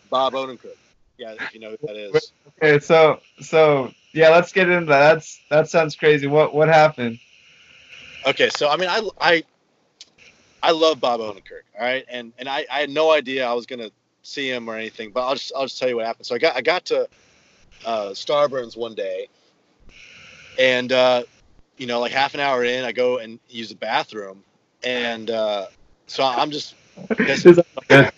Bob 0.10 0.34
Odenkirk. 0.34 0.76
Yeah, 1.17 1.36
if 1.39 1.54
you 1.54 1.60
know 1.60 1.76
who 1.80 1.88
that 1.88 1.96
is. 1.96 2.34
Okay, 2.62 2.80
so 2.80 3.20
so 3.39 3.91
yeah, 4.13 4.30
let's 4.30 4.52
get 4.52 4.70
into 4.70 4.88
that. 4.88 5.13
That's 5.13 5.39
that 5.50 5.70
sounds 5.70 5.96
crazy. 5.96 6.28
What 6.28 6.54
what 6.54 6.67
happened? 6.67 7.20
Okay, 8.26 8.50
so 8.50 8.70
I 8.70 8.78
mean 8.78 8.89
I 8.89 9.08
I 9.20 9.44
I 10.63 10.72
love 10.72 11.00
Bob 11.00 11.20
Odenkirk, 11.20 11.63
all 11.78 11.86
right? 11.86 12.06
And 12.10 12.34
and 12.38 12.48
I, 12.50 12.65
I 12.72 12.80
had 12.82 12.89
no 12.89 13.12
idea 13.12 13.48
I 13.48 13.54
was 13.54 13.65
gonna 13.65 13.89
see 14.24 14.50
him 14.50 14.70
or 14.70 14.76
anything, 14.76 15.12
but 15.12 15.26
I'll 15.26 15.36
just 15.36 15.52
I'll 15.56 15.65
just 15.65 15.80
tell 15.80 15.89
you 15.89 15.98
what 15.98 16.06
happened. 16.06 16.26
So 16.26 16.36
I 16.36 16.38
got 16.39 16.56
I 16.56 16.62
got 16.62 16.86
to 16.86 17.08
uh 17.86 18.10
Starburns 18.10 18.78
one 18.78 18.94
day 18.94 19.28
and 20.60 20.91
uh 20.91 21.24
you 21.78 21.88
know 21.88 22.00
like 22.00 22.12
half 22.12 22.34
an 22.34 22.39
hour 22.39 22.63
in 22.63 22.86
I 22.86 22.91
go 22.91 23.17
and 23.17 23.39
use 23.50 23.70
the 23.70 23.76
bathroom 23.76 24.44
and 24.84 25.32
uh 25.32 25.67
so 26.12 26.24
I'm 26.24 26.52
just 26.52 26.76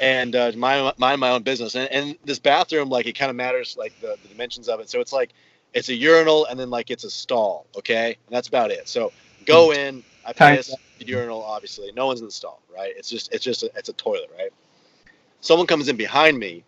and 0.00 0.34
uh, 0.34 0.52
mind, 0.56 0.94
mind 0.98 1.20
my 1.20 1.30
own 1.30 1.42
business. 1.42 1.74
And, 1.76 1.88
and 1.92 2.16
this 2.24 2.38
bathroom, 2.38 2.88
like, 2.88 3.06
it 3.06 3.12
kind 3.12 3.30
of 3.30 3.36
matters, 3.36 3.76
like, 3.78 3.92
the, 4.00 4.16
the 4.22 4.28
dimensions 4.28 4.68
of 4.68 4.80
it. 4.80 4.88
So 4.88 5.00
it's 5.00 5.12
like, 5.12 5.32
it's 5.74 5.90
a 5.90 5.94
urinal 5.94 6.46
and 6.46 6.58
then, 6.58 6.70
like, 6.70 6.90
it's 6.90 7.04
a 7.04 7.10
stall, 7.10 7.66
okay? 7.76 8.16
And 8.26 8.34
that's 8.34 8.48
about 8.48 8.70
it. 8.70 8.88
So 8.88 9.12
go 9.44 9.72
in, 9.72 10.02
I 10.24 10.32
piss, 10.32 10.74
the 10.98 11.06
urinal, 11.06 11.42
obviously. 11.42 11.92
No 11.92 12.06
one's 12.06 12.20
in 12.20 12.26
the 12.26 12.32
stall, 12.32 12.60
right? 12.74 12.92
It's 12.96 13.10
just, 13.10 13.32
it's 13.32 13.44
just, 13.44 13.62
a, 13.62 13.70
it's 13.76 13.90
a 13.90 13.92
toilet, 13.94 14.30
right? 14.38 14.50
Someone 15.42 15.66
comes 15.66 15.88
in 15.88 15.96
behind 15.96 16.38
me 16.38 16.64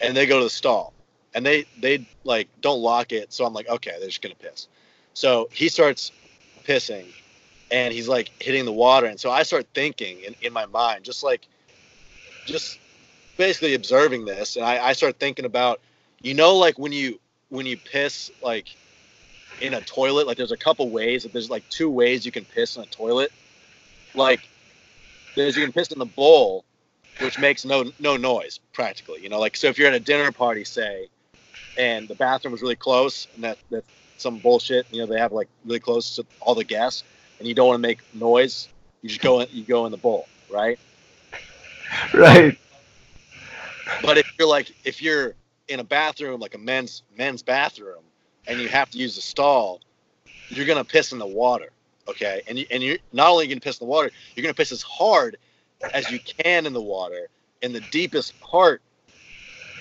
and 0.00 0.16
they 0.16 0.26
go 0.26 0.38
to 0.38 0.44
the 0.44 0.50
stall 0.50 0.92
and 1.34 1.46
they, 1.46 1.64
they, 1.80 2.04
like, 2.24 2.48
don't 2.60 2.80
lock 2.80 3.12
it. 3.12 3.32
So 3.32 3.46
I'm 3.46 3.54
like, 3.54 3.68
okay, 3.68 3.92
they're 3.98 4.08
just 4.08 4.20
going 4.20 4.34
to 4.34 4.40
piss. 4.50 4.66
So 5.14 5.48
he 5.52 5.68
starts 5.68 6.10
pissing 6.64 7.06
and 7.74 7.92
he's, 7.92 8.08
like, 8.08 8.30
hitting 8.40 8.64
the 8.64 8.72
water. 8.72 9.06
And 9.06 9.18
so 9.18 9.30
I 9.30 9.42
start 9.42 9.66
thinking 9.74 10.20
in, 10.20 10.34
in 10.40 10.52
my 10.52 10.66
mind, 10.66 11.04
just 11.04 11.22
like, 11.22 11.46
just 12.46 12.78
basically 13.36 13.74
observing 13.74 14.24
this. 14.24 14.56
And 14.56 14.64
I, 14.64 14.86
I 14.86 14.92
start 14.92 15.18
thinking 15.18 15.44
about 15.44 15.80
you 16.22 16.34
know 16.34 16.56
like 16.56 16.78
when 16.78 16.92
you 16.92 17.18
when 17.48 17.66
you 17.66 17.76
piss 17.76 18.30
like 18.42 18.68
in 19.60 19.74
a 19.74 19.80
toilet 19.82 20.26
like 20.26 20.36
there's 20.36 20.52
a 20.52 20.56
couple 20.56 20.88
ways 20.90 21.22
that 21.22 21.32
there's 21.32 21.50
like 21.50 21.68
two 21.68 21.90
ways 21.90 22.26
you 22.26 22.32
can 22.32 22.44
piss 22.44 22.76
in 22.76 22.82
a 22.82 22.86
toilet. 22.86 23.32
Like 24.14 24.40
there's 25.36 25.56
you 25.56 25.64
can 25.64 25.72
piss 25.72 25.88
in 25.88 25.98
the 25.98 26.06
bowl 26.06 26.64
which 27.20 27.38
makes 27.38 27.64
no 27.64 27.92
no 28.00 28.16
noise 28.16 28.60
practically 28.72 29.22
you 29.22 29.28
know? 29.28 29.40
Like 29.40 29.56
so 29.56 29.68
if 29.68 29.78
you're 29.78 29.88
at 29.88 29.94
a 29.94 30.00
dinner 30.00 30.32
party 30.32 30.64
say 30.64 31.08
and 31.76 32.08
the 32.08 32.14
bathroom 32.14 32.54
is 32.54 32.62
really 32.62 32.76
close 32.76 33.28
and 33.34 33.44
that 33.44 33.58
that's 33.70 33.86
some 34.16 34.38
bullshit 34.38 34.86
you 34.92 35.00
know 35.00 35.06
they 35.06 35.18
have 35.18 35.32
like 35.32 35.48
really 35.64 35.80
close 35.80 36.16
to 36.16 36.24
all 36.40 36.54
the 36.54 36.64
guests 36.64 37.02
and 37.38 37.48
you 37.48 37.54
don't 37.54 37.68
want 37.68 37.76
to 37.78 37.86
make 37.86 38.00
noise 38.14 38.68
you 39.02 39.08
just 39.08 39.20
go 39.20 39.40
in 39.40 39.48
you 39.52 39.64
go 39.64 39.86
in 39.86 39.90
the 39.90 39.98
bowl 39.98 40.26
right 40.50 40.78
right. 42.12 42.58
But 44.02 44.18
if 44.18 44.30
you're 44.38 44.48
like 44.48 44.74
if 44.84 45.02
you're 45.02 45.34
in 45.68 45.80
a 45.80 45.84
bathroom 45.84 46.40
like 46.40 46.54
a 46.54 46.58
men's 46.58 47.02
men's 47.16 47.42
bathroom 47.42 48.02
and 48.46 48.60
you 48.60 48.68
have 48.68 48.90
to 48.90 48.98
use 48.98 49.16
a 49.16 49.22
stall, 49.22 49.80
you're 50.48 50.66
gonna 50.66 50.84
piss 50.84 51.12
in 51.12 51.18
the 51.18 51.26
water. 51.26 51.70
Okay. 52.08 52.42
And 52.48 52.58
you 52.58 52.66
and 52.70 52.82
you're 52.82 52.98
not 53.12 53.28
only 53.30 53.46
gonna 53.46 53.60
piss 53.60 53.80
in 53.80 53.86
the 53.86 53.90
water, 53.90 54.10
you're 54.34 54.42
gonna 54.42 54.54
piss 54.54 54.72
as 54.72 54.82
hard 54.82 55.36
as 55.92 56.10
you 56.10 56.18
can 56.20 56.66
in 56.66 56.72
the 56.72 56.82
water 56.82 57.28
in 57.62 57.72
the 57.72 57.80
deepest 57.90 58.38
part 58.40 58.82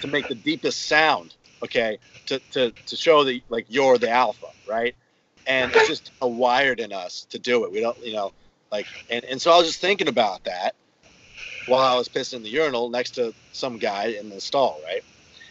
to 0.01 0.07
make 0.07 0.27
the 0.27 0.35
deepest 0.35 0.87
sound. 0.87 1.35
Okay. 1.63 1.97
To 2.27 2.39
to 2.51 2.71
to 2.71 2.95
show 2.95 3.23
that 3.23 3.39
like 3.49 3.65
you're 3.69 3.97
the 3.97 4.09
alpha, 4.09 4.47
right? 4.67 4.95
And 5.45 5.75
it's 5.75 5.87
just 5.87 6.11
a 6.21 6.27
wired 6.27 6.79
in 6.79 6.93
us 6.93 7.25
to 7.31 7.39
do 7.39 7.65
it. 7.65 7.71
We 7.71 7.81
don't, 7.81 7.97
you 8.05 8.13
know, 8.13 8.31
like 8.71 8.87
and, 9.09 9.23
and 9.25 9.41
so 9.41 9.51
I 9.51 9.57
was 9.57 9.67
just 9.67 9.81
thinking 9.81 10.07
about 10.07 10.43
that 10.45 10.73
while 11.67 11.83
I 11.83 11.97
was 11.97 12.07
pissing 12.09 12.35
in 12.35 12.43
the 12.43 12.49
urinal 12.49 12.89
next 12.89 13.11
to 13.15 13.33
some 13.51 13.77
guy 13.77 14.07
in 14.19 14.29
the 14.29 14.41
stall, 14.41 14.79
right? 14.83 15.03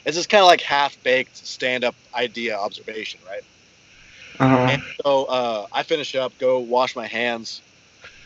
It's 0.05 0.17
just 0.17 0.29
kind 0.29 0.43
of 0.43 0.49
like 0.49 0.61
half 0.61 1.01
baked 1.03 1.37
stand 1.37 1.85
up 1.85 1.95
idea 2.15 2.57
observation, 2.57 3.21
right? 3.29 3.43
Uh-huh. 4.41 4.67
And 4.71 4.83
so 5.05 5.25
uh, 5.25 5.67
I 5.73 5.83
finish 5.83 6.15
up, 6.15 6.37
go 6.39 6.59
wash 6.59 6.97
my 6.97 7.07
hands, 7.07 7.63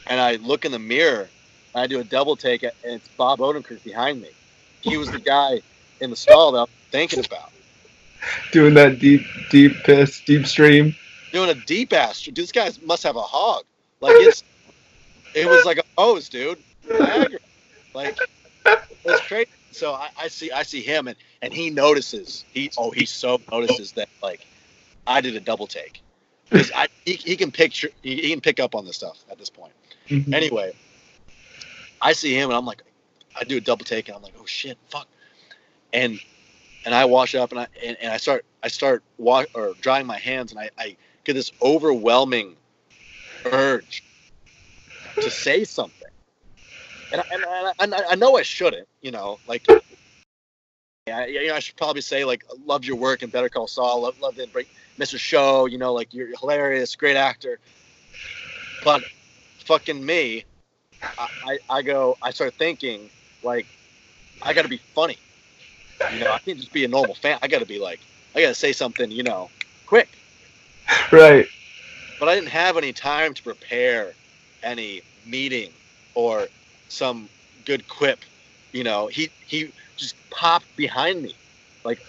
and 0.07 0.21
I 0.21 0.37
look 0.37 0.65
in 0.65 0.73
the 0.73 0.79
mirror 0.79 1.29
and 1.75 1.83
I 1.83 1.87
do 1.87 2.01
a 2.01 2.05
double 2.05 2.37
take, 2.37 2.63
and 2.63 2.73
it's 2.85 3.09
Bob 3.17 3.41
Odenkirk 3.41 3.85
behind 3.85 4.23
me. 4.23 4.29
He 4.81 4.97
was 4.97 5.11
the 5.11 5.19
guy 5.19 5.61
in 6.01 6.11
the 6.11 6.17
stall 6.17 6.53
that 6.53 6.59
I 6.59 6.63
was 6.63 6.71
thinking 6.91 7.25
about. 7.25 7.53
Doing 8.53 8.75
that 8.75 8.99
deep, 8.99 9.23
deep 9.51 9.73
piss, 9.85 10.23
deep 10.25 10.47
stream. 10.47 10.97
Doing 11.37 11.51
a 11.51 11.55
deep 11.67 11.93
ass. 11.93 12.23
Dude, 12.23 12.35
this 12.35 12.51
guy 12.51 12.71
must 12.87 13.03
have 13.03 13.17
a 13.17 13.21
hog. 13.21 13.65
Like 14.01 14.15
it's, 14.17 14.43
it 15.35 15.47
was 15.47 15.67
like 15.67 15.77
a 15.77 15.83
hose, 15.99 16.31
dude. 16.31 16.57
Niagara. 16.89 17.41
Like 17.93 18.19
it's 19.05 19.21
crazy. 19.21 19.51
So 19.71 19.93
I, 19.93 20.09
I, 20.19 20.29
see 20.29 20.51
I 20.51 20.63
see 20.63 20.81
him 20.81 21.09
and 21.09 21.17
and 21.43 21.53
he 21.53 21.69
notices. 21.69 22.47
He 22.55 22.71
oh 22.79 22.91
he 22.91 23.05
so 23.05 23.39
notices 23.53 23.93
that 23.93 24.09
like 24.23 24.47
I 25.07 25.21
did 25.21 25.37
a 25.37 25.41
double 25.41 25.67
take. 25.67 26.01
Because 26.49 26.73
I 26.75 26.89
he, 27.05 27.13
he 27.13 27.37
can 27.37 27.51
picture 27.51 27.91
he, 28.01 28.17
he 28.17 28.31
can 28.31 28.41
pick 28.41 28.59
up 28.59 28.75
on 28.75 28.87
this 28.87 28.97
stuff 28.97 29.23
at 29.31 29.37
this 29.37 29.51
point. 29.51 29.75
Mhm. 30.09 30.33
Anyway, 30.33 30.73
I 32.01 32.15
see 32.15 32.35
him 32.35 32.49
and 32.49 32.57
I'm 32.57 32.65
like 32.65 32.83
I 33.39 33.45
do 33.45 33.59
a 33.59 33.61
double 33.61 33.85
take 33.85 34.09
and 34.09 34.17
I'm 34.17 34.23
like, 34.23 34.33
oh 34.41 34.47
shit, 34.47 34.79
fuck. 34.89 35.07
And 35.93 36.19
and 36.87 36.95
I 36.95 37.05
wash 37.05 37.35
up 37.35 37.51
and 37.51 37.61
I 37.61 37.67
and, 37.85 37.99
and 38.01 38.11
I 38.11 38.17
start 38.17 38.47
I 38.63 38.69
start 38.69 39.03
wa- 39.19 39.45
or 39.53 39.75
drying 39.83 40.07
my 40.07 40.17
hands 40.17 40.51
and 40.53 40.59
I, 40.59 40.71
I 40.79 40.97
get 41.27 41.35
this 41.35 41.53
overwhelming 41.61 42.57
urge 43.47 44.03
to 45.21 45.31
say 45.31 45.65
something. 45.65 46.09
And, 47.13 47.21
I- 47.21 47.73
and, 47.81 47.95
I- 47.95 48.05
I 48.11 48.15
know 48.15 48.37
I 48.37 48.43
shouldn't, 48.43 48.89
you 49.03 49.11
know, 49.11 49.41
like 49.47 49.69
yeah, 51.07 51.25
you 51.27 51.47
know, 51.49 51.55
I 51.55 51.61
should 51.61 51.77
probably 51.77 52.03
say 52.03 52.25
like 52.25 52.45
love 52.65 52.85
your 52.85 52.97
work 52.97 53.23
and 53.23 53.31
Better 53.31 53.49
Call 53.49 53.69
Saul, 53.69 54.03
love 54.03 54.19
love 54.19 54.35
the 54.35 54.47
break 54.49 54.69
Mr. 54.99 55.19
Show, 55.19 55.67
you 55.67 55.79
know, 55.79 55.93
like 55.93 56.13
you're 56.13 56.37
hilarious, 56.39 56.97
great 56.97 57.17
actor. 57.17 57.61
But 58.81 59.05
fucking 59.65 60.05
me, 60.05 60.45
I, 61.19 61.29
I, 61.43 61.59
I 61.69 61.83
go 61.83 62.19
I 62.23 62.31
start 62.33 62.55
thinking 62.59 63.11
like 63.43 63.69
I 64.43 64.53
gotta 64.53 64.69
be 64.69 64.81
funny. 64.95 65.19
You 66.09 66.21
know, 66.21 66.31
I 66.31 66.39
can't 66.39 66.59
just 66.59 66.73
be 66.73 66.85
a 66.85 66.89
normal 66.89 67.15
fan. 67.15 67.39
I 67.43 67.49
gotta 67.49 67.67
be 67.67 67.79
like 67.79 68.01
I 68.35 68.41
gotta 68.43 68.55
say 68.55 68.73
something, 68.73 69.11
you 69.11 69.23
know, 69.23 69.51
quick. 69.87 70.19
Right. 71.13 71.49
But 72.19 72.29
I 72.29 72.35
didn't 72.35 72.49
have 72.49 72.77
any 72.77 72.93
time 72.93 73.35
to 73.35 73.43
prepare 73.43 74.15
any 74.63 75.03
meeting 75.27 75.71
or 76.15 76.49
some 76.89 77.29
good 77.65 77.87
quip. 77.89 78.21
You 78.73 78.85
know, 78.85 79.07
he 79.07 79.31
he 79.47 79.73
just 79.97 80.17
popped 80.31 80.75
behind 80.77 81.23
me, 81.23 81.35
like, 81.85 82.01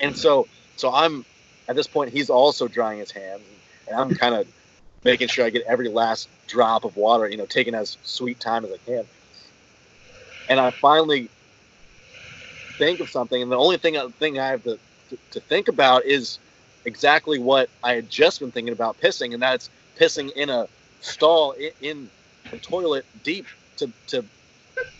and 0.00 0.16
so 0.16 0.48
so 0.76 0.92
I'm 0.92 1.24
at 1.68 1.76
this 1.76 1.86
point 1.86 2.10
he's 2.12 2.30
also 2.30 2.68
drying 2.68 2.98
his 3.00 3.10
hands, 3.10 3.42
and 3.88 3.98
I'm 3.98 4.10
kind 4.14 4.34
of 4.34 4.46
making 5.04 5.28
sure 5.28 5.44
I 5.44 5.50
get 5.50 5.62
every 5.66 5.88
last 5.88 6.28
drop 6.46 6.84
of 6.84 6.96
water. 6.96 7.28
You 7.28 7.36
know, 7.38 7.46
taking 7.46 7.74
as 7.74 7.98
sweet 8.02 8.40
time 8.40 8.64
as 8.64 8.72
I 8.72 8.78
can. 8.78 9.04
And 10.48 10.60
I 10.60 10.70
finally 10.70 11.28
think 12.78 13.00
of 13.00 13.10
something, 13.10 13.42
and 13.42 13.50
the 13.50 13.56
only 13.56 13.78
thing 13.78 13.96
thing 14.18 14.38
I 14.38 14.48
have 14.48 14.62
to, 14.64 14.78
to, 15.10 15.18
to 15.32 15.40
think 15.40 15.68
about 15.68 16.04
is 16.04 16.38
exactly 16.86 17.38
what 17.38 17.68
I 17.82 17.94
had 17.94 18.08
just 18.08 18.40
been 18.40 18.50
thinking 18.50 18.72
about 18.72 18.98
pissing, 18.98 19.34
and 19.34 19.42
that's 19.42 19.68
pissing 19.98 20.32
in 20.32 20.48
a 20.48 20.66
stall 21.00 21.52
in, 21.52 21.70
in 21.82 22.10
a 22.52 22.56
toilet 22.58 23.04
deep 23.24 23.46
to 23.76 23.90
to 24.08 24.24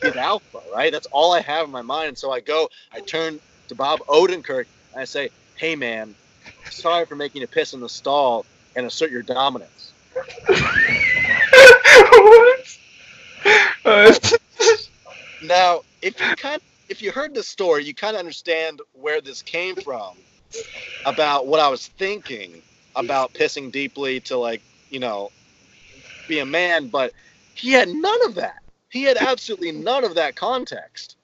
be 0.02 0.08
alpha, 0.18 0.60
right? 0.74 0.92
That's 0.92 1.06
all 1.06 1.32
I 1.32 1.40
have 1.40 1.64
in 1.64 1.70
my 1.70 1.82
mind. 1.82 2.08
And 2.08 2.18
so 2.18 2.30
I 2.30 2.40
go, 2.40 2.68
I 2.92 3.00
turn 3.00 3.40
to 3.68 3.74
Bob 3.74 4.00
Odenkirk, 4.00 4.66
and 4.92 5.00
I 5.00 5.04
say, 5.04 5.30
"Hey, 5.56 5.76
man, 5.76 6.14
sorry 6.70 7.06
for 7.06 7.16
making 7.16 7.40
you 7.40 7.46
piss 7.46 7.72
in 7.72 7.80
the 7.80 7.88
stall 7.88 8.44
and 8.74 8.84
assert 8.84 9.10
your 9.10 9.22
dominance." 9.22 9.92
what? 13.82 14.32
Now, 15.42 15.82
if 16.02 16.20
you 16.20 16.34
kind 16.36 16.60
if 16.88 17.02
you 17.02 17.12
heard 17.12 17.34
this 17.34 17.48
story, 17.48 17.84
you 17.84 17.94
kind 17.94 18.16
of 18.16 18.20
understand 18.20 18.80
where 18.92 19.20
this 19.20 19.42
came 19.42 19.76
from 19.76 20.16
about 21.04 21.46
what 21.46 21.60
I 21.60 21.68
was 21.68 21.86
thinking 21.86 22.62
about 22.94 23.34
pissing 23.34 23.70
deeply 23.70 24.20
to 24.20 24.36
like, 24.36 24.62
you 24.90 25.00
know, 25.00 25.30
be 26.28 26.40
a 26.40 26.46
man, 26.46 26.88
but 26.88 27.12
he 27.54 27.72
had 27.72 27.88
none 27.88 28.24
of 28.26 28.34
that. 28.36 28.62
He 28.90 29.02
had 29.02 29.16
absolutely 29.16 29.72
none 29.72 30.04
of 30.04 30.14
that 30.14 30.36
context. 30.36 31.16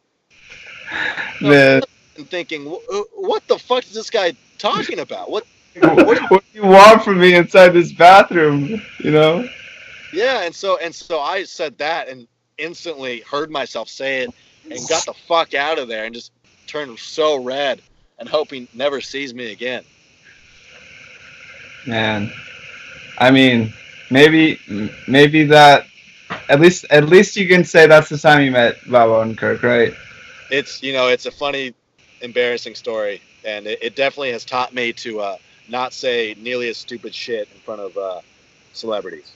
man, 1.40 1.82
And 2.16 2.28
thinking, 2.28 2.66
uh, 2.66 3.00
what 3.14 3.46
the 3.48 3.58
fuck 3.58 3.84
is 3.84 3.94
this 3.94 4.10
guy 4.10 4.34
talking 4.58 5.00
about? 5.00 5.30
What? 5.30 5.46
what, 5.80 6.18
what 6.30 6.44
do 6.52 6.60
you 6.60 6.66
want 6.66 7.02
from 7.02 7.18
me 7.18 7.34
inside 7.34 7.70
this 7.70 7.92
bathroom? 7.92 8.82
You 8.98 9.10
know? 9.10 9.48
Yeah, 10.12 10.42
and 10.42 10.54
so 10.54 10.76
and 10.76 10.94
so 10.94 11.20
I 11.20 11.44
said 11.44 11.78
that 11.78 12.08
and 12.08 12.28
instantly 12.58 13.20
heard 13.20 13.50
myself 13.50 13.88
say 13.88 14.20
it 14.20 14.30
and 14.70 14.88
got 14.88 15.06
the 15.06 15.14
fuck 15.14 15.54
out 15.54 15.78
of 15.78 15.88
there 15.88 16.04
and 16.04 16.14
just 16.14 16.32
turned 16.66 16.98
so 16.98 17.42
red 17.42 17.80
and 18.18 18.28
hope 18.28 18.50
he 18.50 18.68
never 18.74 19.00
sees 19.00 19.34
me 19.34 19.52
again. 19.52 19.84
Man, 21.86 22.32
I 23.18 23.30
mean, 23.30 23.72
maybe 24.10 24.58
maybe 25.08 25.44
that 25.44 25.86
at 26.48 26.60
least 26.60 26.84
at 26.90 27.08
least 27.08 27.36
you 27.36 27.48
can 27.48 27.64
say 27.64 27.86
that's 27.86 28.08
the 28.08 28.18
time 28.18 28.42
you 28.42 28.50
met 28.50 28.76
Bob 28.88 29.08
Odenkirk, 29.08 29.62
right? 29.62 29.94
It's 30.50 30.82
you 30.82 30.92
know 30.92 31.08
it's 31.08 31.26
a 31.26 31.30
funny, 31.30 31.74
embarrassing 32.20 32.74
story, 32.74 33.20
and 33.44 33.66
it, 33.66 33.78
it 33.82 33.96
definitely 33.96 34.32
has 34.32 34.44
taught 34.44 34.72
me 34.72 34.92
to 34.94 35.20
uh, 35.20 35.36
not 35.68 35.92
say 35.92 36.34
nearly 36.38 36.68
as 36.68 36.76
stupid 36.76 37.14
shit 37.14 37.48
in 37.52 37.60
front 37.60 37.80
of 37.80 37.96
uh, 37.96 38.20
celebrities. 38.72 39.32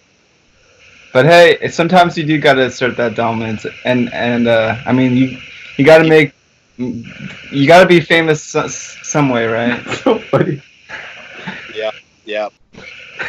But 1.12 1.26
hey, 1.26 1.68
sometimes 1.68 2.16
you 2.18 2.24
do 2.24 2.38
got 2.38 2.54
to 2.54 2.66
assert 2.66 2.96
that 2.98 3.14
dominance, 3.14 3.66
and 3.84 4.12
and 4.12 4.46
uh, 4.46 4.76
I 4.84 4.92
mean 4.92 5.16
you 5.16 5.38
you 5.76 5.84
got 5.84 5.98
to 5.98 6.08
make 6.08 6.34
you 6.78 7.66
got 7.66 7.80
to 7.80 7.86
be 7.86 8.00
famous 8.00 8.42
so, 8.42 8.66
some 8.68 9.28
way, 9.28 9.46
right? 9.46 9.82
so 10.02 10.18
funny. 10.18 10.62
Yeah. 11.74 11.90
Yeah, 12.26 12.48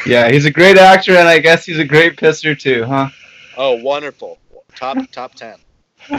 Yeah, 0.07 0.29
he's 0.31 0.45
a 0.45 0.51
great 0.51 0.75
actor, 0.77 1.15
and 1.15 1.27
I 1.27 1.37
guess 1.37 1.65
he's 1.65 1.77
a 1.77 1.85
great 1.85 2.17
pisser 2.17 2.59
too, 2.59 2.83
huh? 2.83 3.09
Oh, 3.55 3.75
wonderful. 3.75 4.39
Top 4.75 4.97
top 5.11 5.35
ten. 5.35 5.55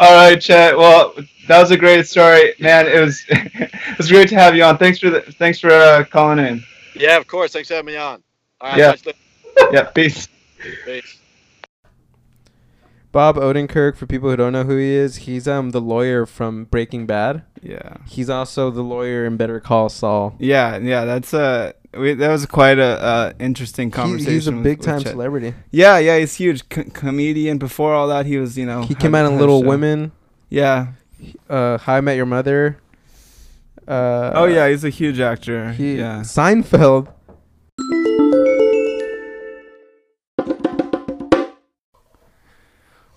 All 0.00 0.14
right, 0.14 0.40
Chet. 0.40 0.76
Well, 0.76 1.14
that 1.48 1.60
was 1.60 1.70
a 1.70 1.76
great 1.76 2.06
story, 2.06 2.54
man. 2.60 2.86
It 2.86 3.00
was 3.00 3.24
it 3.28 3.98
was 3.98 4.10
great 4.10 4.28
to 4.30 4.36
have 4.36 4.56
you 4.56 4.62
on. 4.62 4.78
Thanks 4.78 4.98
for 4.98 5.10
the, 5.10 5.20
thanks 5.20 5.60
for 5.60 5.70
uh, 5.70 6.04
calling 6.04 6.38
in. 6.38 6.64
Yeah, 6.94 7.16
of 7.18 7.26
course. 7.26 7.52
Thanks 7.52 7.68
for 7.68 7.74
having 7.74 7.92
me 7.92 7.96
on. 7.96 8.22
All 8.60 8.70
right. 8.70 8.78
Yeah. 8.78 8.94
talk 8.94 9.14
Yeah, 9.72 9.84
peace. 9.84 10.28
Peace. 10.84 11.18
Bob 13.10 13.36
Odenkirk, 13.36 13.96
for 13.96 14.06
people 14.06 14.28
who 14.30 14.36
don't 14.36 14.52
know 14.52 14.64
who 14.64 14.76
he 14.76 14.90
is, 14.90 15.16
he's 15.16 15.48
um 15.48 15.70
the 15.70 15.80
lawyer 15.80 16.26
from 16.26 16.64
Breaking 16.64 17.06
Bad. 17.06 17.42
Yeah. 17.62 17.96
He's 18.06 18.28
also 18.30 18.70
the 18.70 18.82
lawyer 18.82 19.24
in 19.24 19.36
Better 19.36 19.60
Call 19.60 19.88
Saul. 19.88 20.34
Yeah, 20.38 20.76
yeah, 20.78 21.04
that's 21.04 21.32
uh 21.34 21.72
we, 21.96 22.12
that 22.14 22.28
was 22.28 22.44
quite 22.44 22.78
a 22.78 22.82
uh, 23.02 23.32
interesting 23.40 23.88
He- 23.88 23.92
conversation. 23.92 24.32
he's 24.34 24.46
a 24.46 24.52
with- 24.52 24.62
big 24.62 24.82
time 24.82 25.00
celebrity. 25.00 25.54
Yeah, 25.70 25.96
yeah, 25.98 26.18
he's 26.18 26.34
huge 26.34 26.68
Co- 26.68 26.84
comedian. 26.92 27.56
Before 27.58 27.94
all 27.94 28.08
that, 28.08 28.26
he 28.26 28.36
was, 28.36 28.58
you 28.58 28.66
know, 28.66 28.82
He 28.82 28.94
came 28.94 29.14
had- 29.14 29.24
out 29.24 29.32
in 29.32 29.38
Little 29.38 29.62
show. 29.62 29.68
Women, 29.68 30.12
Yeah. 30.50 30.88
uh, 31.48 31.78
How 31.78 31.94
I 31.94 32.00
Met 32.02 32.16
Your 32.16 32.26
Mother. 32.26 32.78
Uh, 33.88 34.32
oh 34.34 34.44
yeah, 34.44 34.68
he's 34.68 34.84
a 34.84 34.90
huge 34.90 35.18
actor. 35.18 35.72
he, 35.72 35.96
yeah. 35.96 36.20
Seinfeld. 36.20 37.08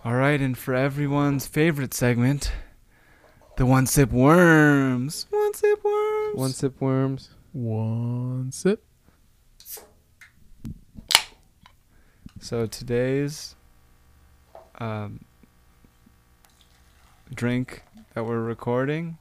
All 0.04 0.16
right, 0.16 0.42
and 0.42 0.58
for 0.58 0.74
everyone's 0.74 1.46
favorite 1.46 1.94
segment, 1.94 2.52
the 3.58 3.66
one 3.68 3.86
sip 3.86 4.12
worms. 4.12 5.28
One 5.30 5.54
sip 5.54 5.84
worms. 5.84 6.36
One 6.36 6.52
sip 6.52 6.82
worms. 6.82 7.30
One 7.54 8.52
sip. 8.52 8.84
So 12.40 12.66
today's 12.66 13.56
um, 14.80 15.24
drink 17.32 17.84
that 18.16 18.26
we're 18.26 18.42
recording, 18.42 19.20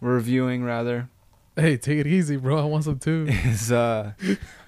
we're 0.00 0.14
reviewing 0.14 0.62
rather, 0.62 1.08
Hey, 1.56 1.78
take 1.78 1.98
it 1.98 2.06
easy, 2.06 2.36
bro. 2.36 2.58
I 2.58 2.64
want 2.64 2.84
some 2.84 2.98
too. 2.98 3.26
is 3.30 3.72
uh. 3.72 4.12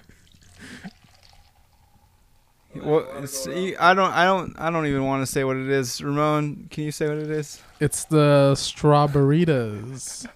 Well, 2.83 3.07
it's, 3.23 3.47
I 3.47 3.93
don't, 3.93 4.11
I 4.11 4.25
don't, 4.25 4.55
I 4.59 4.69
don't 4.71 4.85
even 4.87 5.05
want 5.05 5.21
to 5.25 5.31
say 5.31 5.43
what 5.43 5.57
it 5.57 5.69
is. 5.69 6.01
Ramon, 6.03 6.67
can 6.69 6.83
you 6.83 6.91
say 6.91 7.07
what 7.07 7.17
it 7.17 7.29
is? 7.29 7.61
It's 7.79 8.05
the 8.05 8.53
strawberritas. 8.55 10.27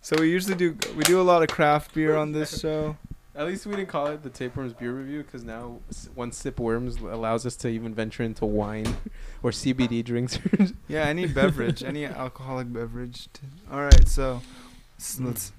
So 0.00 0.16
we 0.18 0.30
usually 0.30 0.54
do, 0.56 0.76
we 0.96 1.04
do 1.04 1.20
a 1.20 1.22
lot 1.22 1.42
of 1.42 1.48
craft 1.48 1.94
beer 1.94 2.16
on 2.16 2.32
this 2.32 2.60
show. 2.60 2.96
At 3.36 3.46
least 3.46 3.66
we 3.66 3.76
didn't 3.76 3.88
call 3.88 4.06
it 4.08 4.22
the 4.24 4.30
Tapeworms 4.30 4.72
Beer 4.72 4.92
Review 4.92 5.22
because 5.22 5.44
now 5.44 5.78
s- 5.90 6.08
one 6.14 6.32
sip 6.32 6.58
worms 6.58 6.96
allows 6.96 7.46
us 7.46 7.54
to 7.56 7.68
even 7.68 7.94
venture 7.94 8.24
into 8.24 8.44
wine 8.46 8.96
or 9.44 9.50
CBD 9.52 10.04
drinks. 10.04 10.38
Yeah, 10.88 11.04
any 11.04 11.26
beverage, 11.26 11.84
any 11.84 12.04
alcoholic 12.06 12.72
beverage. 12.72 13.28
t- 13.32 13.42
All 13.70 13.80
right, 13.82 14.08
so 14.08 14.40
s- 14.98 15.20
let's. 15.22 15.52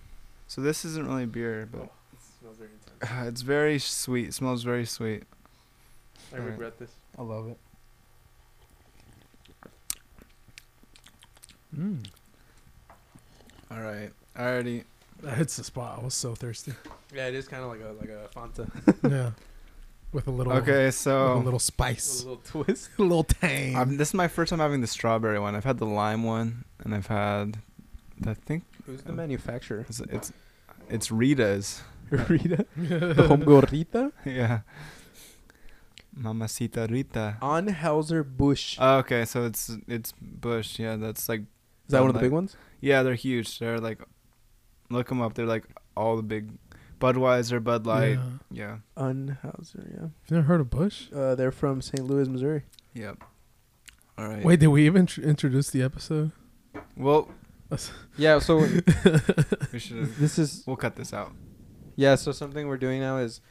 So 0.47 0.60
this 0.62 0.84
isn't 0.84 1.08
really 1.08 1.25
beer, 1.28 1.69
but 1.71 1.89
uh, 3.04 3.23
it's 3.28 3.43
very 3.43 3.80
sweet. 3.80 4.30
It 4.30 4.34
smells 4.34 4.63
very 4.63 4.86
sweet. 4.86 5.23
I 6.32 6.36
Alright. 6.38 6.51
regret 6.51 6.77
this. 6.79 6.91
I 7.17 7.21
love 7.23 7.47
it. 7.47 7.58
Mm. 11.75 12.05
All 13.71 13.82
right, 13.82 14.12
I 14.36 14.43
already. 14.43 14.84
That 15.21 15.38
hits 15.38 15.58
the 15.58 15.63
spot. 15.63 15.99
I 15.99 16.03
was 16.03 16.13
so 16.13 16.34
thirsty. 16.34 16.73
Yeah, 17.13 17.27
it 17.27 17.36
is 17.36 17.47
kind 17.47 17.63
of 17.63 17.69
like 17.69 17.82
a 17.82 17.91
like 17.99 18.10
a 18.10 18.27
Fanta. 18.34 18.69
yeah. 19.12 19.32
With 20.12 20.27
a 20.27 20.32
little 20.32 20.53
Okay, 20.53 20.86
with 20.86 20.95
a 20.95 20.97
so 20.97 21.38
little 21.38 21.58
a 21.58 21.60
spice. 21.60 22.23
little 22.23 22.38
twist. 22.38 22.89
A 22.97 23.01
little 23.03 23.23
tang. 23.23 23.75
um, 23.75 23.97
this 23.97 24.08
is 24.10 24.13
my 24.15 24.27
first 24.27 24.49
time 24.49 24.58
having 24.60 24.82
the 24.82 24.88
strawberry 24.88 25.39
one. 25.39 25.55
I've 25.55 25.65
had 25.65 25.77
the 25.77 25.86
lime 25.86 26.23
one, 26.23 26.65
and 26.84 26.95
I've 26.95 27.05
had, 27.08 27.60
I 28.25 28.34
think 28.34 28.63
Who's 28.88 29.03
the 29.03 29.13
manufacturer? 29.13 29.86
it's 29.88 29.99
it's, 29.99 30.34
it's 30.89 31.12
Rita's. 31.12 31.84
Rita. 32.10 32.65
The 32.75 33.13
homegirl 33.29 33.69
Rita. 33.71 34.12
yeah. 34.25 34.62
Mamacita 36.15 36.88
Rita. 36.89 37.38
Anheuser-Busch. 37.41 38.78
Oh, 38.80 38.98
okay, 39.00 39.26
so 39.26 39.45
it's 39.45 39.72
it's 39.88 40.13
Busch. 40.22 40.80
Yeah, 40.80 40.95
that's 40.95 41.28
like 41.30 41.41
is 41.41 41.45
that 41.91 42.02
one 42.02 42.10
of 42.10 42.13
the 42.13 42.19
like- 42.19 42.26
big 42.26 42.32
ones? 42.34 42.56
Yeah, 42.82 43.04
they're 43.04 43.15
huge. 43.15 43.60
They're 43.60 43.80
like, 43.80 44.02
look 44.89 45.10
them 45.10 45.22
up. 45.22 45.34
They're 45.34 45.45
like 45.45 45.65
all 45.98 46.15
the 46.15 46.24
big, 46.24 46.52
Budweiser, 47.00 47.62
Bud 47.63 47.86
Light. 47.86 48.17
Yeah. 48.52 48.78
Yeah. 48.98 49.04
Anheuser. 49.04 49.86
Yeah. 49.93 50.02
You've 50.24 50.32
never 50.32 50.48
heard 50.48 50.62
of 50.62 50.69
Busch? 50.69 51.12
Uh, 51.13 51.36
they're 51.36 51.52
from 51.52 51.82
St. 51.82 52.06
Louis, 52.06 52.30
Missouri. 52.30 52.63
Yep. 52.93 53.24
All 54.17 54.28
right. 54.28 54.43
Wait, 54.45 54.60
did 54.62 54.67
we 54.67 54.86
even 54.86 55.06
tr- 55.08 55.22
introduce 55.22 55.69
the 55.72 55.82
episode? 55.82 56.32
Well, 56.95 57.30
Yeah. 58.17 58.39
So 58.39 58.65
we 59.72 59.80
should. 59.80 60.15
this 60.15 60.39
is 60.39 60.63
We'll 60.65 60.76
cut 60.78 60.95
this 60.95 61.13
out. 61.13 61.34
yeah. 61.95 62.15
So 62.15 62.32
something 62.32 62.67
we're 62.67 62.78
doing 62.78 63.00
now 63.02 63.17
is 63.17 63.41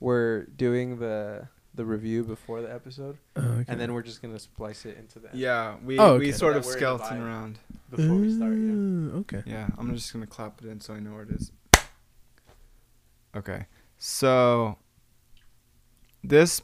we're 0.00 0.44
doing 0.46 0.98
the 0.98 1.48
the 1.74 1.84
review 1.84 2.24
before 2.24 2.60
the 2.62 2.72
episode, 2.72 3.16
Oh, 3.36 3.40
okay. 3.42 3.64
and 3.68 3.80
then 3.80 3.92
we're 3.94 4.02
just 4.02 4.20
gonna 4.22 4.38
splice 4.38 4.84
it 4.86 4.96
into 4.98 5.18
the 5.20 5.28
Yeah, 5.32 5.76
we 5.84 5.98
Oh, 5.98 6.18
we 6.18 6.32
sort 6.32 6.54
So 6.54 6.58
of 6.58 6.64
that 6.64 6.68
we're 6.68 6.74
in 6.90 6.98
the 6.98 7.04
skeleton 7.04 7.22
around. 7.22 7.58
before 7.90 8.16
we 8.16 8.34
start. 8.36 8.52
Yeah. 8.54 8.72
Uh, 9.16 9.18
Okay. 9.20 9.42
Yeah, 9.46 9.68
I'm 9.78 9.94
just 9.94 10.12
gonna 10.12 10.26
clap 10.26 10.60
it 10.62 10.68
in 10.68 10.80
so 10.80 10.94
I 10.94 11.00
know 11.00 11.12
where 11.12 11.22
it 11.22 11.30
is. 11.30 11.52
Okay, 13.36 13.66
so 13.98 14.76
this 16.24 16.60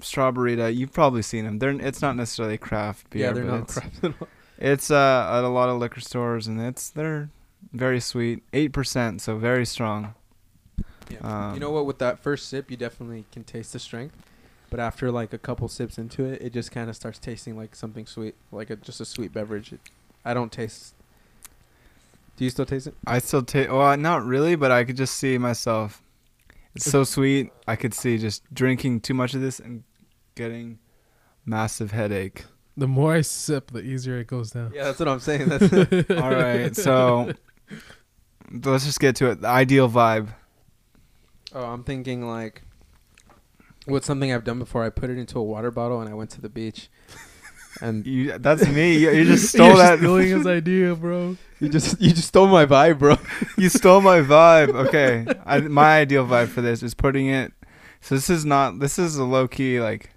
strawberry, 0.00 0.54
you've 0.72 0.92
probably 0.92 1.22
seen 1.22 1.44
them. 1.46 1.58
They're 1.58 1.70
it's 1.70 2.02
not 2.02 2.16
necessarily 2.16 2.58
craft 2.58 3.08
beer. 3.10 3.22
yeah, 3.28 3.32
they're 3.32 3.44
but 3.44 3.50
not 3.52 3.62
it's, 3.62 3.74
crap 3.78 4.04
at 4.04 4.14
all. 4.20 4.28
It's 4.56 4.88
uh, 4.90 5.28
at 5.32 5.42
a 5.42 5.48
lot 5.48 5.68
of 5.68 5.78
liquor 5.80 6.00
stores, 6.00 6.46
and 6.46 6.60
it's 6.60 6.88
they're 6.90 7.28
very 7.72 7.98
sweet, 7.98 8.44
eight 8.52 8.72
percent, 8.72 9.20
so 9.20 9.36
very 9.36 9.66
strong. 9.66 10.14
Yeah. 11.10 11.18
Um, 11.20 11.54
you 11.54 11.60
know 11.60 11.70
what? 11.70 11.86
With 11.86 11.98
that 11.98 12.18
first 12.18 12.48
sip, 12.48 12.70
you 12.70 12.76
definitely 12.76 13.24
can 13.32 13.44
taste 13.44 13.72
the 13.72 13.78
strength, 13.78 14.16
but 14.70 14.80
after 14.80 15.10
like 15.10 15.32
a 15.32 15.38
couple 15.38 15.68
sips 15.68 15.98
into 15.98 16.24
it, 16.24 16.42
it 16.42 16.52
just 16.52 16.70
kind 16.72 16.88
of 16.88 16.96
starts 16.96 17.18
tasting 17.18 17.56
like 17.56 17.74
something 17.74 18.06
sweet, 18.06 18.34
like 18.52 18.70
a, 18.70 18.76
just 18.76 19.00
a 19.00 19.04
sweet 19.04 19.32
beverage. 19.32 19.72
It, 19.72 19.80
I 20.24 20.34
don't 20.34 20.50
taste. 20.52 20.94
Do 22.36 22.44
you 22.44 22.50
still 22.50 22.66
taste 22.66 22.86
it? 22.88 22.94
I 23.06 23.18
still 23.18 23.42
take. 23.42 23.70
Well, 23.70 23.96
not 23.96 24.24
really, 24.24 24.56
but 24.56 24.70
I 24.70 24.84
could 24.84 24.96
just 24.96 25.16
see 25.16 25.38
myself. 25.38 26.02
It's 26.74 26.90
so 26.90 27.04
sweet. 27.04 27.52
I 27.68 27.76
could 27.76 27.94
see 27.94 28.18
just 28.18 28.42
drinking 28.52 29.00
too 29.00 29.14
much 29.14 29.34
of 29.34 29.40
this 29.40 29.60
and 29.60 29.84
getting 30.34 30.80
massive 31.46 31.92
headache. 31.92 32.44
The 32.76 32.88
more 32.88 33.14
I 33.14 33.20
sip, 33.20 33.70
the 33.70 33.80
easier 33.80 34.18
it 34.18 34.26
goes 34.26 34.50
down. 34.50 34.72
Yeah, 34.74 34.84
that's 34.84 34.98
what 34.98 35.08
I'm 35.08 35.20
saying. 35.20 35.48
That's 35.48 36.10
All 36.10 36.30
right, 36.34 36.74
so 36.74 37.32
let's 38.50 38.84
just 38.84 38.98
get 38.98 39.14
to 39.16 39.30
it. 39.30 39.42
The 39.42 39.48
ideal 39.48 39.88
vibe. 39.88 40.34
Oh, 41.54 41.64
I'm 41.64 41.84
thinking 41.84 42.26
like. 42.26 42.62
What's 43.86 44.06
something 44.06 44.32
I've 44.32 44.44
done 44.44 44.58
before? 44.58 44.82
I 44.82 44.88
put 44.88 45.10
it 45.10 45.18
into 45.18 45.38
a 45.38 45.42
water 45.42 45.70
bottle 45.70 46.00
and 46.00 46.08
I 46.08 46.14
went 46.14 46.30
to 46.30 46.40
the 46.40 46.48
beach, 46.48 46.88
and 47.82 48.06
You, 48.06 48.38
that's 48.38 48.66
me. 48.66 48.96
You, 48.96 49.10
you 49.10 49.24
just 49.26 49.50
stole 49.50 49.76
that. 49.76 49.98
stealing 49.98 50.28
his 50.28 50.46
idea, 50.58 50.94
bro. 50.94 51.36
you 51.60 51.68
just 51.68 52.00
you 52.00 52.10
just 52.10 52.28
stole 52.28 52.46
my 52.46 52.64
vibe, 52.64 52.98
bro. 52.98 53.16
you 53.58 53.68
stole 53.68 54.00
my 54.00 54.20
vibe. 54.20 54.74
Okay, 54.86 55.26
I, 55.44 55.60
my 55.60 55.98
ideal 55.98 56.26
vibe 56.26 56.48
for 56.48 56.62
this 56.62 56.82
is 56.82 56.94
putting 56.94 57.26
it. 57.28 57.52
So 58.00 58.14
this 58.14 58.30
is 58.30 58.44
not. 58.46 58.80
This 58.80 58.98
is 58.98 59.16
a 59.16 59.24
low 59.24 59.48
key 59.48 59.80
like. 59.80 60.10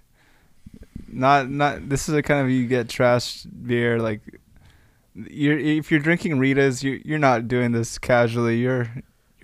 Not 1.06 1.50
not. 1.50 1.90
This 1.90 2.08
is 2.08 2.14
a 2.14 2.22
kind 2.22 2.40
of 2.42 2.50
you 2.50 2.66
get 2.66 2.88
trash 2.88 3.42
beer 3.42 3.98
like. 4.00 4.20
You're 5.14 5.58
if 5.58 5.90
you're 5.90 6.00
drinking 6.00 6.38
Rita's, 6.38 6.82
you 6.82 7.02
you're 7.04 7.18
not 7.18 7.48
doing 7.48 7.72
this 7.72 7.98
casually. 7.98 8.58
You're 8.58 8.88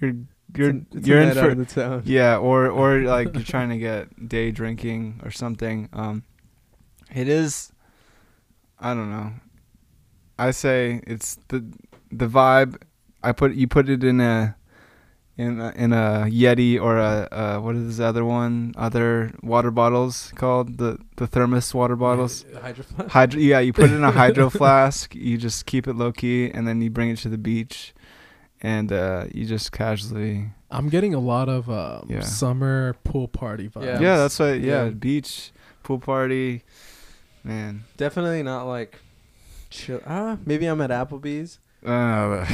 you're 0.00 0.14
you're 0.58 0.70
It's 0.92 1.06
a- 1.06 1.08
you're 1.08 1.20
in 1.20 1.34
for 1.34 1.54
the 1.54 1.64
town. 1.64 2.02
yeah, 2.06 2.36
or 2.38 2.68
or 2.80 3.00
like 3.00 3.34
you're 3.34 3.42
trying 3.44 3.70
to 3.70 3.78
get 3.78 4.28
day 4.28 4.50
drinking 4.50 5.20
or 5.24 5.30
something. 5.30 5.88
Um, 5.92 6.22
it 7.14 7.28
is. 7.28 7.72
I 8.78 8.94
don't 8.94 9.10
know. 9.10 9.32
I 10.38 10.50
say 10.50 11.00
it's 11.06 11.38
the 11.48 11.64
the 12.10 12.26
vibe. 12.26 12.76
I 13.22 13.32
put 13.32 13.54
you 13.54 13.66
put 13.68 13.88
it 13.88 14.02
in 14.04 14.20
a 14.20 14.56
in 15.36 15.60
a, 15.60 15.72
in 15.74 15.92
a 15.92 16.26
Yeti 16.28 16.80
or 16.80 16.98
a, 16.98 17.28
uh 17.32 17.58
what 17.60 17.74
is 17.76 17.96
the 17.96 18.04
other 18.04 18.24
one? 18.24 18.74
Other 18.76 19.32
water 19.42 19.70
bottles 19.70 20.32
called 20.36 20.78
the 20.78 20.98
the 21.16 21.26
thermos 21.26 21.72
water 21.72 21.96
bottles. 21.96 22.44
Hydro 22.60 22.84
flask. 22.84 23.10
Hydro, 23.10 23.40
yeah, 23.40 23.60
you 23.60 23.72
put 23.72 23.90
it 23.90 23.94
in 23.94 24.04
a 24.04 24.10
hydro 24.10 24.50
flask. 24.50 25.14
You 25.14 25.38
just 25.38 25.66
keep 25.66 25.86
it 25.88 25.94
low 25.94 26.12
key, 26.12 26.50
and 26.50 26.66
then 26.68 26.80
you 26.82 26.90
bring 26.90 27.10
it 27.10 27.18
to 27.18 27.28
the 27.28 27.38
beach, 27.38 27.93
and 28.64 28.90
uh, 28.90 29.26
you 29.32 29.44
just 29.44 29.70
casually. 29.72 30.48
I'm 30.70 30.88
getting 30.88 31.12
a 31.14 31.20
lot 31.20 31.48
of 31.50 31.68
um, 31.68 32.06
Yeah. 32.08 32.20
summer 32.22 32.94
pool 33.04 33.28
party 33.28 33.68
vibes. 33.68 33.84
Yeah. 33.84 34.00
Yeah, 34.00 34.16
that's 34.16 34.38
what. 34.40 34.58
Yeah, 34.60 34.84
Yeah. 34.84 34.90
beach, 34.90 35.52
pool 35.82 35.98
party, 36.00 36.62
man. 37.44 37.84
Definitely 37.98 38.42
not 38.42 38.64
like 38.64 38.98
chill. 39.70 40.00
Ah, 40.06 40.38
maybe 40.46 40.64
I'm 40.66 40.80
at 40.80 40.90
Applebee's. 40.90 41.58
Uh, 41.86 42.46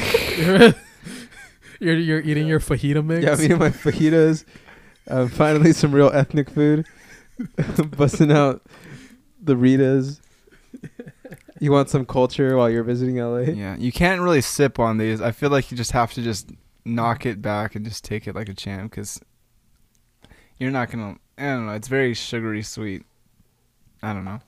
you're 1.79 1.95
you're 1.97 2.19
eating 2.19 2.45
your 2.47 2.59
fajita 2.59 3.01
mix. 3.03 3.23
Yeah, 3.23 3.31
I'm 3.33 3.41
eating 3.41 3.57
my 3.59 3.69
fajitas. 3.69 4.43
Uh, 5.07 5.27
finally, 5.29 5.71
some 5.71 5.93
real 5.93 6.11
ethnic 6.13 6.49
food. 6.49 6.85
Busting 7.97 8.29
out 8.31 8.61
the 9.41 9.55
Ritas. 9.55 10.19
You 11.61 11.71
want 11.71 11.91
some 11.91 12.07
culture 12.07 12.57
while 12.57 12.71
you're 12.71 12.83
visiting 12.83 13.17
LA? 13.17 13.41
yeah, 13.53 13.75
you 13.77 13.91
can't 13.91 14.19
really 14.19 14.41
sip 14.41 14.79
on 14.79 14.97
these. 14.97 15.21
I 15.21 15.31
feel 15.31 15.51
like 15.51 15.69
you 15.69 15.77
just 15.77 15.91
have 15.91 16.11
to 16.13 16.21
just 16.23 16.49
knock 16.85 17.23
it 17.27 17.39
back 17.39 17.75
and 17.75 17.85
just 17.85 18.03
take 18.03 18.27
it 18.27 18.33
like 18.33 18.49
a 18.49 18.55
champ, 18.55 18.89
because 18.89 19.21
you're 20.57 20.71
not 20.71 20.89
gonna. 20.89 21.17
I 21.37 21.43
don't 21.43 21.67
know. 21.67 21.73
It's 21.73 21.87
very 21.87 22.15
sugary 22.15 22.63
sweet. 22.63 23.03
I 24.01 24.11
don't 24.11 24.25
know. 24.25 24.39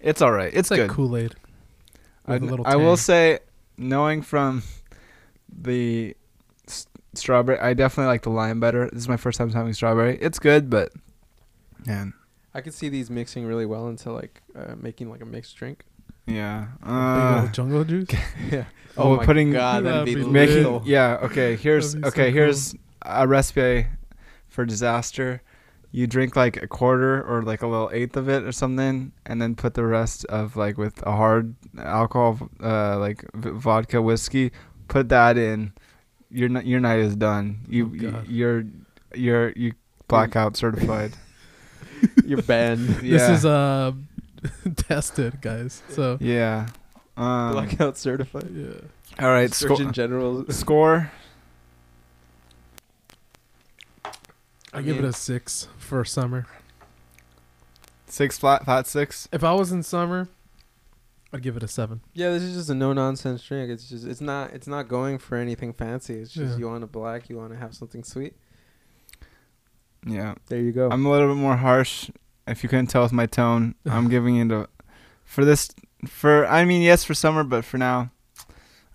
It's 0.00 0.20
all 0.20 0.32
right. 0.32 0.48
It's, 0.48 0.70
it's 0.72 0.80
like. 0.80 0.90
Kool 0.90 1.16
Aid. 1.16 1.36
I, 2.26 2.32
with 2.32 2.42
a 2.42 2.46
little 2.46 2.66
I 2.66 2.74
will 2.74 2.96
say, 2.96 3.38
knowing 3.76 4.22
from 4.22 4.64
the 5.48 6.16
s- 6.66 6.88
strawberry, 7.14 7.60
I 7.60 7.72
definitely 7.72 8.08
like 8.08 8.22
the 8.22 8.30
lime 8.30 8.58
better. 8.58 8.90
This 8.90 9.02
is 9.02 9.08
my 9.08 9.16
first 9.16 9.38
time 9.38 9.48
having 9.50 9.74
strawberry. 9.74 10.18
It's 10.20 10.40
good, 10.40 10.68
but 10.68 10.92
man, 11.86 12.14
I 12.52 12.62
could 12.62 12.74
see 12.74 12.88
these 12.88 13.10
mixing 13.10 13.46
really 13.46 13.64
well 13.64 13.86
into 13.86 14.10
like 14.10 14.42
uh, 14.56 14.74
making 14.76 15.08
like 15.08 15.22
a 15.22 15.26
mixed 15.26 15.56
drink. 15.56 15.84
Yeah. 16.28 16.66
Big 16.80 16.88
Uh, 16.90 17.40
old 17.42 17.54
jungle 17.54 17.84
juice. 17.84 18.08
yeah. 18.50 18.64
Oh, 18.96 19.16
my 19.16 19.24
putting- 19.24 19.52
god, 19.52 19.84
that'd 19.84 20.04
be 20.06 20.14
That'd 20.14 20.26
be 20.26 20.32
making 20.32 20.56
lethal. 20.56 20.82
yeah. 20.84 21.18
Okay, 21.22 21.56
here's 21.56 21.94
That'd 21.94 22.04
so 22.04 22.08
okay. 22.08 22.30
cool. 22.30 22.34
Here's 22.42 22.74
a 23.02 23.26
recipe 23.28 23.86
for 24.48 24.64
disaster. 24.66 25.40
You 25.90 26.06
drink 26.06 26.36
like 26.36 26.62
a 26.62 26.66
quarter 26.66 27.22
or 27.22 27.42
like 27.42 27.62
a 27.62 27.66
little 27.66 27.90
eighth 27.92 28.16
of 28.16 28.28
it 28.28 28.42
or 28.42 28.52
something, 28.52 29.12
and 29.24 29.40
then 29.40 29.54
put 29.54 29.74
the 29.74 29.84
rest 29.84 30.24
of 30.26 30.54
like 30.56 30.76
with 30.76 31.00
a 31.06 31.12
hard 31.12 31.54
alcohol, 31.78 32.38
uh, 32.62 32.98
like 32.98 33.24
v- 33.34 33.50
vodka, 33.50 34.02
whiskey. 34.02 34.52
Put 34.88 35.08
that 35.08 35.38
in. 35.38 35.72
Your 36.30 36.50
n- 36.54 36.66
your 36.66 36.80
night 36.80 36.98
is 36.98 37.16
done. 37.16 37.60
You 37.68 37.86
Oh, 37.86 37.90
y- 37.90 38.10
God. 38.10 38.28
you're 38.28 38.64
you're 39.14 39.50
you 39.56 39.72
blackout 40.08 40.56
certified. 40.56 41.12
You're 42.26 42.42
banned. 42.42 42.86
This 43.00 43.22
Yeah. 43.22 43.32
is 43.32 43.44
uh 43.46 43.92
tested, 44.76 45.40
guys. 45.40 45.82
So 45.90 46.18
Yeah. 46.20 46.68
Um, 47.16 47.52
Blackout 47.52 47.96
certified. 47.98 48.48
yeah. 48.54 49.24
all 49.24 49.32
right. 49.32 49.52
Sco- 49.52 49.74
Surgeon 49.76 49.92
General. 49.92 50.44
score. 50.50 51.10
I 54.72 54.82
give 54.82 54.98
it 54.98 55.04
a 55.04 55.12
six 55.12 55.68
for 55.78 56.04
summer. 56.04 56.46
Six 58.06 58.38
flat 58.38 58.64
flat 58.64 58.86
six. 58.86 59.28
If 59.32 59.42
I 59.42 59.52
was 59.54 59.72
in 59.72 59.82
summer, 59.82 60.28
I'd 61.32 61.42
give 61.42 61.56
it 61.56 61.62
a 61.62 61.68
seven. 61.68 62.00
Yeah, 62.14 62.30
this 62.30 62.42
is 62.42 62.54
just 62.56 62.70
a 62.70 62.74
no 62.74 62.92
nonsense 62.92 63.42
drink. 63.42 63.70
It's 63.70 63.88
just 63.88 64.06
it's 64.06 64.20
not 64.20 64.52
it's 64.52 64.66
not 64.66 64.88
going 64.88 65.18
for 65.18 65.36
anything 65.36 65.72
fancy. 65.72 66.14
It's 66.14 66.32
just 66.32 66.52
Yeah. 66.52 66.58
you 66.58 66.66
want 66.68 66.84
a 66.84 66.86
black, 66.86 67.28
you 67.28 67.36
want 67.36 67.52
to 67.52 67.58
have 67.58 67.74
something 67.74 68.04
sweet. 68.04 68.34
Yeah. 70.06 70.34
There 70.46 70.60
you 70.60 70.72
go. 70.72 70.88
I'm 70.90 71.04
a 71.04 71.10
little 71.10 71.28
bit 71.34 71.40
more 71.40 71.56
harsh. 71.56 72.10
If 72.48 72.62
you 72.62 72.68
couldn't 72.68 72.86
tell 72.88 73.02
with 73.02 73.12
my 73.12 73.26
tone, 73.26 73.74
I'm 73.86 74.08
giving 74.08 74.36
it 74.36 74.50
a 74.52 74.68
for 75.24 75.44
this 75.44 75.70
for 76.06 76.46
I 76.46 76.64
mean 76.64 76.82
yes 76.82 77.04
for 77.04 77.14
summer, 77.14 77.44
but 77.44 77.64
for 77.64 77.78
now, 77.78 78.10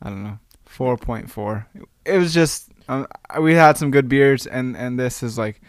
I 0.02 0.10
don't 0.10 0.24
know, 0.24 0.40
four 0.66 0.98
point 0.98 1.30
four. 1.30 1.68
It 2.06 2.18
was 2.18 2.34
just 2.34 2.70
um, 2.88 3.08
we 3.40 3.54
had 3.54 3.78
some 3.78 3.92
good 3.92 4.10
beers, 4.10 4.46
and 4.46 4.76
and 4.76 5.00
this 5.00 5.24
is 5.24 5.38
like 5.38 5.62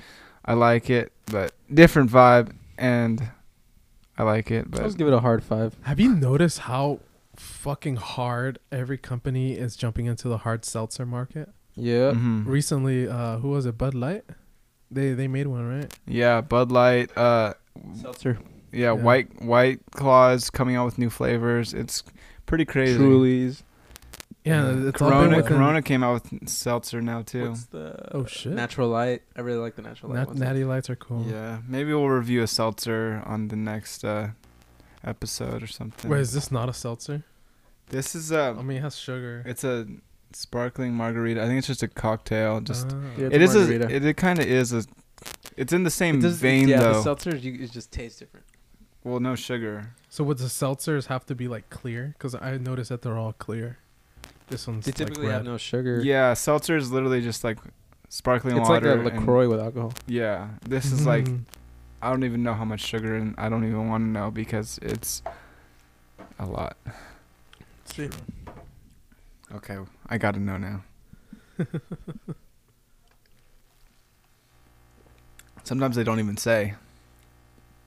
I 0.44 0.54
like 0.54 0.90
it, 0.90 1.12
but 1.26 1.52
different 1.72 2.10
vibe, 2.10 2.54
and 2.78 3.30
I 4.16 4.22
like 4.22 4.50
it, 4.50 4.70
But 4.70 4.82
Let's 4.82 4.94
but 4.94 4.98
give 4.98 5.08
it 5.08 5.14
a 5.14 5.20
hard 5.20 5.42
five. 5.42 5.76
Have 5.82 5.98
you 5.98 6.14
noticed 6.14 6.60
how 6.60 7.00
fucking 7.36 7.96
hard 7.96 8.58
every 8.70 8.98
company 8.98 9.54
is 9.54 9.76
jumping 9.76 10.06
into 10.06 10.28
the 10.28 10.38
hard 10.38 10.64
seltzer 10.64 11.04
market? 11.06 11.50
Yeah. 11.74 12.12
Mm-hmm. 12.12 12.48
Recently, 12.48 13.08
uh, 13.08 13.38
who 13.38 13.48
was 13.50 13.66
it? 13.66 13.76
Bud 13.76 13.94
Light. 13.94 14.24
They 14.90 15.12
they 15.12 15.26
made 15.26 15.46
one, 15.48 15.66
right? 15.66 15.92
yeah, 16.06 16.40
Bud 16.40 16.70
Light, 16.70 17.16
uh, 17.16 17.54
Seltzer. 17.94 18.38
yeah, 18.72 18.78
Yeah. 18.86 18.92
White 18.92 19.42
White 19.42 19.80
Claws 19.92 20.50
coming 20.50 20.76
out 20.76 20.84
with 20.86 20.98
new 20.98 21.10
flavors. 21.10 21.74
It's 21.74 22.02
pretty 22.46 22.64
crazy. 22.64 22.98
Trulies. 22.98 23.62
Yeah, 24.44 24.88
it's 24.88 25.00
all 25.00 25.08
been 25.08 25.30
Corona 25.30 25.42
Corona 25.42 25.82
came 25.82 26.02
out 26.02 26.22
with 26.30 26.48
seltzer 26.50 27.00
now 27.00 27.22
too. 27.22 27.48
What's 27.48 27.64
the 27.66 28.14
Oh, 28.14 28.26
shit. 28.26 28.52
Natural 28.52 28.88
light. 28.88 29.22
I 29.34 29.40
really 29.40 29.58
like 29.58 29.74
the 29.74 29.80
natural 29.82 30.10
light 30.12 30.18
Nat- 30.20 30.26
ones. 30.28 30.40
natty 30.40 30.64
lights 30.64 30.90
are 30.90 30.96
cool. 30.96 31.24
Yeah, 31.26 31.58
maybe 31.66 31.94
we'll 31.94 32.08
review 32.10 32.42
a 32.42 32.46
seltzer 32.46 33.22
on 33.24 33.48
the 33.48 33.56
next 33.56 34.04
uh, 34.04 34.28
episode 35.02 35.62
or 35.62 35.66
something. 35.66 36.10
Wait, 36.10 36.20
is 36.20 36.32
this 36.32 36.50
not 36.52 36.68
a 36.68 36.72
seltzer? 36.74 37.22
this 37.90 38.14
is 38.14 38.32
a 38.32 38.54
I 38.58 38.62
mean, 38.62 38.78
it 38.78 38.80
has 38.82 38.96
sugar. 38.96 39.42
it's 39.46 39.62
a 39.64 39.86
sparkling 40.32 40.92
margarita. 40.94 41.42
I 41.42 41.46
think 41.46 41.58
it's 41.58 41.66
just 41.66 41.82
a 41.82 41.88
cocktail. 41.88 42.60
Just 42.60 42.88
Ah. 42.92 42.96
Yeah, 43.16 43.26
it 43.26 43.40
it's 43.42 43.54
is 43.54 43.68
a 43.70 43.72
a, 43.72 43.88
it, 43.88 44.04
it 44.04 44.16
kind 44.18 44.38
of 44.38 44.46
is 44.46 44.72
a. 44.74 44.84
It's 45.56 45.72
in 45.72 45.84
the 45.84 45.90
same 45.90 46.16
It 46.18 46.22
does- 46.22 46.38
vein 46.38 46.68
yeah, 46.68 46.80
though. 46.80 47.02
the 47.02 47.14
seltzers 47.14 47.42
you 47.42 47.54
it 47.62 47.70
just 47.70 47.92
tastes 47.92 48.18
different. 48.18 48.46
well, 49.04 49.20
no 49.20 49.34
sugar. 49.34 49.90
So 50.08 50.24
would 50.24 50.38
the 50.38 50.44
seltzers 50.46 51.06
have 51.06 51.24
to 51.26 51.34
be 51.34 51.46
like 51.48 51.68
clear? 51.70 52.14
Because 52.18 52.34
I 52.34 52.56
noticed 52.58 52.88
that 52.90 53.02
they're 53.02 53.18
all 53.18 53.32
clear. 53.34 53.78
This 54.48 54.66
one's 54.66 54.84
They 54.84 54.90
like 54.90 54.96
typically 54.96 55.28
have 55.28 55.44
no 55.44 55.56
sugar. 55.56 56.00
Yeah, 56.02 56.34
seltzer 56.34 56.76
is 56.76 56.90
literally 56.92 57.20
just 57.22 57.44
like 57.44 57.58
sparkling 58.08 58.56
It's 58.56 58.68
like 58.68 58.84
a 58.84 58.94
Lacroix 58.94 59.48
with 59.48 59.60
alcohol. 59.60 59.92
yeah, 60.06 60.50
this 60.68 60.92
is 60.92 61.06
like 61.06 61.24
Mhm. 61.26 61.44
I 62.02 62.10
don't 62.10 62.24
even 62.24 62.42
know 62.42 62.52
how 62.54 62.64
much 62.66 62.80
sugar, 62.82 63.14
and 63.16 63.34
I 63.38 63.48
don't 63.48 63.64
even 63.64 63.88
want 63.88 64.02
to 64.04 64.08
know 64.08 64.30
because 64.30 64.78
it's 64.82 65.22
a 66.38 66.44
lot. 66.46 66.76
See. 67.86 68.10
Okay, 69.54 69.78
I 70.08 70.18
gotta 70.18 70.38
know 70.40 70.58
now. 70.58 70.82
Sometimes 75.64 75.96
they 75.96 76.04
don't 76.04 76.18
even 76.20 76.36
say. 76.36 76.74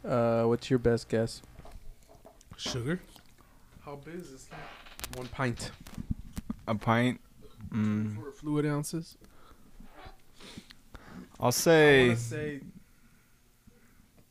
Uh, 0.06 0.44
what's 0.44 0.70
your 0.70 0.80
best 0.80 1.10
guess? 1.10 1.42
sugar. 2.58 3.00
How 3.86 3.98
big 3.98 4.16
is 4.16 4.32
this 4.32 4.46
thing? 4.46 4.60
One 5.16 5.28
pint. 5.28 5.72
A 6.68 6.74
pint. 6.76 7.20
Mm, 7.72 8.16
For 8.16 8.32
fluid 8.32 8.66
ounces. 8.66 9.16
I'll 11.40 11.52
say. 11.52 12.08
wanna 12.08 12.18
say. 12.18 12.60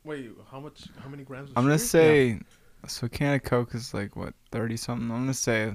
Wait, 0.05 0.30
how 0.51 0.59
much? 0.61 0.88
How 1.03 1.09
many 1.09 1.22
grams? 1.24 1.51
Of 1.51 1.59
I'm 1.59 1.64
gonna 1.64 1.78
sugar? 1.78 1.86
say. 1.86 2.40
So 2.88 3.07
a 3.07 3.09
can 3.09 3.34
of 3.34 3.42
Coke 3.42 3.74
is 3.74 3.94
like 3.94 4.16
what 4.16 4.34
thirty 4.51 4.76
something. 4.76 5.11
I'm 5.11 5.20
gonna 5.22 5.34
say 5.34 5.72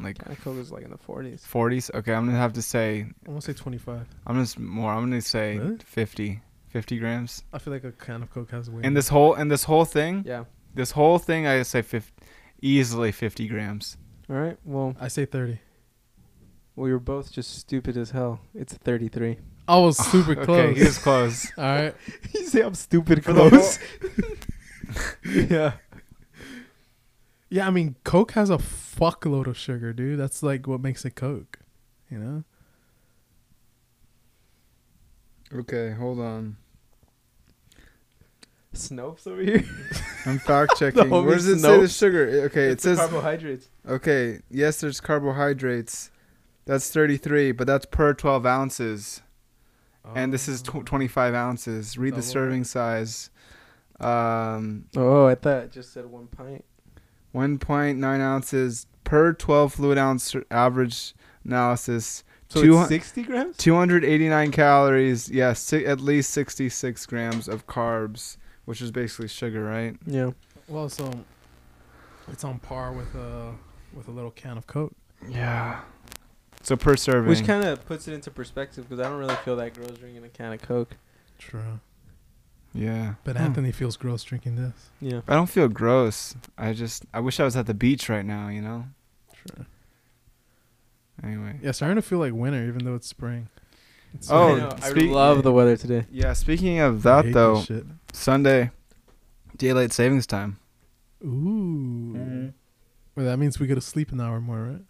like 0.00 0.18
Can 0.18 0.32
of 0.32 0.40
Coke 0.42 0.58
is 0.58 0.70
like 0.72 0.82
in 0.84 0.90
the 0.90 0.98
40s. 0.98 1.42
40s. 1.46 1.94
Okay, 1.94 2.12
I'm 2.14 2.26
gonna 2.26 2.38
have 2.38 2.52
to 2.54 2.62
say. 2.62 3.00
I'm 3.00 3.14
gonna 3.26 3.40
say 3.42 3.52
25. 3.54 4.06
I'm 4.26 4.40
just 4.40 4.58
more. 4.58 4.90
I'm 4.92 5.02
gonna 5.04 5.20
say 5.22 5.58
Really? 5.58 5.78
50. 5.78 6.40
50 6.74 6.98
grams. 6.98 7.44
I 7.52 7.58
feel 7.58 7.72
like 7.72 7.84
a 7.84 7.92
can 7.92 8.20
of 8.24 8.30
Coke 8.32 8.50
has 8.50 8.68
way. 8.68 8.82
And 8.82 8.96
this 8.96 9.08
whole 9.08 9.32
and 9.34 9.48
this 9.48 9.62
whole 9.62 9.84
thing, 9.84 10.24
Yeah. 10.26 10.44
this 10.74 10.90
whole 10.90 11.18
thing, 11.20 11.46
I 11.46 11.62
say 11.62 11.82
50, 11.82 12.12
easily 12.60 13.12
50 13.12 13.46
grams. 13.46 13.96
All 14.28 14.34
right. 14.34 14.58
Well, 14.64 14.96
I 15.00 15.06
say 15.06 15.24
30. 15.24 15.60
we 16.74 16.90
were 16.90 16.98
both 16.98 17.30
just 17.30 17.56
stupid 17.56 17.96
as 17.96 18.10
hell. 18.10 18.40
It's 18.54 18.74
33. 18.74 19.38
I 19.68 19.78
was 19.78 19.96
super 19.98 20.32
Okay, 20.40 20.44
close. 20.44 20.76
he 20.76 20.82
was 20.84 20.98
close. 20.98 21.52
All 21.58 21.64
right. 21.64 21.94
you 22.34 22.44
say 22.48 22.62
I'm 22.62 22.74
stupid 22.74 23.22
For 23.24 23.32
close. 23.32 23.78
yeah. 25.24 25.74
Yeah, 27.50 27.68
I 27.68 27.70
mean, 27.70 27.94
Coke 28.02 28.32
has 28.32 28.50
a 28.50 28.58
fuckload 28.58 29.46
of 29.46 29.56
sugar, 29.56 29.92
dude. 29.92 30.18
That's 30.18 30.42
like 30.42 30.66
what 30.66 30.80
makes 30.80 31.04
it 31.04 31.14
Coke. 31.14 31.60
You 32.10 32.18
know? 32.18 32.44
Okay, 35.54 35.92
hold 35.92 36.18
on. 36.18 36.56
Snopes 38.74 39.26
over 39.26 39.42
here. 39.42 39.64
I'm 40.26 40.38
fact 40.38 40.74
checking. 40.78 41.10
Where 41.10 41.34
does 41.34 41.46
it 41.46 41.58
say 41.60 41.80
the 41.80 41.88
sugar? 41.88 42.26
Okay, 42.46 42.66
it 42.66 42.72
It's 42.72 42.84
the 42.84 42.96
says 42.96 42.98
carbohydrates. 42.98 43.68
okay. 43.88 44.40
Yes, 44.50 44.80
there's 44.80 45.00
carbohydrates. 45.00 46.10
That's 46.66 46.90
33, 46.90 47.52
but 47.52 47.66
that's 47.66 47.84
per 47.86 48.14
12 48.14 48.46
ounces, 48.46 49.20
and 50.14 50.32
this 50.32 50.48
is 50.48 50.62
tw 50.62 50.84
25 50.86 51.34
ounces. 51.34 51.98
Read 51.98 52.14
the 52.14 52.22
serving 52.22 52.64
size. 52.64 53.28
Um, 54.00 54.86
Oh, 54.96 55.26
I 55.26 55.34
thought 55.34 55.64
it 55.64 55.72
just 55.72 55.92
said 55.92 56.06
one 56.06 56.26
pint. 56.26 56.64
1.9 57.34 58.02
ounces 58.20 58.86
per 59.04 59.32
12 59.32 59.74
fluid 59.74 59.98
ounce 59.98 60.34
average 60.50 61.14
analysis. 61.44 62.24
So 62.48 62.62
Two 62.62 62.78
it's 62.80 62.88
60 62.88 63.22
grams? 63.24 63.56
289 63.56 64.50
calories. 64.52 65.28
Yeah, 65.30 65.52
si- 65.54 65.84
at 65.86 66.00
least 66.00 66.30
66 66.30 67.04
grams 67.06 67.48
of 67.48 67.66
carbs, 67.66 68.36
which 68.64 68.80
is 68.82 68.90
basically 68.90 69.28
sugar, 69.28 69.64
right? 69.64 69.96
Yeah. 70.06 70.30
Well, 70.68 70.88
so 70.88 71.10
it's 72.28 72.44
on 72.44 72.58
par 72.58 72.92
with 72.92 73.14
a 73.14 73.52
with 73.94 74.08
a 74.08 74.10
little 74.10 74.30
can 74.30 74.56
of 74.58 74.66
Coke. 74.66 74.92
Yeah. 75.28 75.80
So 76.62 76.76
per 76.76 76.96
serving. 76.96 77.28
Which 77.28 77.44
kind 77.44 77.62
of 77.64 77.84
puts 77.86 78.08
it 78.08 78.14
into 78.14 78.30
perspective 78.30 78.88
because 78.88 79.04
I 79.04 79.08
don't 79.08 79.18
really 79.18 79.36
feel 79.36 79.56
that 79.56 79.74
gross 79.74 79.98
drinking 79.98 80.24
a 80.24 80.28
can 80.28 80.52
of 80.52 80.62
Coke. 80.62 80.96
True. 81.38 81.80
yeah. 82.72 83.14
But 83.24 83.36
Hmm. 83.36 83.42
Anthony 83.44 83.70
feels 83.72 83.96
gross 83.98 84.22
drinking 84.24 84.56
this. 84.56 84.72
Yeah. 85.00 85.20
I 85.28 85.34
don't 85.34 85.48
feel 85.50 85.68
gross. 85.68 86.34
I 86.56 86.72
just 86.72 87.04
I 87.12 87.20
wish 87.20 87.38
I 87.38 87.44
was 87.44 87.56
at 87.56 87.66
the 87.66 87.74
beach 87.74 88.08
right 88.08 88.24
now, 88.24 88.48
you 88.48 88.62
know. 88.62 88.86
True. 89.34 89.66
Anyway. 91.22 91.58
Yeah, 91.62 91.72
starting 91.72 91.96
to 91.96 92.02
feel 92.02 92.18
like 92.18 92.32
winter, 92.32 92.66
even 92.66 92.84
though 92.84 92.94
it's 92.94 93.06
spring. 93.08 93.48
It's 94.14 94.30
Oh, 94.30 94.36
I, 94.48 94.52
like- 94.64 94.84
I 94.84 94.90
speak- 94.90 95.10
love 95.10 95.42
the 95.42 95.52
weather 95.52 95.76
today. 95.76 96.06
Yeah, 96.10 96.32
speaking 96.32 96.78
of 96.80 97.02
that 97.02 97.32
though. 97.32 97.64
Sunday 98.12 98.70
daylight 99.56 99.92
savings 99.92 100.26
time. 100.26 100.58
Ooh. 101.24 102.52
Well, 103.16 103.26
that 103.26 103.38
means 103.38 103.58
we 103.60 103.66
get 103.66 103.76
to 103.76 103.80
sleep 103.80 104.12
an 104.12 104.20
hour 104.20 104.40
more, 104.40 104.62
right? 104.62 104.82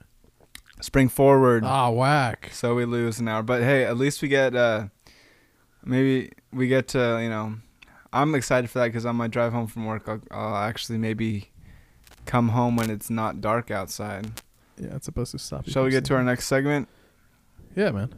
Spring 0.81 1.09
forward. 1.09 1.63
Ah, 1.65 1.91
whack. 1.91 2.51
So 2.53 2.75
we 2.75 2.85
lose 2.85 3.21
an 3.21 3.29
hour. 3.29 3.43
But 3.43 3.63
hey, 3.63 3.85
at 3.85 3.97
least 3.97 4.21
we 4.23 4.29
get 4.29 4.55
uh 4.55 4.89
maybe 5.85 6.33
we 6.53 6.67
get 6.69 6.89
to, 6.89 7.21
you 7.23 7.29
know, 7.29 7.55
I'm 8.13 8.35
excited 8.35 8.69
for 8.71 8.79
that 8.81 8.93
cuz 8.93 9.07
on 9.07 9.17
my 9.17 9.27
drive 9.29 9.53
home 9.53 9.67
from 9.67 9.87
work 9.87 10.09
I'll, 10.09 10.21
I'll 10.31 10.57
actually 10.57 10.99
maybe 10.99 11.51
come 12.27 12.51
home 12.51 12.77
when 12.77 12.91
it's 12.91 13.11
not 13.11 13.41
dark 13.41 13.71
outside. 13.71 14.31
Yeah, 14.79 14.97
it's 14.97 15.05
supposed 15.07 15.33
to 15.33 15.39
stop. 15.39 15.69
Shall 15.69 15.85
we 15.85 15.91
get 15.91 16.05
to 16.07 16.15
our 16.15 16.23
next 16.25 16.47
segment? 16.47 16.89
Yeah, 17.77 17.91
man. 17.91 18.13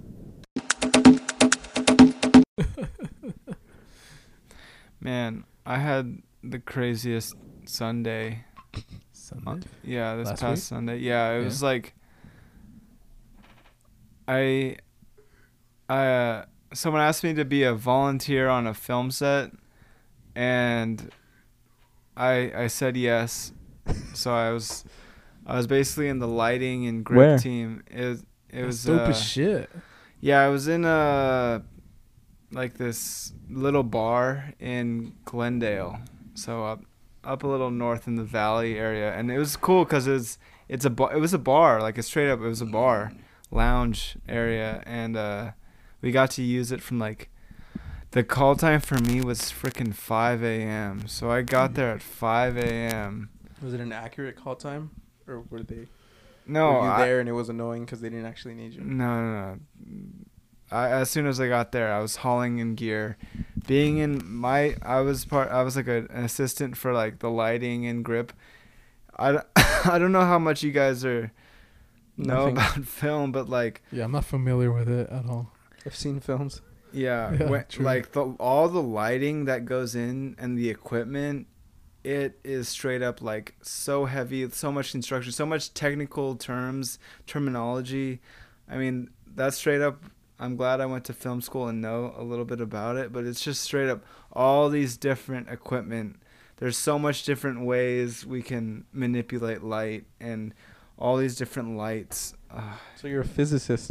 Man, 5.01 5.45
I 5.65 5.79
had 5.79 6.23
the 6.43 6.59
craziest 6.59 7.35
Sunday. 7.67 8.45
Sunday. 9.13 9.67
Yeah, 9.83 10.17
this 10.17 10.29
Last 10.29 10.41
past 10.41 10.51
week? 10.51 10.59
Sunday. 10.65 10.99
Yeah, 10.99 11.33
it 11.33 11.39
Yeah. 11.41 11.45
was 11.45 11.63
like 11.63 11.95
I 14.29 14.77
I 15.89 16.07
uh, 16.07 16.45
someone 16.75 17.03
asked 17.03 17.23
me 17.25 17.35
to 17.35 17.45
be 17.45 17.63
a 17.63 17.75
volunteer 17.75 18.49
on 18.49 18.67
a 18.67 18.75
film 18.75 19.11
set 19.11 19.53
and 20.35 21.11
I 22.17 22.53
I 22.55 22.67
said 22.67 22.97
yes. 22.97 23.53
so 24.15 24.33
I 24.35 24.51
was 24.53 24.85
I 25.47 25.57
was 25.57 25.67
basically 25.67 26.09
in 26.09 26.19
the 26.19 26.27
lighting 26.29 26.87
and 26.87 27.05
grip 27.05 27.19
Where? 27.19 27.39
team. 27.39 27.83
It 27.91 28.05
was 28.05 28.21
it 28.21 28.27
That's 28.53 28.67
was 28.67 28.85
dope 28.85 29.01
uh, 29.01 29.11
as 29.11 29.23
shit. 29.23 29.71
yeah, 30.21 30.41
I 30.41 30.49
was 30.49 30.67
in 30.67 30.85
a 30.85 31.63
like 32.53 32.75
this 32.79 33.33
little 33.51 33.83
bar 33.83 34.53
in 34.59 35.13
Glendale, 35.25 35.99
so 36.35 36.65
up 36.65 36.83
up 37.25 37.43
a 37.43 37.47
little 37.47 37.71
north 37.73 38.07
in 38.07 38.15
the 38.17 38.25
valley 38.25 38.79
area, 38.79 39.13
and 39.13 39.31
it 39.31 39.39
was 39.39 39.57
cool 39.57 39.85
because 39.85 40.07
it's 40.07 40.39
it's 40.69 40.85
a 40.85 40.91
bar. 40.91 41.15
It 41.15 41.21
was 41.21 41.35
a 41.35 41.39
bar, 41.39 41.81
like 41.81 41.99
a 41.99 42.03
straight 42.03 42.31
up. 42.31 42.41
It 42.41 42.47
was 42.47 42.61
a 42.61 42.67
bar, 42.67 43.13
lounge 43.51 44.17
area, 44.29 44.83
and 44.87 45.17
uh, 45.17 45.51
we 46.01 46.11
got 46.13 46.31
to 46.33 46.43
use 46.43 46.71
it 46.73 46.83
from 46.83 46.99
like. 46.99 47.31
The 48.13 48.23
call 48.25 48.57
time 48.57 48.81
for 48.81 48.99
me 48.99 49.21
was 49.21 49.41
freaking 49.53 49.93
5 49.93 50.43
a.m. 50.43 51.07
So 51.07 51.31
I 51.31 51.43
got 51.43 51.75
there 51.75 51.91
at 51.91 52.01
5 52.01 52.57
a.m. 52.57 53.29
Was 53.61 53.75
it 53.75 53.81
an 53.81 53.93
accurate 53.93 54.37
call 54.37 54.55
time? 54.57 54.91
Or 55.27 55.43
were 55.51 55.63
they 55.63 55.89
No, 56.47 56.73
were 56.73 56.79
you 56.85 56.91
I- 56.93 57.05
there 57.05 57.21
and 57.21 57.29
it 57.29 57.33
was 57.33 57.51
annoying 57.51 57.85
because 57.85 58.01
they 58.01 58.09
didn't 58.09 58.25
actually 58.25 58.55
need 58.55 58.73
you? 58.73 58.81
No, 58.81 59.21
no, 59.21 59.33
no. 59.85 59.97
I, 60.71 60.89
as 60.91 61.11
soon 61.11 61.27
as 61.27 61.39
I 61.41 61.49
got 61.49 61.73
there, 61.73 61.93
I 61.93 62.01
was 62.01 62.17
hauling 62.17 62.59
in 62.59 62.75
gear. 62.75 63.17
Being 63.67 63.99
in 63.99 64.23
my, 64.29 64.77
I 64.83 65.01
was 65.01 65.25
part. 65.25 65.51
I 65.51 65.63
was 65.63 65.77
like 65.77 65.87
a, 65.89 66.07
an 66.11 66.25
assistant 66.25 66.77
for 66.77 66.93
like 66.93 67.21
the 67.21 67.31
lighting 67.31 67.87
and 67.87 68.05
grip. 68.05 68.33
I, 69.19 69.41
I 69.85 69.99
don't 69.99 70.13
know 70.13 70.25
how 70.25 70.39
much 70.39 70.63
you 70.63 70.73
guys 70.73 71.05
are 71.05 71.33
know 72.17 72.49
Nothing. 72.51 72.53
about 72.53 72.85
film, 72.89 73.33
but 73.33 73.49
like 73.49 73.83
Yeah, 73.93 74.05
I'm 74.05 74.13
not 74.13 74.25
familiar 74.25 74.73
with 74.73 74.89
it 74.89 75.09
at 75.11 75.27
all. 75.27 75.53
I've 75.85 75.95
seen 75.97 76.19
films. 76.21 76.63
yeah, 76.93 77.33
Yeah, 77.33 77.49
when- 77.51 77.65
like 77.81 78.13
the 78.13 78.23
all 78.41 78.69
the 78.69 78.83
lighting 78.83 79.45
that 79.45 79.65
goes 79.67 79.95
in 79.95 80.35
and 80.39 80.59
the 80.59 80.69
equipment, 80.71 81.47
it 82.03 82.39
is 82.45 82.69
straight 82.69 83.03
up 83.03 83.21
like 83.23 83.55
so 83.63 84.05
heavy, 84.07 84.49
so 84.51 84.71
much 84.73 84.95
instruction, 84.95 85.31
so 85.33 85.47
much 85.47 85.75
technical 85.75 86.35
terms, 86.37 86.99
terminology. 87.27 88.21
I 88.69 88.77
mean, 88.79 89.11
that's 89.35 89.57
straight 89.57 89.81
up. 89.83 90.03
I'm 90.39 90.57
glad 90.57 90.81
I 90.81 90.87
went 90.87 91.05
to 91.07 91.13
film 91.13 91.41
school 91.41 91.67
and 91.69 91.81
know 91.81 92.15
a 92.17 92.23
little 92.23 92.45
bit 92.45 92.61
about 92.61 92.97
it, 92.97 93.13
but 93.13 93.25
it's 93.25 93.41
just 93.41 93.63
straight 93.63 93.89
up 93.89 94.05
all 94.33 94.69
these 94.69 94.97
different 94.97 95.49
equipment. 95.49 96.17
There's 96.59 96.77
so 96.79 96.99
much 96.99 97.25
different 97.25 97.65
ways 97.65 98.25
we 98.27 98.43
can 98.43 98.85
manipulate 98.93 99.63
light 99.63 100.05
and 100.21 100.53
all 100.99 101.17
these 101.17 101.37
different 101.37 101.77
lights. 101.77 102.35
Uh, 102.51 102.75
So 102.97 103.09
you're 103.09 103.23
a 103.23 103.27
physicist. 103.27 103.91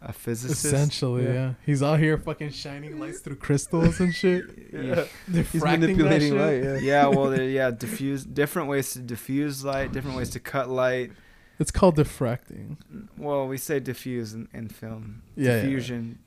a 0.00 0.12
physicist. 0.12 0.64
Essentially, 0.64 1.24
Yeah. 1.24 1.32
yeah. 1.32 1.52
He's 1.66 1.82
out 1.82 1.98
here 1.98 2.16
fucking 2.18 2.50
shining 2.50 3.00
lights 3.00 3.18
through 3.20 3.36
crystals 3.36 3.98
and 4.00 4.14
shit. 4.14 4.44
Yeah. 4.72 5.04
He's 5.50 5.62
manipulating 5.64 6.32
shit. 6.32 6.40
light. 6.40 6.62
Yeah. 6.62 6.78
yeah, 6.78 7.06
well, 7.08 7.30
there, 7.30 7.42
yeah, 7.48 7.70
diffuse 7.72 8.24
different 8.24 8.68
ways 8.68 8.92
to 8.92 9.00
diffuse 9.00 9.64
light, 9.64 9.90
different 9.92 10.16
ways 10.16 10.30
to 10.30 10.40
cut 10.40 10.68
light. 10.68 11.10
It's 11.58 11.70
called 11.70 11.96
diffracting. 11.96 12.76
Well, 13.16 13.48
we 13.48 13.58
say 13.58 13.80
diffuse 13.80 14.32
in, 14.34 14.48
in 14.52 14.68
film. 14.68 15.22
Yeah, 15.36 15.56
yeah, 15.56 15.60
diffusion. 15.62 16.18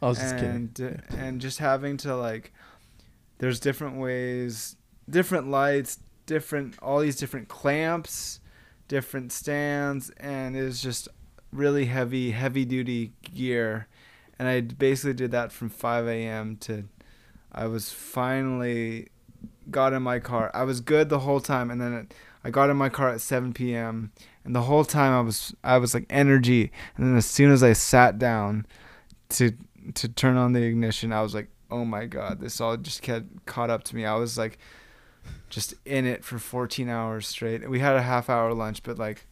I 0.00 0.06
was 0.08 0.18
just 0.18 0.36
kidding. 0.36 0.50
and 0.78 0.80
uh, 0.80 1.16
and 1.16 1.40
just 1.40 1.58
having 1.58 1.96
to 1.98 2.14
like, 2.14 2.52
there's 3.38 3.58
different 3.58 3.96
ways, 3.96 4.76
different 5.08 5.48
lights, 5.48 5.98
different 6.26 6.78
all 6.80 7.00
these 7.00 7.16
different 7.16 7.48
clamps, 7.48 8.40
different 8.88 9.32
stands, 9.32 10.10
and 10.18 10.56
it 10.56 10.62
was 10.62 10.82
just 10.82 11.08
really 11.52 11.86
heavy, 11.86 12.32
heavy 12.32 12.64
duty 12.64 13.12
gear, 13.22 13.88
and 14.38 14.48
I 14.48 14.60
basically 14.60 15.14
did 15.14 15.30
that 15.30 15.52
from 15.52 15.70
5 15.70 16.06
a.m. 16.06 16.56
to, 16.58 16.84
I 17.52 17.66
was 17.66 17.90
finally 17.90 19.08
got 19.70 19.92
in 19.92 20.02
my 20.02 20.18
car. 20.18 20.50
I 20.54 20.64
was 20.64 20.80
good 20.80 21.08
the 21.08 21.20
whole 21.20 21.40
time, 21.40 21.70
and 21.70 21.80
then 21.80 21.92
it, 21.94 22.14
I 22.44 22.50
got 22.50 22.70
in 22.70 22.76
my 22.76 22.88
car 22.88 23.08
at 23.08 23.20
7 23.20 23.52
p.m. 23.52 24.12
and 24.46 24.54
the 24.54 24.62
whole 24.62 24.84
time 24.84 25.12
I 25.12 25.20
was 25.20 25.54
I 25.62 25.78
was 25.78 25.92
like 25.92 26.06
energy, 26.08 26.70
and 26.96 27.06
then 27.06 27.16
as 27.16 27.26
soon 27.26 27.50
as 27.50 27.62
I 27.62 27.72
sat 27.72 28.18
down 28.18 28.66
to 29.30 29.52
to 29.94 30.08
turn 30.08 30.36
on 30.36 30.52
the 30.52 30.62
ignition, 30.62 31.12
I 31.12 31.22
was 31.22 31.34
like, 31.34 31.48
oh 31.70 31.84
my 31.84 32.06
god, 32.06 32.40
this 32.40 32.60
all 32.60 32.76
just 32.76 33.02
kept 33.02 33.44
caught 33.46 33.70
up 33.70 33.84
to 33.84 33.96
me. 33.96 34.04
I 34.04 34.14
was 34.14 34.38
like, 34.38 34.58
just 35.50 35.74
in 35.84 36.06
it 36.06 36.24
for 36.24 36.38
14 36.38 36.88
hours 36.88 37.26
straight. 37.26 37.68
We 37.68 37.80
had 37.80 37.96
a 37.96 38.02
half 38.02 38.30
hour 38.30 38.54
lunch, 38.54 38.82
but 38.82 38.98
like, 38.98 39.26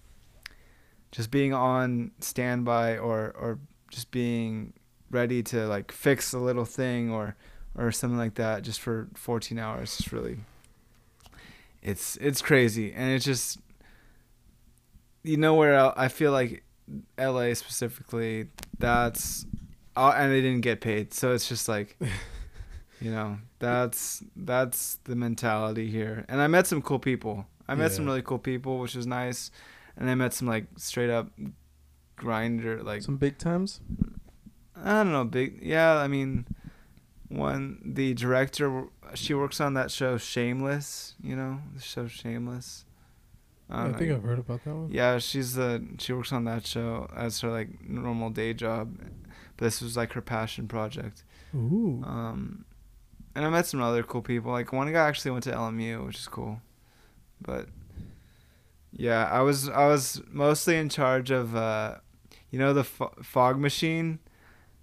just 1.12 1.30
being 1.30 1.54
on 1.54 2.10
standby 2.20 2.98
or 2.98 3.34
or 3.38 3.58
just 3.88 4.10
being 4.10 4.72
ready 5.10 5.42
to 5.44 5.66
like 5.66 5.92
fix 5.92 6.32
a 6.32 6.38
little 6.38 6.64
thing 6.64 7.10
or 7.10 7.36
or 7.76 7.92
something 7.92 8.18
like 8.18 8.34
that 8.34 8.62
just 8.62 8.80
for 8.80 9.08
14 9.14 9.58
hours 9.58 10.00
is 10.00 10.12
really 10.12 10.38
it's 11.82 12.16
it's 12.16 12.42
crazy 12.42 12.92
and 12.92 13.12
it's 13.12 13.24
just 13.24 13.58
you 15.24 15.36
know 15.36 15.54
where 15.54 15.98
I 15.98 16.08
feel 16.08 16.30
like 16.30 16.62
LA 17.18 17.54
specifically 17.54 18.48
that's 18.78 19.46
uh, 19.96 20.12
and 20.16 20.30
they 20.30 20.40
didn't 20.40 20.60
get 20.60 20.80
paid 20.80 21.12
so 21.12 21.32
it's 21.32 21.48
just 21.48 21.68
like 21.68 21.98
you 23.00 23.10
know 23.10 23.38
that's 23.58 24.22
that's 24.36 24.98
the 25.04 25.16
mentality 25.16 25.90
here 25.90 26.24
and 26.28 26.40
I 26.40 26.46
met 26.46 26.66
some 26.66 26.82
cool 26.82 26.98
people 26.98 27.46
I 27.66 27.74
met 27.74 27.92
some 27.92 28.04
really 28.04 28.22
cool 28.22 28.38
people 28.38 28.78
which 28.78 28.94
is 28.94 29.06
nice 29.06 29.50
and 29.96 30.10
I 30.10 30.14
met 30.14 30.34
some 30.34 30.46
like 30.46 30.66
straight 30.76 31.10
up 31.10 31.30
grinder 32.16 32.82
like 32.82 33.02
Some 33.02 33.16
big 33.16 33.38
times. 33.38 33.80
I 34.76 35.02
don't 35.02 35.12
know, 35.12 35.24
big. 35.24 35.60
Yeah, 35.62 35.96
I 35.96 36.08
mean, 36.08 36.46
one 37.28 37.80
the 37.84 38.14
director 38.14 38.84
she 39.14 39.34
works 39.34 39.60
on 39.60 39.74
that 39.74 39.90
show 39.90 40.18
Shameless. 40.18 41.14
You 41.22 41.36
know, 41.36 41.60
the 41.74 41.80
show 41.80 42.08
Shameless. 42.08 42.84
I, 43.70 43.82
don't 43.82 43.92
know. 43.92 43.98
think 43.98 44.12
I've 44.12 44.22
heard 44.22 44.38
about 44.38 44.64
that 44.64 44.74
one. 44.74 44.90
Yeah, 44.90 45.18
she's 45.18 45.54
the 45.54 45.84
she 45.98 46.12
works 46.12 46.32
on 46.32 46.44
that 46.44 46.66
show 46.66 47.08
as 47.16 47.40
her 47.40 47.50
like 47.50 47.88
normal 47.88 48.30
day 48.30 48.52
job, 48.52 48.98
but 49.56 49.64
this 49.64 49.80
was 49.80 49.96
like 49.96 50.12
her 50.12 50.20
passion 50.20 50.68
project. 50.68 51.24
Ooh. 51.54 52.02
Um, 52.04 52.64
and 53.34 53.44
I 53.44 53.48
met 53.48 53.66
some 53.66 53.80
other 53.80 54.02
cool 54.02 54.22
people. 54.22 54.52
Like 54.52 54.72
one 54.72 54.92
guy 54.92 55.08
actually 55.08 55.30
went 55.32 55.44
to 55.44 55.52
LMU, 55.52 56.06
which 56.06 56.18
is 56.18 56.28
cool. 56.28 56.60
But 57.40 57.68
yeah, 58.92 59.28
I 59.30 59.40
was 59.40 59.68
I 59.68 59.86
was 59.86 60.22
mostly 60.30 60.76
in 60.76 60.88
charge 60.88 61.30
of 61.30 61.56
uh, 61.56 61.96
you 62.50 62.58
know 62.58 62.72
the 62.72 62.84
fo- 62.84 63.14
fog 63.22 63.58
machine. 63.58 64.20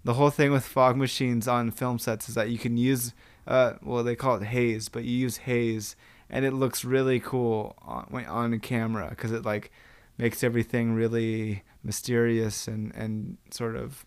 The 0.04 0.16
whole 0.16 0.32
thing 0.32 0.52
with 0.52 0.66
fog 0.66 0.98
machines 0.98 1.48
on 1.48 1.70
film 1.70 2.00
sets 2.00 2.28
is 2.28 2.36
that 2.36 2.50
you 2.50 2.58
can 2.58 2.76
use 2.76 3.14
uh, 3.48 3.74
well 3.82 4.04
they 4.04 4.16
call 4.16 4.36
it 4.38 4.44
haze, 4.44 4.90
but 4.90 5.04
you 5.04 5.16
use 5.16 5.38
haze 5.38 5.96
and 6.32 6.46
it 6.46 6.54
looks 6.54 6.84
really 6.84 7.20
cool 7.20 7.76
on 7.84 8.26
on 8.26 8.60
camera 8.60 9.10
because 9.10 9.32
it 9.32 9.46
like 9.46 9.70
makes 10.18 10.44
everything 10.44 10.94
really 10.94 11.64
mysterious 11.84 12.68
and 12.68 12.96
and 12.96 13.38
sort 13.52 13.76
of 13.76 14.06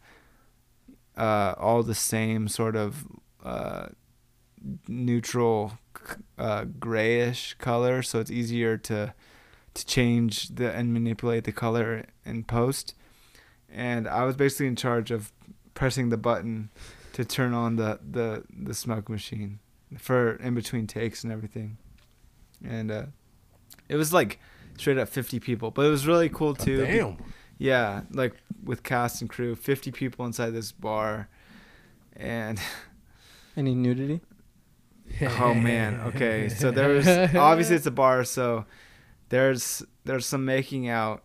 uh, 1.17 1.55
all 1.59 1.83
the 1.83 1.95
same 1.95 2.49
sort 2.49 2.75
of 2.75 3.07
uh, 3.45 3.87
neutral 4.89 5.79
uh, 6.39 6.65
grayish 6.79 7.55
color, 7.59 8.03
so 8.03 8.19
it's 8.19 8.31
easier 8.31 8.77
to 8.79 9.15
to 9.75 9.87
change 9.87 10.49
the 10.49 10.73
and 10.73 10.93
manipulate 10.93 11.45
the 11.45 11.53
color 11.53 12.07
in 12.25 12.43
post. 12.45 12.95
And 13.69 14.09
I 14.09 14.25
was 14.25 14.37
basically 14.37 14.69
in 14.69 14.77
charge 14.77 15.11
of 15.11 15.33
pressing 15.75 16.09
the 16.09 16.17
button 16.17 16.71
to 17.13 17.25
turn 17.25 17.53
on 17.53 17.77
the 17.77 18.01
the 18.09 18.45
the 18.51 18.75
smoke 18.75 19.09
machine 19.09 19.59
for 19.99 20.37
in 20.37 20.55
between 20.55 20.87
takes 20.87 21.23
and 21.23 21.33
everything. 21.33 21.77
And 22.67 22.91
uh, 22.91 23.07
it 23.89 23.97
was 23.97 24.13
like 24.13 24.39
straight 24.79 24.99
up 24.99 25.09
50 25.09 25.39
people, 25.41 25.71
but 25.71 25.85
it 25.87 25.91
was 25.91 26.07
really 26.07 26.29
cool 26.29 26.55
too. 26.55 26.81
be- 26.85 26.93
Damn. 26.93 27.17
yeah, 27.59 28.03
like 28.13 28.35
with 28.63 28.83
cast 28.83 29.21
and 29.21 29.29
crew, 29.31 29.55
50 29.55 29.91
people 29.93 30.25
inside 30.25 30.51
this 30.51 30.73
bar. 30.73 31.29
And 32.17 32.59
Any 33.57 33.75
nudity? 33.75 34.21
oh 35.39 35.55
man, 35.55 36.01
okay. 36.07 36.49
So 36.49 36.71
there's 36.71 37.07
obviously 37.37 37.77
it's 37.77 37.87
a 37.87 37.91
bar, 37.91 38.25
so 38.25 38.65
there's 39.29 39.83
there's 40.05 40.27
some 40.27 40.45
making 40.45 40.89
out 40.89 41.23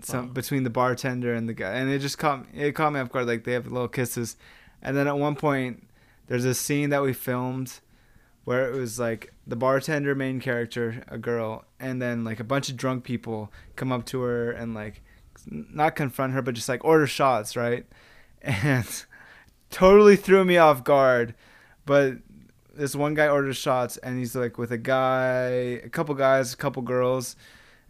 some 0.00 0.26
Oh. 0.26 0.28
between 0.28 0.62
the 0.62 0.70
bartender 0.70 1.34
and 1.34 1.48
the 1.48 1.52
guy. 1.54 1.74
And 1.74 1.90
it 1.90 1.98
just 1.98 2.16
caught 2.18 2.46
it 2.54 2.72
caught 2.72 2.92
me 2.92 3.00
off 3.00 3.10
guard 3.10 3.26
like 3.26 3.44
they 3.44 3.52
have 3.52 3.66
little 3.66 3.88
kisses. 3.88 4.36
And 4.80 4.96
then 4.96 5.08
at 5.08 5.18
one 5.18 5.34
point 5.34 5.88
there's 6.28 6.44
a 6.44 6.54
scene 6.54 6.90
that 6.90 7.02
we 7.02 7.12
filmed 7.12 7.80
where 8.48 8.66
it 8.66 8.74
was 8.74 8.98
like 8.98 9.34
the 9.46 9.56
bartender 9.56 10.14
main 10.14 10.40
character, 10.40 11.04
a 11.08 11.18
girl, 11.18 11.66
and 11.78 12.00
then 12.00 12.24
like 12.24 12.40
a 12.40 12.44
bunch 12.44 12.70
of 12.70 12.78
drunk 12.78 13.04
people 13.04 13.52
come 13.76 13.92
up 13.92 14.06
to 14.06 14.22
her 14.22 14.50
and 14.50 14.72
like 14.72 15.02
not 15.46 15.94
confront 15.94 16.32
her 16.32 16.40
but 16.40 16.54
just 16.54 16.66
like 16.66 16.82
order 16.82 17.06
shots, 17.06 17.56
right? 17.56 17.84
And 18.42 19.04
totally 19.68 20.16
threw 20.16 20.46
me 20.46 20.56
off 20.56 20.82
guard. 20.82 21.34
But 21.84 22.20
this 22.74 22.96
one 22.96 23.12
guy 23.12 23.28
orders 23.28 23.58
shots 23.58 23.98
and 23.98 24.18
he's 24.18 24.34
like 24.34 24.56
with 24.56 24.72
a 24.72 24.78
guy, 24.78 25.48
a 25.84 25.90
couple 25.90 26.14
guys, 26.14 26.54
a 26.54 26.56
couple 26.56 26.80
girls, 26.80 27.36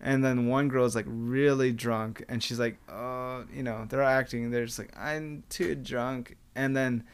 and 0.00 0.24
then 0.24 0.48
one 0.48 0.66
girl 0.66 0.86
is 0.86 0.96
like 0.96 1.06
really 1.06 1.70
drunk 1.70 2.24
and 2.28 2.42
she's 2.42 2.58
like, 2.58 2.78
"Oh, 2.88 3.44
you 3.54 3.62
know, 3.62 3.86
they're 3.88 4.02
acting. 4.02 4.50
They're 4.50 4.66
just 4.66 4.80
like, 4.80 4.92
I'm 4.98 5.44
too 5.50 5.76
drunk." 5.76 6.36
And 6.56 6.76
then 6.76 7.04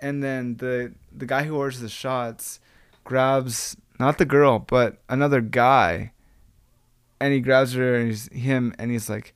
and 0.00 0.22
then 0.22 0.56
the 0.56 0.92
the 1.12 1.26
guy 1.26 1.44
who 1.44 1.56
orders 1.56 1.80
the 1.80 1.88
shots 1.88 2.60
grabs 3.04 3.76
not 3.98 4.18
the 4.18 4.24
girl, 4.24 4.58
but 4.58 4.98
another 5.08 5.40
guy. 5.40 6.12
And 7.18 7.32
he 7.32 7.40
grabs 7.40 7.72
her 7.72 7.94
and 7.94 8.08
he's 8.08 8.28
him 8.28 8.74
and 8.78 8.90
he's 8.90 9.08
like 9.08 9.34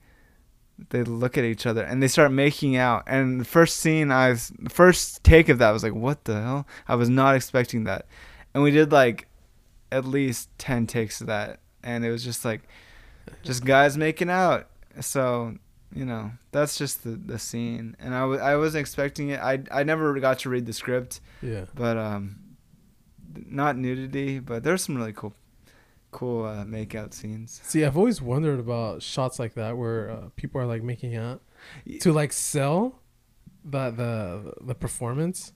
they 0.89 1.05
look 1.05 1.37
at 1.37 1.45
each 1.45 1.67
other 1.67 1.83
and 1.83 2.03
they 2.03 2.09
start 2.09 2.33
making 2.33 2.77
out. 2.77 3.05
And 3.07 3.41
the 3.41 3.45
first 3.45 3.79
scene 3.79 4.11
I 4.11 4.31
was, 4.31 4.53
the 4.59 4.71
first 4.71 5.23
take 5.23 5.49
of 5.49 5.59
that 5.59 5.71
was 5.71 5.83
like, 5.83 5.95
what 5.95 6.25
the 6.25 6.41
hell? 6.41 6.67
I 6.89 6.95
was 6.95 7.09
not 7.09 7.37
expecting 7.37 7.85
that. 7.85 8.07
And 8.55 8.63
we 8.63 8.71
did 8.71 8.91
like 8.91 9.29
at 9.93 10.05
least 10.05 10.49
10 10.59 10.87
takes 10.87 11.21
of 11.21 11.27
that. 11.27 11.61
And 11.83 12.05
it 12.05 12.11
was 12.11 12.25
just 12.25 12.45
like, 12.45 12.63
just 13.43 13.65
guys 13.65 13.97
making 13.97 14.31
out. 14.31 14.69
So, 15.01 15.57
you 15.95 16.05
know, 16.05 16.33
that's 16.53 16.79
just 16.79 17.03
the, 17.05 17.11
the 17.11 17.39
scene. 17.39 17.97
And 17.99 18.15
I 18.15 18.21
w- 18.21 18.41
I 18.41 18.57
wasn't 18.57 18.81
expecting 18.83 19.31
it. 19.31 19.41
I, 19.41 19.63
I 19.73 19.83
never 19.83 20.19
got 20.21 20.39
to 20.41 20.49
read 20.51 20.67
the 20.67 20.73
script, 20.73 21.21
Yeah. 21.43 21.65
but, 21.75 21.97
um, 21.97 22.37
not 23.47 23.77
nudity, 23.77 24.39
but 24.39 24.63
there's 24.63 24.83
some 24.85 24.97
really 24.97 25.13
cool, 25.13 25.35
cool, 26.11 26.45
uh, 26.47 26.65
make 26.65 26.95
out 26.95 27.15
scenes. 27.15 27.61
See, 27.65 27.85
I've 27.85 27.97
always 27.97 28.21
wondered 28.21 28.59
about 28.61 29.03
shots 29.03 29.39
like 29.39 29.55
that 29.55 29.77
where 29.77 30.11
uh, 30.11 30.29
people 30.37 30.61
are 30.61 30.67
like 30.67 30.83
making 30.83 31.17
out 31.17 31.41
to 32.01 32.13
like 32.13 32.33
sell 32.33 33.01
the 33.65 33.91
the 33.91 34.55
the 34.67 34.75
performance. 34.75 35.53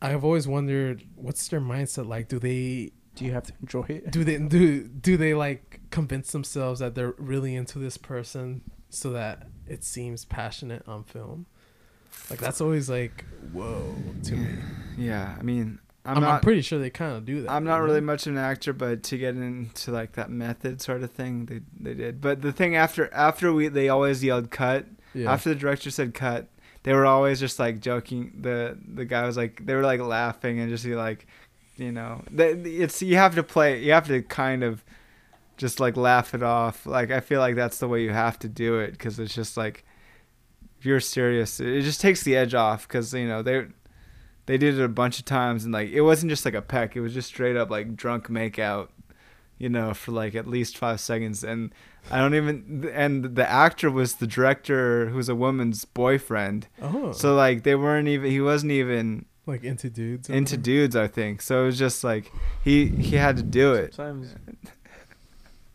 I've 0.00 0.24
always 0.24 0.48
wondered 0.48 1.04
what's 1.14 1.46
their 1.48 1.60
mindset 1.60 2.06
like. 2.06 2.28
Do 2.28 2.38
they 2.38 2.92
Do 3.14 3.24
you 3.24 3.32
have 3.32 3.44
to 3.44 3.52
enjoy 3.60 3.84
it? 3.88 4.10
do 4.10 4.24
they 4.24 4.38
do 4.38 4.88
do 4.88 5.16
they 5.16 5.34
like 5.34 5.80
convince 5.90 6.32
themselves 6.32 6.80
that 6.80 6.94
they're 6.94 7.14
really 7.18 7.54
into 7.54 7.78
this 7.78 7.96
person 7.98 8.62
so 8.94 9.10
that 9.10 9.48
it 9.66 9.84
seems 9.84 10.24
passionate 10.24 10.86
on 10.86 11.04
film? 11.04 11.46
Like 12.30 12.38
that's 12.38 12.60
always 12.60 12.88
like 12.88 13.24
whoa 13.52 13.94
to 14.24 14.36
me. 14.36 14.58
Yeah. 14.96 15.34
I 15.38 15.42
mean, 15.42 15.78
I'm, 16.04 16.18
I'm, 16.18 16.24
I'm 16.24 16.40
pretty 16.40 16.62
sure 16.62 16.78
they 16.78 16.90
kind 16.90 17.16
of 17.16 17.24
do 17.24 17.42
that. 17.42 17.50
I'm 17.50 17.64
not 17.64 17.78
really 17.78 18.00
much 18.00 18.26
of 18.26 18.32
an 18.32 18.38
actor, 18.38 18.72
but 18.72 19.02
to 19.04 19.18
get 19.18 19.36
into 19.36 19.90
like 19.90 20.12
that 20.12 20.30
method 20.30 20.80
sort 20.80 21.02
of 21.02 21.10
thing, 21.12 21.46
they 21.46 21.60
they 21.78 21.94
did. 21.94 22.20
But 22.20 22.42
the 22.42 22.52
thing 22.52 22.76
after 22.76 23.12
after 23.12 23.52
we 23.52 23.68
they 23.68 23.88
always 23.88 24.22
yelled 24.22 24.50
cut. 24.50 24.86
Yeah. 25.14 25.30
After 25.30 25.50
the 25.50 25.54
director 25.54 25.90
said 25.90 26.14
cut, 26.14 26.48
they 26.84 26.94
were 26.94 27.04
always 27.04 27.38
just 27.38 27.58
like 27.58 27.80
joking. 27.80 28.32
The 28.40 28.78
the 28.94 29.04
guy 29.04 29.26
was 29.26 29.36
like 29.36 29.64
they 29.66 29.74
were 29.74 29.82
like 29.82 30.00
laughing 30.00 30.58
and 30.58 30.70
just 30.70 30.84
be 30.84 30.94
like, 30.94 31.26
you 31.76 31.92
know, 31.92 32.22
the, 32.30 32.48
it's 32.82 33.02
you 33.02 33.16
have 33.16 33.34
to 33.34 33.42
play. 33.42 33.82
You 33.82 33.92
have 33.92 34.06
to 34.08 34.22
kind 34.22 34.64
of 34.64 34.82
just 35.56 35.80
like 35.80 35.96
laugh 35.96 36.34
it 36.34 36.42
off. 36.42 36.86
Like 36.86 37.10
I 37.10 37.20
feel 37.20 37.40
like 37.40 37.54
that's 37.56 37.78
the 37.78 37.88
way 37.88 38.02
you 38.02 38.10
have 38.10 38.38
to 38.40 38.48
do 38.48 38.78
it 38.78 38.92
because 38.92 39.18
it's 39.18 39.34
just 39.34 39.56
like 39.56 39.84
if 40.78 40.86
you're 40.86 41.00
serious, 41.00 41.60
it 41.60 41.82
just 41.82 42.00
takes 42.00 42.22
the 42.24 42.36
edge 42.36 42.54
off 42.54 42.88
because 42.88 43.12
you 43.14 43.26
know 43.28 43.42
they 43.42 43.66
they 44.46 44.58
did 44.58 44.78
it 44.78 44.82
a 44.82 44.88
bunch 44.88 45.18
of 45.20 45.24
times 45.24 45.64
and 45.64 45.72
like 45.72 45.90
it 45.90 46.00
wasn't 46.02 46.30
just 46.30 46.44
like 46.44 46.54
a 46.54 46.62
peck. 46.62 46.96
It 46.96 47.00
was 47.00 47.14
just 47.14 47.28
straight 47.28 47.56
up 47.56 47.70
like 47.70 47.94
drunk 47.96 48.28
make 48.28 48.58
out, 48.58 48.90
you 49.58 49.68
know, 49.68 49.94
for 49.94 50.10
like 50.12 50.34
at 50.34 50.48
least 50.48 50.76
five 50.76 51.00
seconds. 51.00 51.44
And 51.44 51.72
I 52.10 52.18
don't 52.18 52.34
even 52.34 52.90
and 52.92 53.36
the 53.36 53.48
actor 53.48 53.90
was 53.90 54.16
the 54.16 54.26
director 54.26 55.06
who's 55.10 55.28
a 55.28 55.36
woman's 55.36 55.84
boyfriend. 55.84 56.66
oh, 56.80 57.12
So 57.12 57.34
like 57.36 57.62
they 57.62 57.76
weren't 57.76 58.08
even 58.08 58.28
he 58.30 58.40
wasn't 58.40 58.72
even 58.72 59.26
like 59.46 59.62
into 59.62 59.88
dudes. 59.90 60.28
into 60.28 60.56
dudes. 60.56 60.96
I 60.96 61.06
think 61.06 61.42
so. 61.42 61.62
It 61.62 61.66
was 61.66 61.78
just 61.78 62.02
like 62.02 62.32
he 62.64 62.86
he 62.88 63.16
had 63.16 63.36
to 63.36 63.42
do 63.44 63.74
it. 63.74 63.94
Sometimes 63.94 64.34
you 64.48 64.56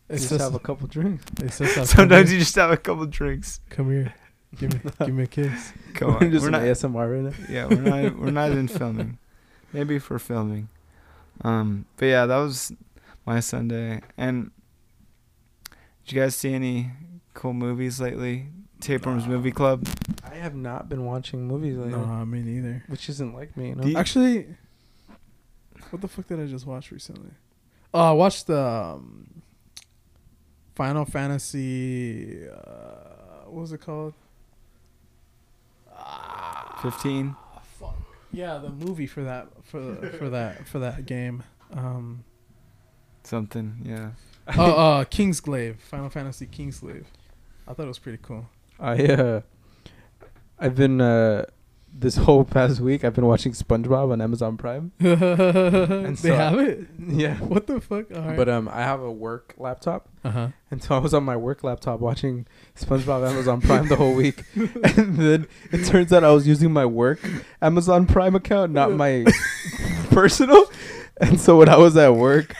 It's 0.09 0.21
just 0.23 0.29
just 0.29 0.41
have 0.41 0.55
a 0.55 0.59
couple 0.59 0.87
drinks. 0.87 1.25
It's 1.41 1.57
just 1.59 1.77
like, 1.77 1.87
Sometimes 1.87 2.31
you 2.31 2.39
just 2.39 2.55
have 2.55 2.71
a 2.71 2.77
couple 2.77 3.05
drinks. 3.07 3.59
come 3.69 3.89
here, 3.91 4.13
give 4.57 4.73
me 4.73 4.79
give 4.99 5.13
me 5.15 5.23
a 5.23 5.27
kiss. 5.27 5.73
Come 5.95 6.15
on, 6.15 6.31
just 6.31 6.43
we're 6.45 6.51
not. 6.51 6.61
ASMR 6.61 7.23
right 7.25 7.33
now. 7.39 7.45
Yeah, 7.53 7.65
we're 7.65 7.81
not. 7.81 8.17
We're 8.19 8.31
not 8.31 8.51
in 8.51 8.67
filming. 8.67 9.17
Maybe 9.73 9.99
for 9.99 10.17
filming. 10.19 10.69
Um, 11.41 11.85
but 11.97 12.05
yeah, 12.05 12.25
that 12.25 12.37
was 12.37 12.71
my 13.25 13.39
Sunday. 13.41 14.01
And 14.17 14.51
did 16.05 16.15
you 16.15 16.21
guys 16.21 16.35
see 16.35 16.53
any 16.53 16.91
cool 17.33 17.53
movies 17.53 17.99
lately? 17.99 18.47
Tapeworms 18.79 19.23
Nah. 19.25 19.31
Movie 19.31 19.51
Club. 19.51 19.87
I 20.23 20.35
have 20.35 20.55
not 20.55 20.87
been 20.87 21.03
watching 21.05 21.47
movies 21.47 21.75
lately, 21.77 21.93
No, 21.99 22.25
me 22.25 22.41
neither. 22.43 22.83
which 22.87 23.09
isn't 23.09 23.33
like 23.33 23.57
me. 23.57 23.69
You 23.69 23.75
know? 23.75 23.83
You- 23.85 23.97
Actually, 23.97 24.45
what 25.89 26.01
the 26.01 26.07
fuck 26.07 26.27
did 26.27 26.39
I 26.39 26.45
just 26.45 26.65
watch 26.65 26.91
recently? 26.91 27.31
Oh, 27.93 28.01
I 28.01 28.11
watched 28.11 28.47
the 28.47 28.59
um, 28.61 29.36
Final 30.77 31.05
Fantasy. 31.05 32.47
Uh, 32.47 33.45
what 33.45 33.61
was 33.61 33.73
it 33.73 33.81
called? 33.81 34.13
Ah, 35.91 36.77
Fifteen. 36.83 37.35
fuck. 37.79 37.95
Yeah, 38.31 38.59
the 38.59 38.69
movie 38.69 39.07
for 39.07 39.23
that 39.23 39.47
for 39.63 39.95
for 40.19 40.29
that 40.29 40.67
for 40.67 40.77
that 40.77 41.07
game. 41.07 41.41
Um, 41.73 42.23
Something. 43.23 43.81
Yeah. 43.83 44.11
oh, 44.55 44.71
uh, 44.99 45.05
Kingsglaive. 45.05 45.77
Final 45.79 46.11
Fantasy 46.11 46.45
Kingsglaive. 46.45 47.05
I 47.67 47.73
thought 47.73 47.85
it 47.85 47.87
was 47.87 47.97
pretty 47.99 48.19
cool. 48.21 48.47
I 48.79 49.03
uh, 49.07 49.41
I've 50.59 50.75
been 50.75 51.01
uh, 51.01 51.45
this 51.99 52.15
whole 52.17 52.43
past 52.45 52.79
week 52.79 53.03
I've 53.03 53.15
been 53.15 53.25
watching 53.25 53.53
SpongeBob 53.53 54.11
on 54.11 54.21
Amazon 54.21 54.55
Prime. 54.57 54.91
they 54.99 55.15
so- 56.15 56.35
have 56.35 56.59
it. 56.59 56.87
Yeah, 57.07 57.35
What 57.37 57.65
the 57.67 57.81
fuck? 57.81 58.05
Right. 58.11 58.37
but 58.37 58.47
um, 58.47 58.67
I 58.69 58.81
have 58.81 59.01
a 59.01 59.11
work 59.11 59.55
laptop, 59.57 60.07
uh 60.23 60.29
huh. 60.31 60.47
and 60.69 60.83
so 60.83 60.95
I 60.95 60.99
was 60.99 61.13
on 61.13 61.23
my 61.23 61.35
work 61.35 61.63
laptop 61.63 61.99
watching 61.99 62.45
SpongeBob 62.77 63.27
Amazon 63.29 63.61
Prime 63.61 63.87
the 63.87 63.95
whole 63.95 64.13
week, 64.13 64.43
and 64.55 65.17
then 65.17 65.47
it 65.71 65.85
turns 65.85 66.13
out 66.13 66.23
I 66.23 66.31
was 66.31 66.47
using 66.47 66.71
my 66.71 66.85
work 66.85 67.19
Amazon 67.61 68.05
Prime 68.05 68.35
account, 68.35 68.71
not 68.73 68.91
my 68.91 69.25
personal. 70.11 70.65
And 71.19 71.39
so 71.41 71.57
when 71.57 71.67
I 71.69 71.77
was 71.77 71.97
at 71.97 72.13
work, 72.15 72.53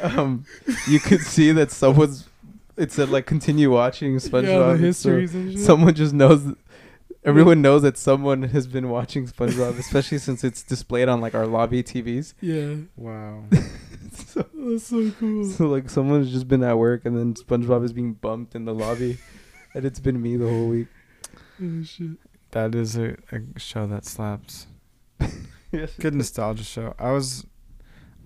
um, 0.00 0.44
you 0.88 0.98
could 0.98 1.20
see 1.20 1.52
that 1.52 1.70
someone's. 1.70 2.28
It 2.76 2.90
said 2.90 3.10
like 3.10 3.26
continue 3.26 3.70
watching 3.70 4.16
SpongeBob. 4.16 4.42
yeah, 4.44 4.58
the 4.58 4.70
and 4.70 4.78
so 4.80 4.84
histories 4.86 5.34
and 5.34 5.52
shit. 5.52 5.60
someone 5.60 5.94
just 5.94 6.14
knows. 6.14 6.42
Everyone 7.24 7.62
knows 7.62 7.82
that 7.82 7.96
someone 7.96 8.42
has 8.42 8.66
been 8.66 8.88
watching 8.88 9.26
SpongeBob, 9.28 9.78
especially 9.78 10.18
since 10.18 10.42
it's 10.42 10.62
displayed 10.62 11.08
on 11.08 11.20
like 11.20 11.34
our 11.34 11.46
lobby 11.46 11.82
TVs. 11.82 12.34
yeah, 12.40 12.74
Wow. 12.96 13.44
so, 14.12 14.44
that's 14.54 14.84
so 14.88 15.10
cool. 15.12 15.44
so 15.44 15.66
like 15.68 15.88
someone's 15.88 16.32
just 16.32 16.48
been 16.48 16.62
at 16.64 16.76
work 16.78 17.04
and 17.04 17.16
then 17.16 17.34
SpongeBob 17.34 17.84
is 17.84 17.92
being 17.92 18.14
bumped 18.14 18.54
in 18.56 18.64
the 18.64 18.74
lobby, 18.74 19.18
and 19.74 19.84
it's 19.84 20.00
been 20.00 20.20
me 20.20 20.36
the 20.36 20.48
whole 20.48 20.66
week. 20.68 20.88
Oh 21.62 21.82
shit. 21.84 22.18
That 22.50 22.74
is 22.74 22.96
a, 22.96 23.16
a 23.30 23.58
show 23.58 23.86
that 23.86 24.04
slaps. 24.04 24.66
Yes. 25.74 25.94
Good 25.98 26.14
nostalgia 26.14 26.64
show. 26.64 26.94
I 26.98 27.12
was, 27.12 27.46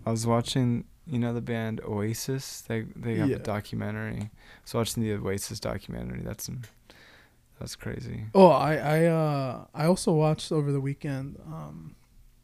I 0.05 0.11
was 0.11 0.27
watching 0.27 0.85
you 1.07 1.21
know 1.21 1.33
the 1.33 1.41
band 1.41 1.81
Oasis. 1.87 2.63
They 2.63 2.87
they 2.97 3.15
have 3.17 3.29
Yeah. 3.31 3.37
a 3.37 3.39
documentary. 3.39 4.19
I 4.19 4.31
was 4.65 4.75
watching 4.75 5.05
the 5.05 5.13
Oasis 5.13 5.61
documentary. 5.61 6.23
That's 6.25 6.51
that's 7.59 7.77
crazy. 7.77 8.27
Oh, 8.35 8.49
I 8.49 8.75
I 8.77 9.05
uh 9.07 9.65
I 9.75 9.87
also 9.87 10.13
watched 10.13 10.53
over 10.53 10.73
the 10.73 10.81
weekend 10.81 11.39
um 11.47 11.97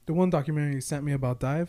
the 0.07 0.13
one 0.15 0.31
documentary 0.31 0.75
you 0.75 0.81
sent 0.81 1.05
me 1.05 1.13
about 1.13 1.41
DIIV. 1.41 1.69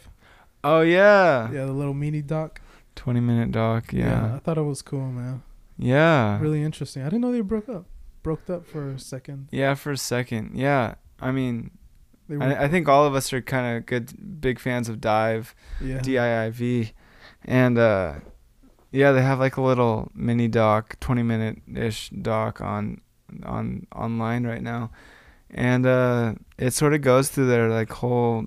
Oh 0.63 0.81
yeah, 0.81 1.51
Yeah, 1.51 1.65
the 1.65 1.73
little 1.73 1.93
mini 1.93 2.21
doc. 2.21 2.61
twenty 2.95 3.19
minute 3.19 3.51
doc. 3.51 3.93
I 3.93 3.97
Yeah, 3.97 4.35
I 4.35 4.39
thought 4.39 4.57
it 4.57 4.61
was 4.63 4.81
cool, 4.81 5.07
man. 5.11 5.43
yeah, 5.77 6.39
Really 6.39 6.63
interesting. 6.63 7.01
I 7.03 7.05
didn't 7.05 7.21
know 7.21 7.31
they 7.31 7.41
broke 7.41 7.67
up. 7.69 7.85
Broke 8.23 8.49
up 8.49 8.65
for 8.65 8.89
a 8.89 8.99
second. 8.99 9.49
yeah. 9.51 9.73
For 9.75 9.91
a 9.91 9.97
second, 9.97 10.55
yeah. 10.55 10.95
I 11.19 11.31
mean, 11.31 11.71
I, 12.29 12.65
I 12.65 12.67
think 12.69 12.87
all 12.87 13.05
of 13.05 13.13
us 13.15 13.33
are 13.33 13.41
kind 13.41 13.75
of 13.77 13.85
good, 13.85 14.39
big 14.41 14.59
fans 14.59 14.87
of 14.87 14.99
DIIV, 15.01 15.53
yeah. 15.81 15.99
D 15.99 16.17
I 16.17 16.45
I 16.45 16.49
V, 16.49 16.91
and 17.43 17.77
uh, 17.77 18.13
yeah, 18.91 19.11
they 19.11 19.21
have 19.21 19.39
like 19.39 19.57
a 19.57 19.61
little 19.61 20.09
mini 20.15 20.47
doc, 20.47 20.97
twenty 21.01 21.23
minute 21.23 21.61
ish 21.75 22.09
doc 22.09 22.61
on 22.61 23.01
on 23.45 23.87
online 23.95 24.45
right 24.45 24.61
now, 24.61 24.91
and 25.49 25.85
uh, 25.85 26.33
it 26.57 26.71
sort 26.73 26.93
of 26.93 27.01
goes 27.01 27.29
through 27.29 27.47
their 27.47 27.69
like 27.69 27.91
whole 27.91 28.45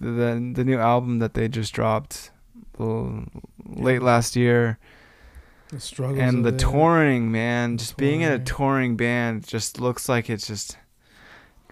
the 0.00 0.52
the 0.54 0.64
new 0.64 0.78
album 0.78 1.18
that 1.18 1.34
they 1.34 1.48
just 1.48 1.72
dropped 1.74 2.30
late 2.78 4.00
last 4.02 4.36
year 4.36 4.78
the 5.68 5.78
struggles 5.78 6.18
and 6.18 6.44
the 6.46 6.52
touring 6.52 7.30
man 7.30 7.76
just 7.76 7.96
being 7.98 8.22
in 8.22 8.32
a 8.32 8.38
touring. 8.38 8.44
touring 8.46 8.96
band 8.96 9.46
just 9.46 9.78
looks 9.80 10.08
like 10.08 10.30
it 10.30 10.38
just 10.38 10.78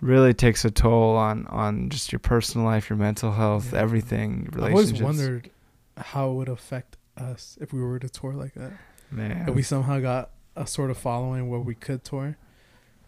really 0.02 0.34
takes 0.34 0.64
a 0.66 0.70
toll 0.70 1.16
on 1.16 1.46
on 1.46 1.88
just 1.88 2.12
your 2.12 2.18
personal 2.18 2.66
life 2.66 2.90
your 2.90 2.98
mental 2.98 3.32
health 3.32 3.72
Yeah. 3.72 3.80
everything 3.80 4.48
I've 4.52 4.60
always 4.70 5.02
wondered 5.02 5.50
how 5.96 6.30
it 6.30 6.34
would 6.34 6.48
affect 6.50 6.96
us 7.16 7.56
if 7.60 7.72
we 7.72 7.80
were 7.80 7.98
to 7.98 8.08
tour 8.08 8.34
like 8.34 8.52
that. 8.54 8.72
man 9.10 9.48
If 9.48 9.54
we 9.54 9.62
somehow 9.62 9.98
got 9.98 10.30
a 10.58 10.66
sort 10.66 10.90
of 10.90 10.98
following 10.98 11.48
where 11.48 11.60
we 11.60 11.74
could 11.74 12.04
tour, 12.04 12.36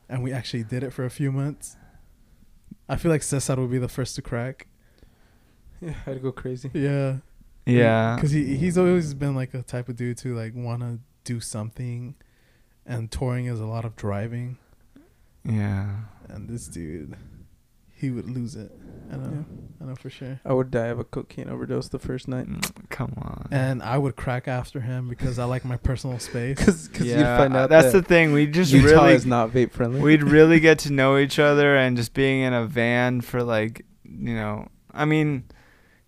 and 0.08 0.22
we 0.22 0.32
actually 0.32 0.62
did 0.64 0.82
it 0.82 0.92
for 0.92 1.04
a 1.04 1.10
few 1.10 1.30
months. 1.32 1.76
I 2.88 2.96
feel 2.96 3.10
like 3.10 3.22
Cesar 3.22 3.56
would 3.56 3.70
be 3.70 3.78
the 3.78 3.88
first 3.88 4.14
to 4.16 4.22
crack. 4.22 4.66
Yeah, 5.82 5.94
I'd 6.06 6.20
go 6.20 6.30
crazy. 6.30 6.70
Yeah. 6.74 7.20
yeah 7.64 8.14
Because 8.14 8.32
he 8.32 8.54
he's 8.56 8.76
always 8.76 9.14
been 9.14 9.34
like 9.34 9.54
a 9.54 9.62
type 9.62 9.88
of 9.88 9.96
dude 9.96 10.18
to 10.18 10.34
like 10.36 10.52
want 10.54 10.82
to 10.82 10.98
do 11.24 11.40
something, 11.40 12.16
and 12.84 13.10
touring 13.10 13.46
is 13.46 13.60
a 13.60 13.64
lot 13.66 13.86
of 13.86 13.96
driving. 13.96 14.58
yeah 15.42 16.00
And 16.28 16.50
this 16.50 16.68
dude, 16.68 17.16
he 18.00 18.10
would 18.10 18.28
lose 18.30 18.56
it. 18.56 18.70
I 19.12 19.16
know. 19.16 19.44
I 19.80 19.84
know 19.86 19.94
for 19.96 20.08
sure. 20.08 20.40
I 20.44 20.52
would 20.52 20.70
die 20.70 20.86
of 20.86 21.00
a 21.00 21.04
cocaine 21.04 21.48
overdose 21.48 21.88
the 21.88 21.98
first 21.98 22.28
night. 22.28 22.46
Mm, 22.46 22.88
come 22.90 23.12
on 23.18 23.48
And 23.50 23.82
I 23.82 23.98
would 23.98 24.14
crack 24.14 24.46
after 24.46 24.80
him 24.80 25.08
because 25.08 25.38
I 25.38 25.44
like 25.44 25.64
my 25.64 25.76
personal 25.76 26.18
space. 26.20 26.58
Because 26.88 27.06
yeah 27.08 27.18
you'd 27.18 27.38
find 27.38 27.56
out 27.56 27.70
that's 27.70 27.92
that 27.92 28.02
the 28.02 28.08
thing 28.08 28.32
we 28.32 28.46
just 28.46 28.72
Utah 28.72 28.86
really 29.02 29.14
is 29.14 29.26
not 29.26 29.50
vape 29.50 29.72
friendly. 29.72 30.00
we'd 30.00 30.22
really 30.38 30.60
get 30.60 30.78
to 30.80 30.92
know 30.92 31.18
each 31.18 31.38
other 31.40 31.76
and 31.76 31.96
just 31.96 32.14
being 32.14 32.42
in 32.42 32.52
a 32.52 32.66
van 32.66 33.20
for 33.20 33.42
like 33.42 33.84
you 34.04 34.34
know 34.34 34.68
i 34.92 35.04
mean 35.04 35.44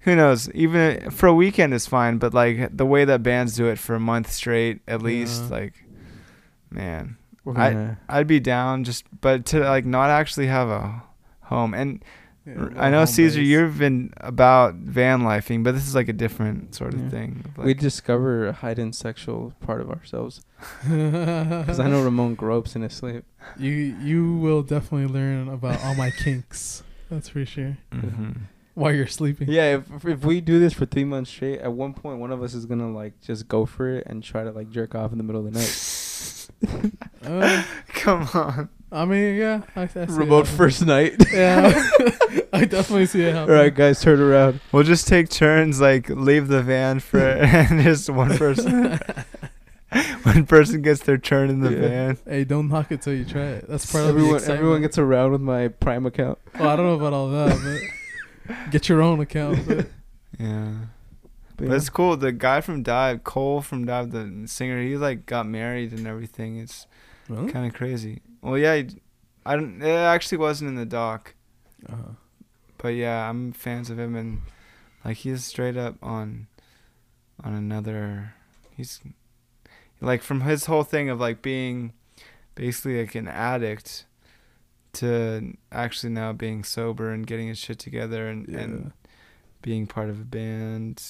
who 0.00 0.14
knows 0.16 0.50
even 0.52 1.10
for 1.10 1.26
a 1.28 1.34
weekend 1.34 1.72
is 1.74 1.86
fine 1.86 2.18
but 2.18 2.32
like 2.34 2.76
the 2.76 2.86
way 2.86 3.04
that 3.04 3.22
bands 3.22 3.56
do 3.56 3.66
it 3.68 3.78
for 3.78 3.94
a 3.96 4.00
month 4.00 4.30
straight 4.30 4.80
at 4.86 5.02
least 5.02 5.44
Yeah. 5.44 5.48
like 5.56 5.74
man 6.70 7.16
We're 7.44 7.56
I- 7.58 7.72
gonna- 7.72 7.98
i'd 8.08 8.26
be 8.26 8.40
down 8.40 8.84
just 8.84 9.04
but 9.20 9.46
to 9.46 9.60
like 9.60 9.84
not 9.86 10.10
actually 10.10 10.46
have 10.46 10.68
a 10.68 11.02
home 11.52 11.74
and 11.74 12.02
Yeah, 12.44 12.74
i 12.76 12.90
know 12.90 13.04
caesar 13.06 13.38
base. 13.38 13.48
you've 13.52 13.78
been 13.78 14.10
about 14.18 14.74
van 14.74 15.22
lifing 15.22 15.62
but 15.62 15.72
this 15.76 15.86
is 15.86 15.94
like 15.94 16.08
a 16.10 16.18
different 16.24 16.74
sort 16.74 16.92
of 16.94 17.00
Yeah. 17.02 17.08
thing 17.16 17.30
of, 17.56 17.64
we 17.64 17.72
discover 17.74 18.48
a 18.48 18.52
hidden 18.52 18.92
sexual 18.92 19.52
part 19.66 19.80
of 19.84 19.88
ourselves. 19.96 20.34
Because 21.62 21.78
I 21.80 21.86
know 21.88 22.02
Ramon 22.02 22.34
gropes 22.34 22.74
in 22.76 22.82
his 22.82 22.94
sleep. 22.94 23.22
you 23.58 23.72
you 24.08 24.20
will 24.44 24.62
definitely 24.74 25.06
learn 25.18 25.48
about 25.48 25.78
all 25.84 25.94
my 25.94 26.10
kinks. 26.24 26.82
That's 27.10 27.28
for 27.28 27.44
sure. 27.54 27.76
mhm. 27.92 28.34
While 28.74 28.94
you're 28.96 29.06
sleeping. 29.20 29.48
Yeah, 29.58 29.68
if 29.78 30.04
if 30.16 30.20
we 30.24 30.40
do 30.40 30.58
this 30.58 30.72
for 30.78 30.86
three 30.86 31.04
months 31.04 31.30
straight, 31.30 31.60
at 31.60 31.72
one 31.84 31.92
point 31.94 32.16
one 32.24 32.32
of 32.32 32.40
us 32.42 32.54
is 32.58 32.64
gonna 32.70 32.90
like 33.02 33.14
just 33.20 33.46
go 33.46 33.66
for 33.66 33.86
it 33.96 34.02
and 34.08 34.16
try 34.22 34.42
to 34.48 34.50
like 34.58 34.68
jerk 34.76 34.94
off 34.98 35.12
in 35.12 35.18
the 35.20 35.24
middle 35.28 35.42
of 35.46 35.52
the 35.52 35.56
night. 35.60 35.76
Uh, 37.26 37.62
come 38.02 38.22
on 38.34 38.68
I 38.92 39.04
mean, 39.06 39.36
yeah. 39.36 39.62
I, 39.74 39.82
I 39.82 39.86
see 39.86 40.00
Remote 40.08 40.46
happening. 40.46 40.56
first 40.58 40.84
night. 40.86 41.14
Yeah. 41.32 41.72
I 42.52 42.64
definitely 42.66 43.06
see 43.06 43.22
it 43.22 43.28
All 43.34 43.40
happening. 43.40 43.56
right, 43.58 43.74
guys, 43.74 44.00
turn 44.02 44.20
around. 44.20 44.60
We'll 44.72 44.82
just 44.82 45.08
take 45.08 45.30
turns, 45.30 45.80
like 45.80 46.08
leave 46.10 46.48
the 46.48 46.62
van 46.62 47.00
for 47.00 47.18
and 47.18 47.80
just 47.82 48.10
one 48.10 48.36
person. 48.36 49.00
one 50.22 50.46
person 50.46 50.82
gets 50.82 51.00
their 51.02 51.18
turn 51.18 51.50
in 51.50 51.60
the 51.60 51.70
Yeah. 51.72 51.80
van. 51.88 52.18
Hey, 52.26 52.44
don't 52.44 52.68
knock 52.68 52.92
it 52.92 53.02
till 53.02 53.14
you 53.14 53.24
try 53.24 53.42
it. 53.42 53.66
That's 53.68 53.90
part 53.90 54.02
of 54.04 54.08
the 54.08 54.12
Everyone, 54.14 54.34
excitement. 54.36 54.58
everyone 54.60 54.80
gets 54.82 54.98
around 54.98 55.32
with 55.32 55.40
my 55.40 55.68
Prime 55.68 56.06
account. 56.06 56.38
Well, 56.58 56.68
I 56.68 56.76
don't 56.76 56.86
know 56.86 56.94
about 56.94 57.12
all 57.12 57.30
that, 57.30 57.80
but 58.46 58.56
get 58.70 58.88
your 58.88 59.02
own 59.02 59.20
account. 59.20 59.66
But 59.66 59.86
Yeah, 60.38 60.72
But 61.56 61.68
but 61.68 61.76
it's 61.76 61.88
cool. 61.90 62.16
The 62.16 62.32
guy 62.32 62.60
from 62.60 62.82
DIIV, 62.84 63.24
Cole 63.24 63.60
from 63.62 63.86
DIIV, 63.86 64.10
the 64.42 64.48
singer, 64.48 64.80
he 64.82 64.96
like 64.96 65.26
got 65.26 65.46
married 65.46 65.92
and 65.92 66.06
everything. 66.06 66.58
It's 66.58 66.86
really? 67.40 67.52
kind 67.52 67.66
of 67.66 67.74
crazy. 67.74 68.20
Well, 68.40 68.58
yeah, 68.58 68.82
I 69.46 69.54
don't. 69.56 69.82
It 69.82 69.88
actually 69.88 70.38
wasn't 70.38 70.68
in 70.68 70.74
the 70.76 70.86
doc, 70.86 71.34
Uh-huh. 71.88 72.12
but 72.78 72.88
yeah, 72.88 73.28
I'm 73.28 73.52
fans 73.52 73.90
of 73.90 73.98
him 73.98 74.14
and 74.16 74.42
like 75.04 75.18
he's 75.18 75.44
straight 75.44 75.76
up 75.76 75.96
on, 76.02 76.46
on 77.42 77.54
another. 77.54 78.34
He's 78.76 79.00
like 80.00 80.22
from 80.22 80.40
his 80.42 80.66
whole 80.66 80.82
thing 80.84 81.08
of 81.10 81.20
like 81.20 81.42
being 81.42 81.92
basically 82.54 83.00
like 83.00 83.14
an 83.14 83.28
addict 83.28 84.06
to 84.94 85.54
actually 85.70 86.12
now 86.12 86.32
being 86.32 86.62
sober 86.64 87.10
and 87.10 87.26
getting 87.26 87.48
his 87.48 87.58
shit 87.58 87.78
together 87.78 88.28
and, 88.28 88.46
Yeah. 88.48 88.58
and 88.58 88.92
being 89.62 89.86
part 89.86 90.10
of 90.10 90.20
a 90.20 90.24
band, 90.24 91.02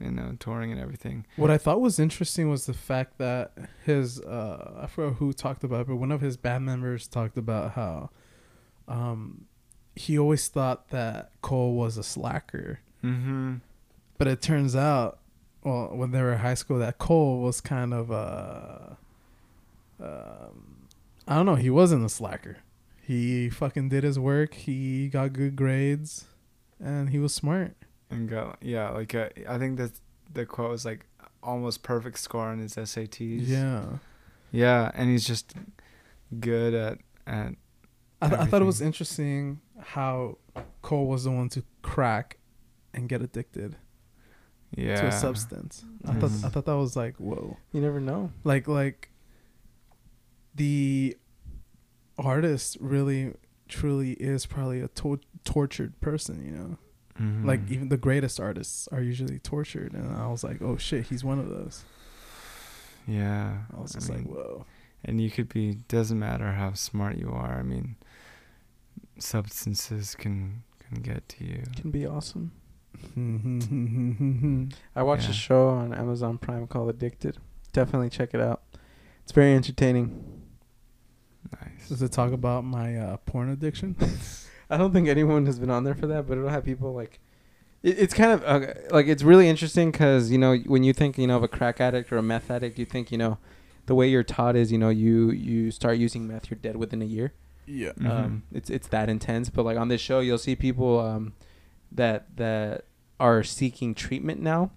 you 0.00 0.10
know, 0.10 0.36
touring 0.38 0.72
and 0.72 0.80
everything. 0.80 1.26
What 1.36 1.50
I 1.50 1.58
thought 1.58 1.80
was 1.80 1.98
interesting 1.98 2.48
was 2.48 2.66
the 2.66 2.74
fact 2.74 3.18
that 3.18 3.52
his 3.84 4.20
uh 4.20 4.80
I 4.82 4.86
forgot 4.86 5.16
who 5.16 5.32
talked 5.32 5.64
about 5.64 5.82
it, 5.82 5.86
but 5.88 5.96
one 5.96 6.12
of 6.12 6.20
his 6.20 6.36
band 6.36 6.64
members 6.66 7.06
talked 7.06 7.36
about 7.38 7.72
how 7.72 8.10
um 8.86 9.46
he 9.96 10.18
always 10.18 10.46
thought 10.48 10.90
that 10.90 11.32
Cole 11.42 11.74
was 11.74 11.96
a 11.96 12.02
slacker. 12.02 12.80
Mm-hmm. 13.02 13.56
But 14.16 14.28
it 14.28 14.42
turns 14.42 14.76
out 14.76 15.18
well 15.64 15.88
when 15.92 16.10
they 16.10 16.22
were 16.22 16.32
in 16.32 16.38
high 16.38 16.54
school 16.54 16.78
that 16.78 16.98
Cole 16.98 17.40
was 17.40 17.60
kind 17.60 17.94
of 17.94 18.10
uh 18.10 18.94
um 20.00 20.86
I 21.26 21.34
don't 21.36 21.46
know, 21.46 21.56
he 21.56 21.70
wasn't 21.70 22.04
a 22.04 22.08
slacker. 22.08 22.58
He 23.02 23.48
fucking 23.48 23.88
did 23.88 24.04
his 24.04 24.18
work, 24.18 24.54
he 24.54 25.08
got 25.08 25.32
good 25.32 25.56
grades 25.56 26.26
and 26.78 27.10
he 27.10 27.18
was 27.18 27.34
smart. 27.34 27.74
And 28.10 28.28
go, 28.28 28.54
yeah, 28.60 28.90
like 28.90 29.14
uh, 29.14 29.28
I 29.48 29.58
think 29.58 29.76
that 29.78 29.92
the 30.32 30.46
quote 30.46 30.70
was 30.70 30.84
like 30.84 31.06
almost 31.42 31.82
perfect 31.82 32.18
score 32.18 32.46
on 32.48 32.58
his 32.58 32.74
SATs. 32.76 33.46
Yeah. 33.46 33.84
Yeah, 34.50 34.90
and 34.94 35.10
he's 35.10 35.26
just 35.26 35.52
good 36.40 36.72
at 36.74 36.98
at 37.26 37.54
I, 38.22 38.28
th- 38.28 38.40
I 38.40 38.46
thought 38.46 38.62
it 38.62 38.64
was 38.64 38.80
interesting 38.80 39.60
how 39.78 40.38
Cole 40.82 41.06
was 41.06 41.24
the 41.24 41.30
one 41.30 41.48
to 41.50 41.62
crack 41.82 42.38
and 42.94 43.08
get 43.08 43.20
addicted 43.22 43.76
yeah 44.76 45.00
to 45.02 45.06
a 45.08 45.12
substance. 45.12 45.84
I 46.06 46.14
thought 46.14 46.30
I 46.30 46.34
Mhm. 46.34 46.52
thought 46.52 46.64
that 46.64 46.76
was 46.76 46.96
like 46.96 47.16
whoa, 47.18 47.56
You 47.72 47.80
never 47.82 48.00
know. 48.00 48.32
like 48.44 48.66
like 48.66 49.10
the 50.54 51.16
artist 52.18 52.76
really 52.80 53.34
truly 53.68 54.12
is 54.12 54.46
probably 54.46 54.80
a 54.80 54.88
to- 54.88 55.20
tortured 55.44 56.00
person, 56.00 56.44
you 56.44 56.52
know. 56.52 56.78
Mhm. 57.20 57.44
Like 57.44 57.60
even 57.70 57.88
the 57.88 57.96
greatest 57.96 58.38
artists 58.40 58.86
are 58.92 59.00
usually 59.02 59.38
tortured, 59.40 59.92
and 59.94 60.16
I 60.16 60.28
was 60.28 60.44
like, 60.44 60.62
oh 60.62 60.76
shit, 60.76 61.06
he's 61.06 61.24
one 61.24 61.38
of 61.38 61.48
those. 61.48 61.84
yeah. 63.06 63.58
I 63.76 63.80
was 63.80 63.94
I 63.96 63.98
just 63.98 64.10
like, 64.10 64.24
whoa. 64.24 64.64
and 65.04 65.20
you 65.20 65.30
could 65.30 65.48
be 65.48 65.74
doesn't 65.88 66.18
matter 66.18 66.52
how 66.52 66.74
smart 66.74 67.16
you 67.16 67.30
are. 67.30 67.58
I 67.58 67.62
mean, 67.62 67.96
substances 69.18 70.14
can 70.14 70.62
can 70.78 71.02
get 71.02 71.28
to 71.30 71.44
you. 71.44 71.64
Can 71.76 71.90
be 71.90 72.06
awesome. 72.06 72.52
I 74.96 75.02
watched 75.02 75.24
Yeah. 75.24 75.30
a 75.30 75.34
show 75.34 75.68
on 75.68 75.92
Amazon 75.94 76.38
Prime 76.38 76.66
called 76.66 76.88
Addicted. 76.90 77.36
Definitely 77.72 78.10
check 78.10 78.32
it 78.34 78.40
out. 78.40 78.62
It's 79.22 79.32
very 79.32 79.54
entertaining. 79.54 80.24
Nice. 81.52 81.88
Does 81.88 82.02
it 82.02 82.12
talk 82.12 82.32
about 82.32 82.64
my 82.64 82.96
uh, 82.96 83.16
porn 83.18 83.50
addiction? 83.50 83.94
I 84.70 84.76
don't 84.76 84.92
think 84.92 85.08
anyone 85.08 85.46
has 85.46 85.58
been 85.58 85.70
on 85.70 85.84
there 85.84 85.94
for 85.94 86.06
that, 86.08 86.26
but 86.26 86.36
it'll 86.38 86.50
have 86.50 86.64
people 86.64 86.92
like. 86.94 87.20
It, 87.82 87.98
it's 87.98 88.14
kind 88.14 88.32
of 88.32 88.44
uh, 88.44 88.72
like 88.90 89.06
it's 89.06 89.22
really 89.22 89.48
interesting 89.48 89.90
because 89.90 90.30
you 90.30 90.38
know 90.38 90.56
when 90.66 90.82
you 90.84 90.92
think 90.92 91.16
you 91.18 91.26
know 91.26 91.36
of 91.36 91.42
a 91.42 91.48
crack 91.48 91.80
addict 91.80 92.12
or 92.12 92.18
a 92.18 92.22
meth 92.22 92.50
addict, 92.50 92.78
you 92.78 92.84
think 92.84 93.10
you 93.12 93.18
know 93.18 93.38
the 93.86 93.94
way 93.94 94.08
you're 94.08 94.22
taught 94.24 94.56
is 94.56 94.70
you 94.72 94.78
know 94.78 94.88
you 94.90 95.30
you 95.30 95.70
start 95.70 95.96
using 95.98 96.26
meth, 96.26 96.50
you're 96.50 96.58
dead 96.58 96.76
within 96.76 97.00
a 97.02 97.06
year. 97.06 97.32
yeah. 97.66 97.92
Mhm. 97.92 98.10
Um, 98.10 98.42
it's 98.52 98.68
it's 98.70 98.88
that 98.88 99.08
intense. 99.08 99.48
But 99.50 99.64
like 99.64 99.78
on 99.78 99.88
this 99.88 100.00
show, 100.00 100.20
you'll 100.20 100.38
see 100.38 100.56
people 100.56 100.98
um, 101.00 101.32
that 101.92 102.36
that 102.36 102.84
are 103.20 103.42
seeking 103.42 103.94
treatment 103.94 104.40
now 104.40 104.70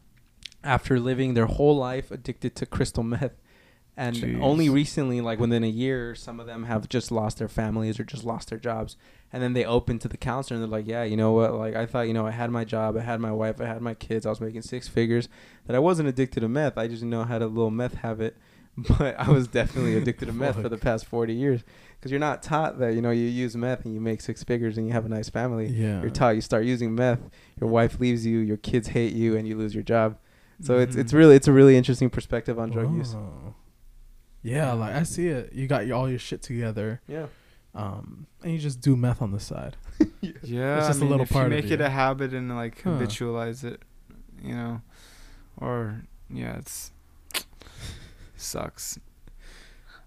after 0.64 1.00
living 1.00 1.34
their 1.34 1.48
whole 1.48 1.76
life 1.76 2.12
addicted 2.12 2.56
to 2.56 2.66
crystal 2.66 3.04
meth. 3.04 3.34
And 3.98 4.16
Jeez. 4.16 4.42
only 4.42 4.70
recently, 4.70 5.20
like 5.22 5.38
within 5.40 5.64
a 5.64 5.68
year, 5.70 6.16
some 6.16 6.40
of 6.40 6.48
them 6.48 6.64
have 6.64 6.88
just 6.88 7.12
lost 7.12 7.40
their 7.40 7.50
families 7.50 8.00
or 8.00 8.04
just 8.04 8.24
lost 8.24 8.50
their 8.50 8.58
jobs. 8.58 8.96
And 9.34 9.42
then 9.42 9.54
they 9.54 9.64
open 9.64 9.98
to 10.00 10.08
the 10.10 10.18
counselor 10.18 10.56
and 10.56 10.64
they're 10.64 10.80
like, 10.80 10.88
yeah, 10.88 11.04
you 11.04 11.16
know 11.16 11.32
what? 11.32 11.54
Like, 11.54 11.76
I 11.76 11.86
thought, 11.86 12.08
you 12.08 12.14
know, 12.14 12.28
I 12.28 12.32
had 12.32 12.52
my 12.52 12.66
job, 12.66 12.98
I 12.98 13.02
had 13.02 13.22
my 13.22 13.32
wife, 13.32 13.62
I 13.62 13.66
had 13.66 13.82
my 13.82 13.94
kids, 13.94 14.26
I 14.26 14.30
was 14.30 14.42
making 14.42 14.64
six 14.64 14.88
figures, 14.90 15.30
that 15.68 15.76
I 15.76 15.80
wasn't 15.80 16.10
addicted 16.10 16.42
to 16.42 16.50
meth. 16.50 16.78
I 16.78 16.88
just, 16.88 17.02
you 17.04 17.08
know, 17.10 17.24
had 17.24 17.42
a 17.42 17.48
little 17.48 17.72
meth 17.72 17.96
habit. 17.96 18.36
But 18.98 19.20
I 19.20 19.30
was 19.30 19.48
definitely 19.50 19.98
addicted 19.98 20.28
to 20.28 20.32
meth 20.34 20.56
for 20.62 20.70
the 20.70 20.78
past 20.78 21.06
40 21.06 21.34
years. 21.34 21.62
Because 22.00 22.10
you're 22.10 22.22
not 22.22 22.42
taught 22.42 22.80
that, 22.80 22.94
you 22.94 23.02
know, 23.02 23.12
you 23.12 23.26
use 23.26 23.54
meth 23.56 23.84
and 23.84 23.94
you 23.94 24.00
make 24.00 24.22
six 24.22 24.44
figures 24.46 24.78
and 24.78 24.88
you 24.88 24.94
have 24.94 25.06
a 25.06 25.10
nice 25.10 25.30
family. 25.30 25.68
Yeah. 25.68 26.00
You're 26.02 26.10
taught 26.10 26.36
you 26.36 26.42
start 26.42 26.64
using 26.64 26.96
meth, 26.96 27.20
your 27.60 27.70
wife 27.70 28.00
leaves 28.00 28.26
you, 28.26 28.40
your 28.40 28.56
kids 28.58 28.88
hate 28.88 29.12
you, 29.14 29.36
and 29.36 29.46
you 29.46 29.58
lose 29.58 29.74
your 29.76 29.84
job. 29.84 30.18
So 30.62 30.80
it's 30.80 30.96
it's 30.96 31.12
Mhm. 31.12 31.18
really 31.18 31.36
it's 31.36 31.48
a 31.50 31.52
really 31.52 31.76
interesting 31.76 32.10
perspective 32.10 32.58
on 32.58 32.70
drug 32.72 32.96
use. 32.96 33.14
Oh. 33.14 33.56
Yeah, 34.42 34.72
like 34.74 34.96
I 34.96 35.04
see 35.04 35.28
it. 35.28 35.52
You 35.54 35.68
got 35.68 35.86
your, 35.86 35.98
all 35.98 36.10
your 36.10 36.20
shit 36.20 36.42
together, 36.42 37.02
Yeah. 37.08 37.28
Um, 37.76 38.28
and 38.44 38.52
you 38.54 38.60
just 38.60 38.82
do 38.82 38.96
meth 38.96 39.22
on 39.22 39.32
the 39.32 39.40
side. 39.40 39.78
Yeah, 40.44 40.78
It's 40.78 40.86
I 40.86 40.90
just 40.90 41.02
a 41.02 41.06
little 41.06 41.24
if 41.24 41.32
part 41.32 41.52
you 41.52 41.58
of 41.58 41.64
make 41.64 41.72
it 41.72 41.80
you. 41.80 41.86
a 41.86 41.90
habit 41.90 42.32
and 42.34 42.56
like 42.56 42.82
Huh. 42.84 42.92
habitualize 42.92 43.64
it, 43.64 43.82
you 44.44 44.54
know, 44.54 44.82
or 45.58 46.02
yeah, 46.30 46.58
it's 46.58 46.92
sucks. 48.36 49.00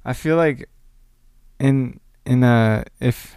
I 0.05 0.13
feel 0.13 0.37
like 0.37 0.69
in 1.59 1.99
in 2.27 2.43
a 2.45 2.85
if 3.01 3.37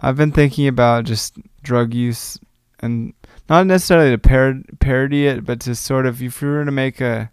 I've 0.00 0.16
been 0.16 0.32
thinking 0.32 0.66
about 0.68 1.04
just 1.04 1.38
drug 1.62 1.94
use 1.94 2.38
and 2.80 3.14
not 3.48 3.66
necessarily 3.66 4.10
to 4.10 4.18
par- 4.18 4.60
parody 4.80 5.26
it, 5.26 5.44
but 5.44 5.60
to 5.60 5.74
sort 5.74 6.04
of 6.06 6.20
if 6.22 6.42
you 6.42 6.48
were 6.48 6.64
to 6.64 6.70
make 6.72 7.00
a 7.00 7.30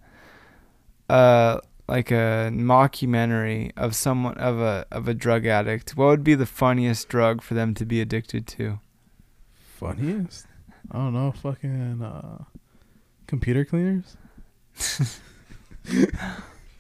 uh 1.10 1.60
like 1.88 2.12
a 2.12 2.50
mockumentary 2.54 3.72
of 3.76 3.96
someone 3.96 4.38
of 4.38 4.60
a 4.60 4.86
of 4.92 5.08
a 5.08 5.14
drug 5.14 5.46
addict, 5.46 5.98
what 5.98 6.08
would 6.08 6.24
be 6.24 6.36
the 6.36 6.46
funniest 6.46 7.10
drug 7.10 7.42
for 7.42 7.54
them 7.54 7.74
to 7.76 7.86
be 7.86 8.02
addicted 8.02 8.48
to? 8.48 8.80
Funniest? 9.54 10.48
I 10.92 10.98
don't 10.98 11.14
know. 11.14 11.32
Fucking 11.32 12.02
uh, 12.02 12.44
computer 13.28 13.66
cleaners. 13.66 14.18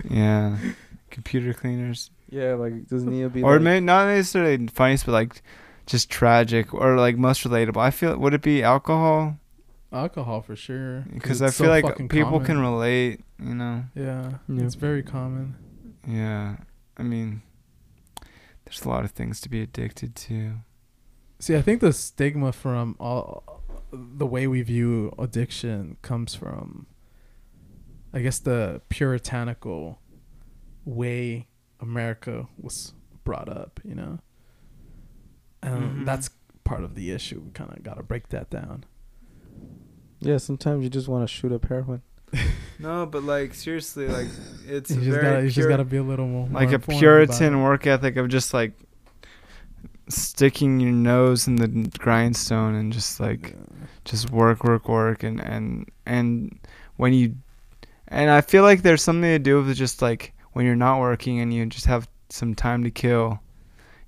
Yeah, 0.09 0.57
computer 1.11 1.53
cleaners, 1.53 2.09
Yeah, 2.29 2.55
like 2.55 2.87
doesn't 2.87 3.09
Neo 3.09 3.29
be 3.29 3.41
or 3.41 3.53
like, 3.53 3.61
maybe 3.61 3.85
not 3.85 4.07
necessarily 4.07 4.67
funniest, 4.67 5.05
but 5.05 5.13
like 5.13 5.41
just 5.85 6.09
tragic 6.09 6.73
or 6.73 6.97
like 6.97 7.17
most 7.17 7.43
relatable. 7.43 7.77
I 7.77 7.91
feel 7.91 8.17
would 8.17 8.33
it 8.33 8.41
be 8.41 8.63
alcohol? 8.63 9.37
Alcohol 9.93 10.41
for 10.41 10.55
sure. 10.55 11.01
Because 11.13 11.41
I 11.41 11.45
feel 11.47 11.67
so 11.67 11.69
like 11.69 11.85
fucking 11.85 12.09
people 12.09 12.39
can 12.39 12.57
relate. 12.59 13.21
You 13.39 13.53
know. 13.55 13.83
Yeah, 13.95 14.39
Yeah. 14.47 14.63
it's 14.63 14.75
very 14.75 15.03
common. 15.03 15.55
Yeah, 16.07 16.57
I 16.97 17.03
mean, 17.03 17.41
there's 18.65 18.83
a 18.83 18.89
lot 18.89 19.05
of 19.05 19.11
things 19.11 19.39
to 19.41 19.49
be 19.49 19.61
addicted 19.61 20.15
to. 20.15 20.55
See, 21.39 21.55
I 21.55 21.61
think 21.61 21.81
the 21.81 21.93
stigma 21.93 22.51
from 22.51 22.95
all 22.99 23.43
the 23.91 24.25
way 24.25 24.47
we 24.47 24.61
view 24.63 25.13
addiction 25.19 25.97
comes 26.01 26.33
from, 26.35 26.87
I 28.13 28.19
guess, 28.21 28.39
the 28.39 28.81
puritanical 28.89 29.99
way 30.85 31.47
America 31.79 32.47
was 32.57 32.93
brought 33.23 33.49
up. 33.49 33.79
You 33.83 33.95
know, 33.95 34.19
and 35.61 35.83
Mhm. 36.01 36.05
that's 36.05 36.29
part 36.63 36.83
of 36.83 36.95
the 36.95 37.11
issue. 37.11 37.41
We 37.41 37.51
kind 37.51 37.71
of 37.75 37.83
got 37.83 37.95
to 37.97 38.03
break 38.03 38.29
that 38.29 38.49
down. 38.49 38.85
Yeah, 40.25 40.37
sometimes 40.37 40.83
you 40.83 40.89
just 40.89 41.07
want 41.07 41.27
to 41.27 41.33
shoot 41.33 41.51
up 41.51 41.65
heroin. 41.65 42.01
No, 42.79 43.05
but 43.05 43.23
like 43.23 43.53
seriously, 43.53 44.07
like 44.07 44.27
it's 44.67 44.89
you 44.89 44.97
just 44.97 45.09
very 45.11 45.21
gotta, 45.23 45.43
you 45.43 45.49
just 45.51 45.69
gotta 45.69 45.85
be 45.85 45.97
a 45.97 46.03
little 46.03 46.25
more 46.27 46.47
like 46.47 46.69
more 46.69 46.75
a 46.75 46.79
Puritan 46.79 47.61
work 47.61 47.87
ethic 47.87 48.17
of 48.17 48.27
just 48.27 48.53
like 48.53 48.73
sticking 50.09 50.79
your 50.81 50.91
nose 50.91 51.47
in 51.47 51.55
the 51.55 51.67
grindstone 51.97 52.75
and 52.75 52.91
just 52.91 53.19
like 53.19 53.51
Yeah. 53.51 53.85
just 54.03 54.31
work 54.31 54.63
work 54.63 54.89
work 54.89 55.23
and 55.23 55.39
and 55.39 55.89
and 56.05 56.59
when 56.97 57.13
you 57.13 57.35
and 58.09 58.29
i 58.29 58.41
feel 58.41 58.63
like 58.63 58.81
there's 58.81 59.01
something 59.01 59.29
to 59.31 59.39
do 59.39 59.63
with 59.63 59.77
just 59.77 60.01
like 60.01 60.33
when 60.51 60.65
you're 60.65 60.75
not 60.75 60.99
working 60.99 61.39
and 61.39 61.53
you 61.53 61.65
just 61.67 61.85
have 61.85 62.09
some 62.29 62.53
time 62.53 62.83
to 62.83 62.91
kill 62.91 63.39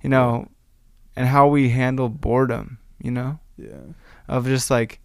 you 0.02 0.10
know 0.10 0.46
and 1.16 1.26
how 1.26 1.46
we 1.48 1.70
handle 1.70 2.10
boredom 2.10 2.78
you 3.00 3.10
know 3.10 3.38
yeah. 3.56 3.80
of 4.28 4.44
just 4.44 4.70
like 4.70 5.00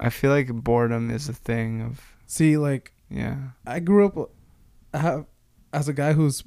i 0.00 0.10
feel 0.10 0.30
like 0.30 0.52
boredom 0.52 1.10
is 1.10 1.28
a 1.28 1.32
thing 1.32 1.82
of 1.82 2.00
See, 2.30 2.56
like 2.56 2.92
yeah 3.08 3.38
I 3.66 3.80
grew 3.80 4.06
up 4.06 4.30
I 4.94 4.98
have, 4.98 5.26
as 5.72 5.88
a 5.88 5.92
guy 5.92 6.12
who's 6.12 6.44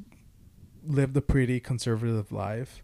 lived 0.86 1.16
a 1.18 1.22
pretty 1.22 1.60
conservative 1.60 2.32
life. 2.32 2.82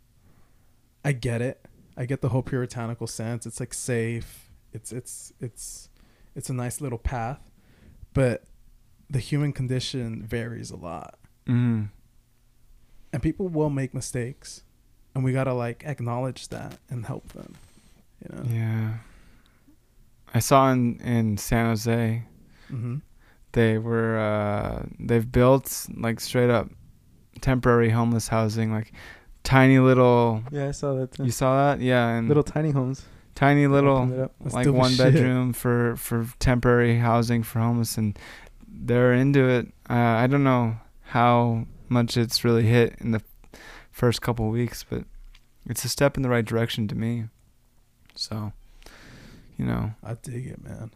I 1.06 1.14
get 1.14 1.42
it. 1.42 1.66
I 1.96 2.06
get 2.06 2.20
the 2.20 2.28
whole 2.30 2.44
puritanical 2.44 3.08
sense. 3.08 3.46
It's 3.46 3.62
like 3.62 3.74
safe. 3.74 4.50
It's 4.74 4.92
it's 4.92 5.32
it's 5.40 5.90
it's 6.36 6.50
a 6.50 6.54
nice 6.54 6.82
little 6.82 6.98
path, 6.98 7.50
but 8.14 8.44
the 9.10 9.20
human 9.20 9.54
condition 9.54 10.24
varies 10.24 10.70
a 10.70 10.76
lot, 10.76 11.18
mm 11.48 11.88
and 13.12 13.24
people 13.24 13.48
will 13.48 13.70
make 13.72 13.94
mistakes, 13.94 14.64
and 15.16 15.24
we 15.24 15.32
gotta 15.32 15.54
like 15.54 15.84
acknowledge 15.86 16.50
that 16.50 16.78
and 16.90 17.06
help 17.06 17.30
them. 17.30 17.56
You 18.22 18.36
know. 18.36 18.44
yeah 18.46 18.94
i 20.34 20.40
saw 20.40 20.72
in 20.72 21.00
in 21.02 21.38
san 21.38 21.66
jose 21.68 22.24
Mm-hmm. 22.72 22.98
they 23.54 23.78
were 23.80 24.18
uh 24.20 24.86
they've 25.00 25.32
built 25.32 25.88
like 25.98 26.20
straight 26.20 26.52
up 26.52 26.70
temporary 27.42 27.90
homeless 27.90 28.28
housing 28.28 28.72
like 28.72 28.92
tiny 29.44 29.80
little 29.80 30.44
Yeah, 30.52 30.68
I 30.68 30.72
saw 30.72 30.94
that. 30.96 31.14
Too. 31.14 31.24
you 31.26 31.32
saw 31.32 31.56
that 31.58 31.82
yeah 31.82 32.10
and 32.10 32.28
little 32.28 32.44
tiny 32.44 32.70
homes. 32.72 33.06
tiny 33.34 33.66
little 33.66 34.12
it 34.12 34.20
up. 34.20 34.34
That's 34.42 34.54
like 34.54 34.68
one 34.68 34.92
shit. 34.92 35.00
bedroom 35.14 35.54
for 35.54 35.96
for 35.96 36.28
temporary 36.40 37.00
housing 37.00 37.42
for 37.42 37.60
homeless 37.60 37.98
and 37.98 38.20
they're 38.68 39.14
into 39.14 39.48
it 39.50 39.66
uh, 39.90 39.94
i 40.24 40.28
don't 40.28 40.44
know 40.44 40.78
how 41.02 41.66
much 41.88 42.18
it's 42.18 42.44
really 42.44 42.64
hit 42.68 42.96
in 43.00 43.12
the 43.12 43.22
first 43.92 44.22
couple 44.22 44.48
weeks 44.50 44.84
but 44.88 45.06
it's 45.66 45.84
a 45.84 45.90
step 45.90 46.18
in 46.18 46.22
the 46.24 46.30
right 46.30 46.46
direction 46.46 46.88
to 46.88 46.94
me 46.96 47.26
so 48.14 48.54
you 49.60 49.66
know 49.66 49.92
I 50.04 50.16
dig 50.16 50.48
it, 50.48 50.64
man. 50.64 50.92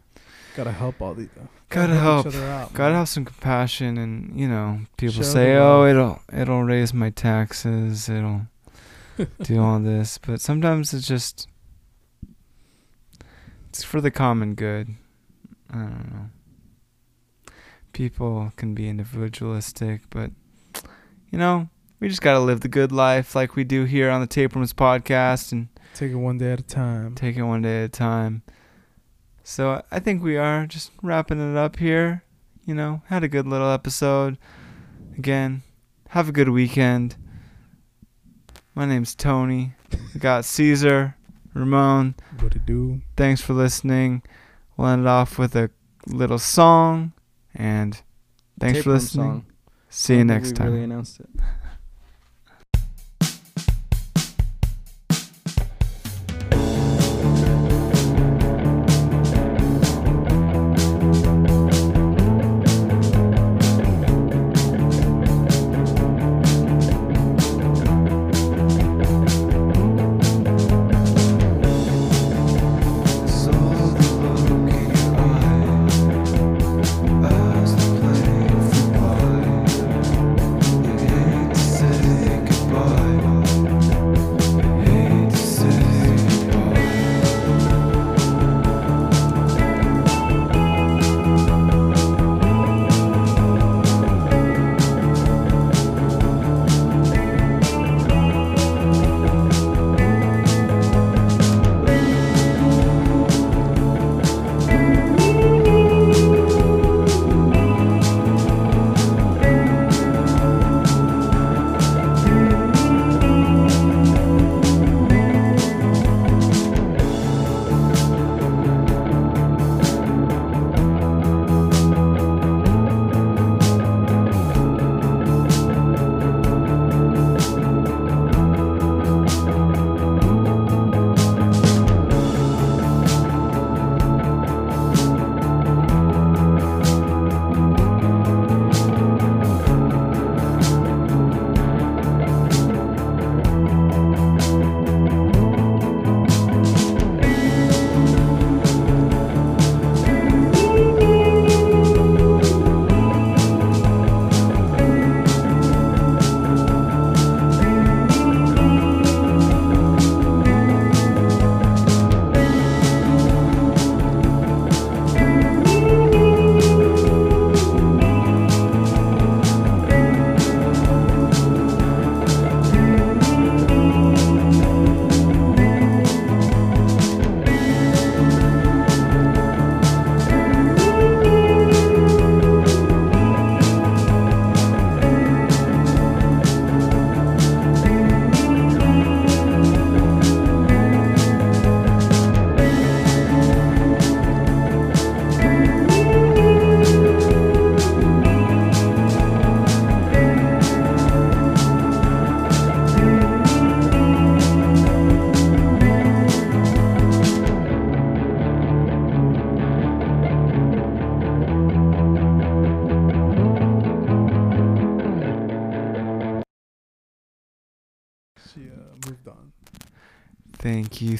Gotta 0.56 0.72
help 0.72 1.02
all 1.02 1.14
these. 1.14 1.28
Uh, 1.38 1.46
gotta 1.68 1.94
help. 1.94 2.26
Each 2.26 2.34
other 2.34 2.46
out, 2.46 2.72
gotta 2.72 2.90
man. 2.92 2.98
have 3.00 3.08
some 3.08 3.24
compassion 3.24 3.98
and 3.98 4.38
you 4.40 4.48
know 4.48 4.80
people 4.96 5.16
Show 5.16 5.22
say 5.22 5.56
oh 5.56 5.84
it'll 5.84 6.20
it'll 6.32 6.62
raise 6.62 6.94
my 6.94 7.10
taxes 7.10 8.08
it'll 8.08 8.46
do 9.42 9.60
all 9.60 9.78
this 9.80 10.18
but 10.18 10.40
sometimes 10.40 10.94
it's 10.94 11.06
just 11.06 11.46
it's 13.68 13.84
for 13.84 14.00
the 14.00 14.10
common 14.10 14.54
good 14.54 14.88
i 15.70 15.74
don't 15.74 16.12
know 16.12 16.30
people 17.92 18.52
can 18.56 18.74
be 18.74 18.88
individualistic 18.88 20.02
but 20.10 20.30
you 21.30 21.38
know 21.38 21.68
we 22.04 22.10
just 22.10 22.20
gotta 22.20 22.38
live 22.38 22.60
the 22.60 22.68
good 22.68 22.92
life 22.92 23.34
like 23.34 23.56
we 23.56 23.64
do 23.64 23.84
here 23.84 24.10
on 24.10 24.20
the 24.20 24.26
tapeworms 24.26 24.74
podcast 24.74 25.52
and 25.52 25.68
Take 25.94 26.10
it 26.10 26.16
one 26.16 26.36
day 26.36 26.52
at 26.52 26.60
a 26.60 26.62
time. 26.62 27.14
take 27.14 27.34
it 27.34 27.42
one 27.44 27.62
day 27.62 27.78
at 27.80 27.84
a 27.86 27.88
time. 27.88 28.42
So 29.42 29.82
I 29.90 30.00
think 30.00 30.22
we 30.22 30.36
are 30.36 30.66
just 30.66 30.90
wrapping 31.02 31.40
it 31.40 31.56
up 31.56 31.76
here. 31.76 32.22
You 32.66 32.74
know, 32.74 33.00
had 33.06 33.24
a 33.24 33.28
good 33.28 33.46
little 33.46 33.70
episode. 33.70 34.36
Again, 35.16 35.62
have 36.10 36.28
a 36.28 36.32
good 36.32 36.50
weekend. 36.50 37.16
My 38.74 38.84
name's 38.84 39.14
Tony. 39.14 39.72
We 40.12 40.20
got 40.20 40.44
Caesar, 40.44 41.16
Ramon. 41.54 42.16
What 42.38 42.54
it 42.54 42.66
do? 42.66 43.00
Thanks 43.16 43.40
for 43.40 43.54
listening. 43.54 44.22
We'll 44.76 44.88
end 44.88 45.06
it 45.06 45.08
off 45.08 45.38
with 45.38 45.56
a 45.56 45.70
little 46.06 46.38
song. 46.38 47.14
And 47.54 47.98
thanks 48.60 48.82
for 48.82 48.90
listening. 48.90 49.26
song. 49.26 49.46
See 49.88 50.16
you 50.16 50.24
next 50.24 50.54
time. 50.54 50.70
Really 50.70 50.84
announced 50.84 51.20
it. 51.20 51.30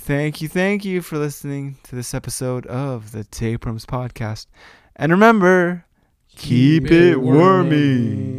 Thank 0.05 0.43
you, 0.43 0.49
thank 0.49 0.85
you, 0.85 1.01
for 1.01 1.17
listening 1.17 1.79
to 1.85 1.97
this 1.97 2.13
episode 2.13 2.67
of 2.67 3.13
the 3.13 3.25
Tapeworms 3.25 3.87
podcast. 3.87 4.49
And 4.97 5.11
remember, 5.11 5.87
keep, 6.37 6.83
Keep 6.83 6.93
it 6.93 7.17
wormy. 7.23 7.39
wormy. 7.41 8.34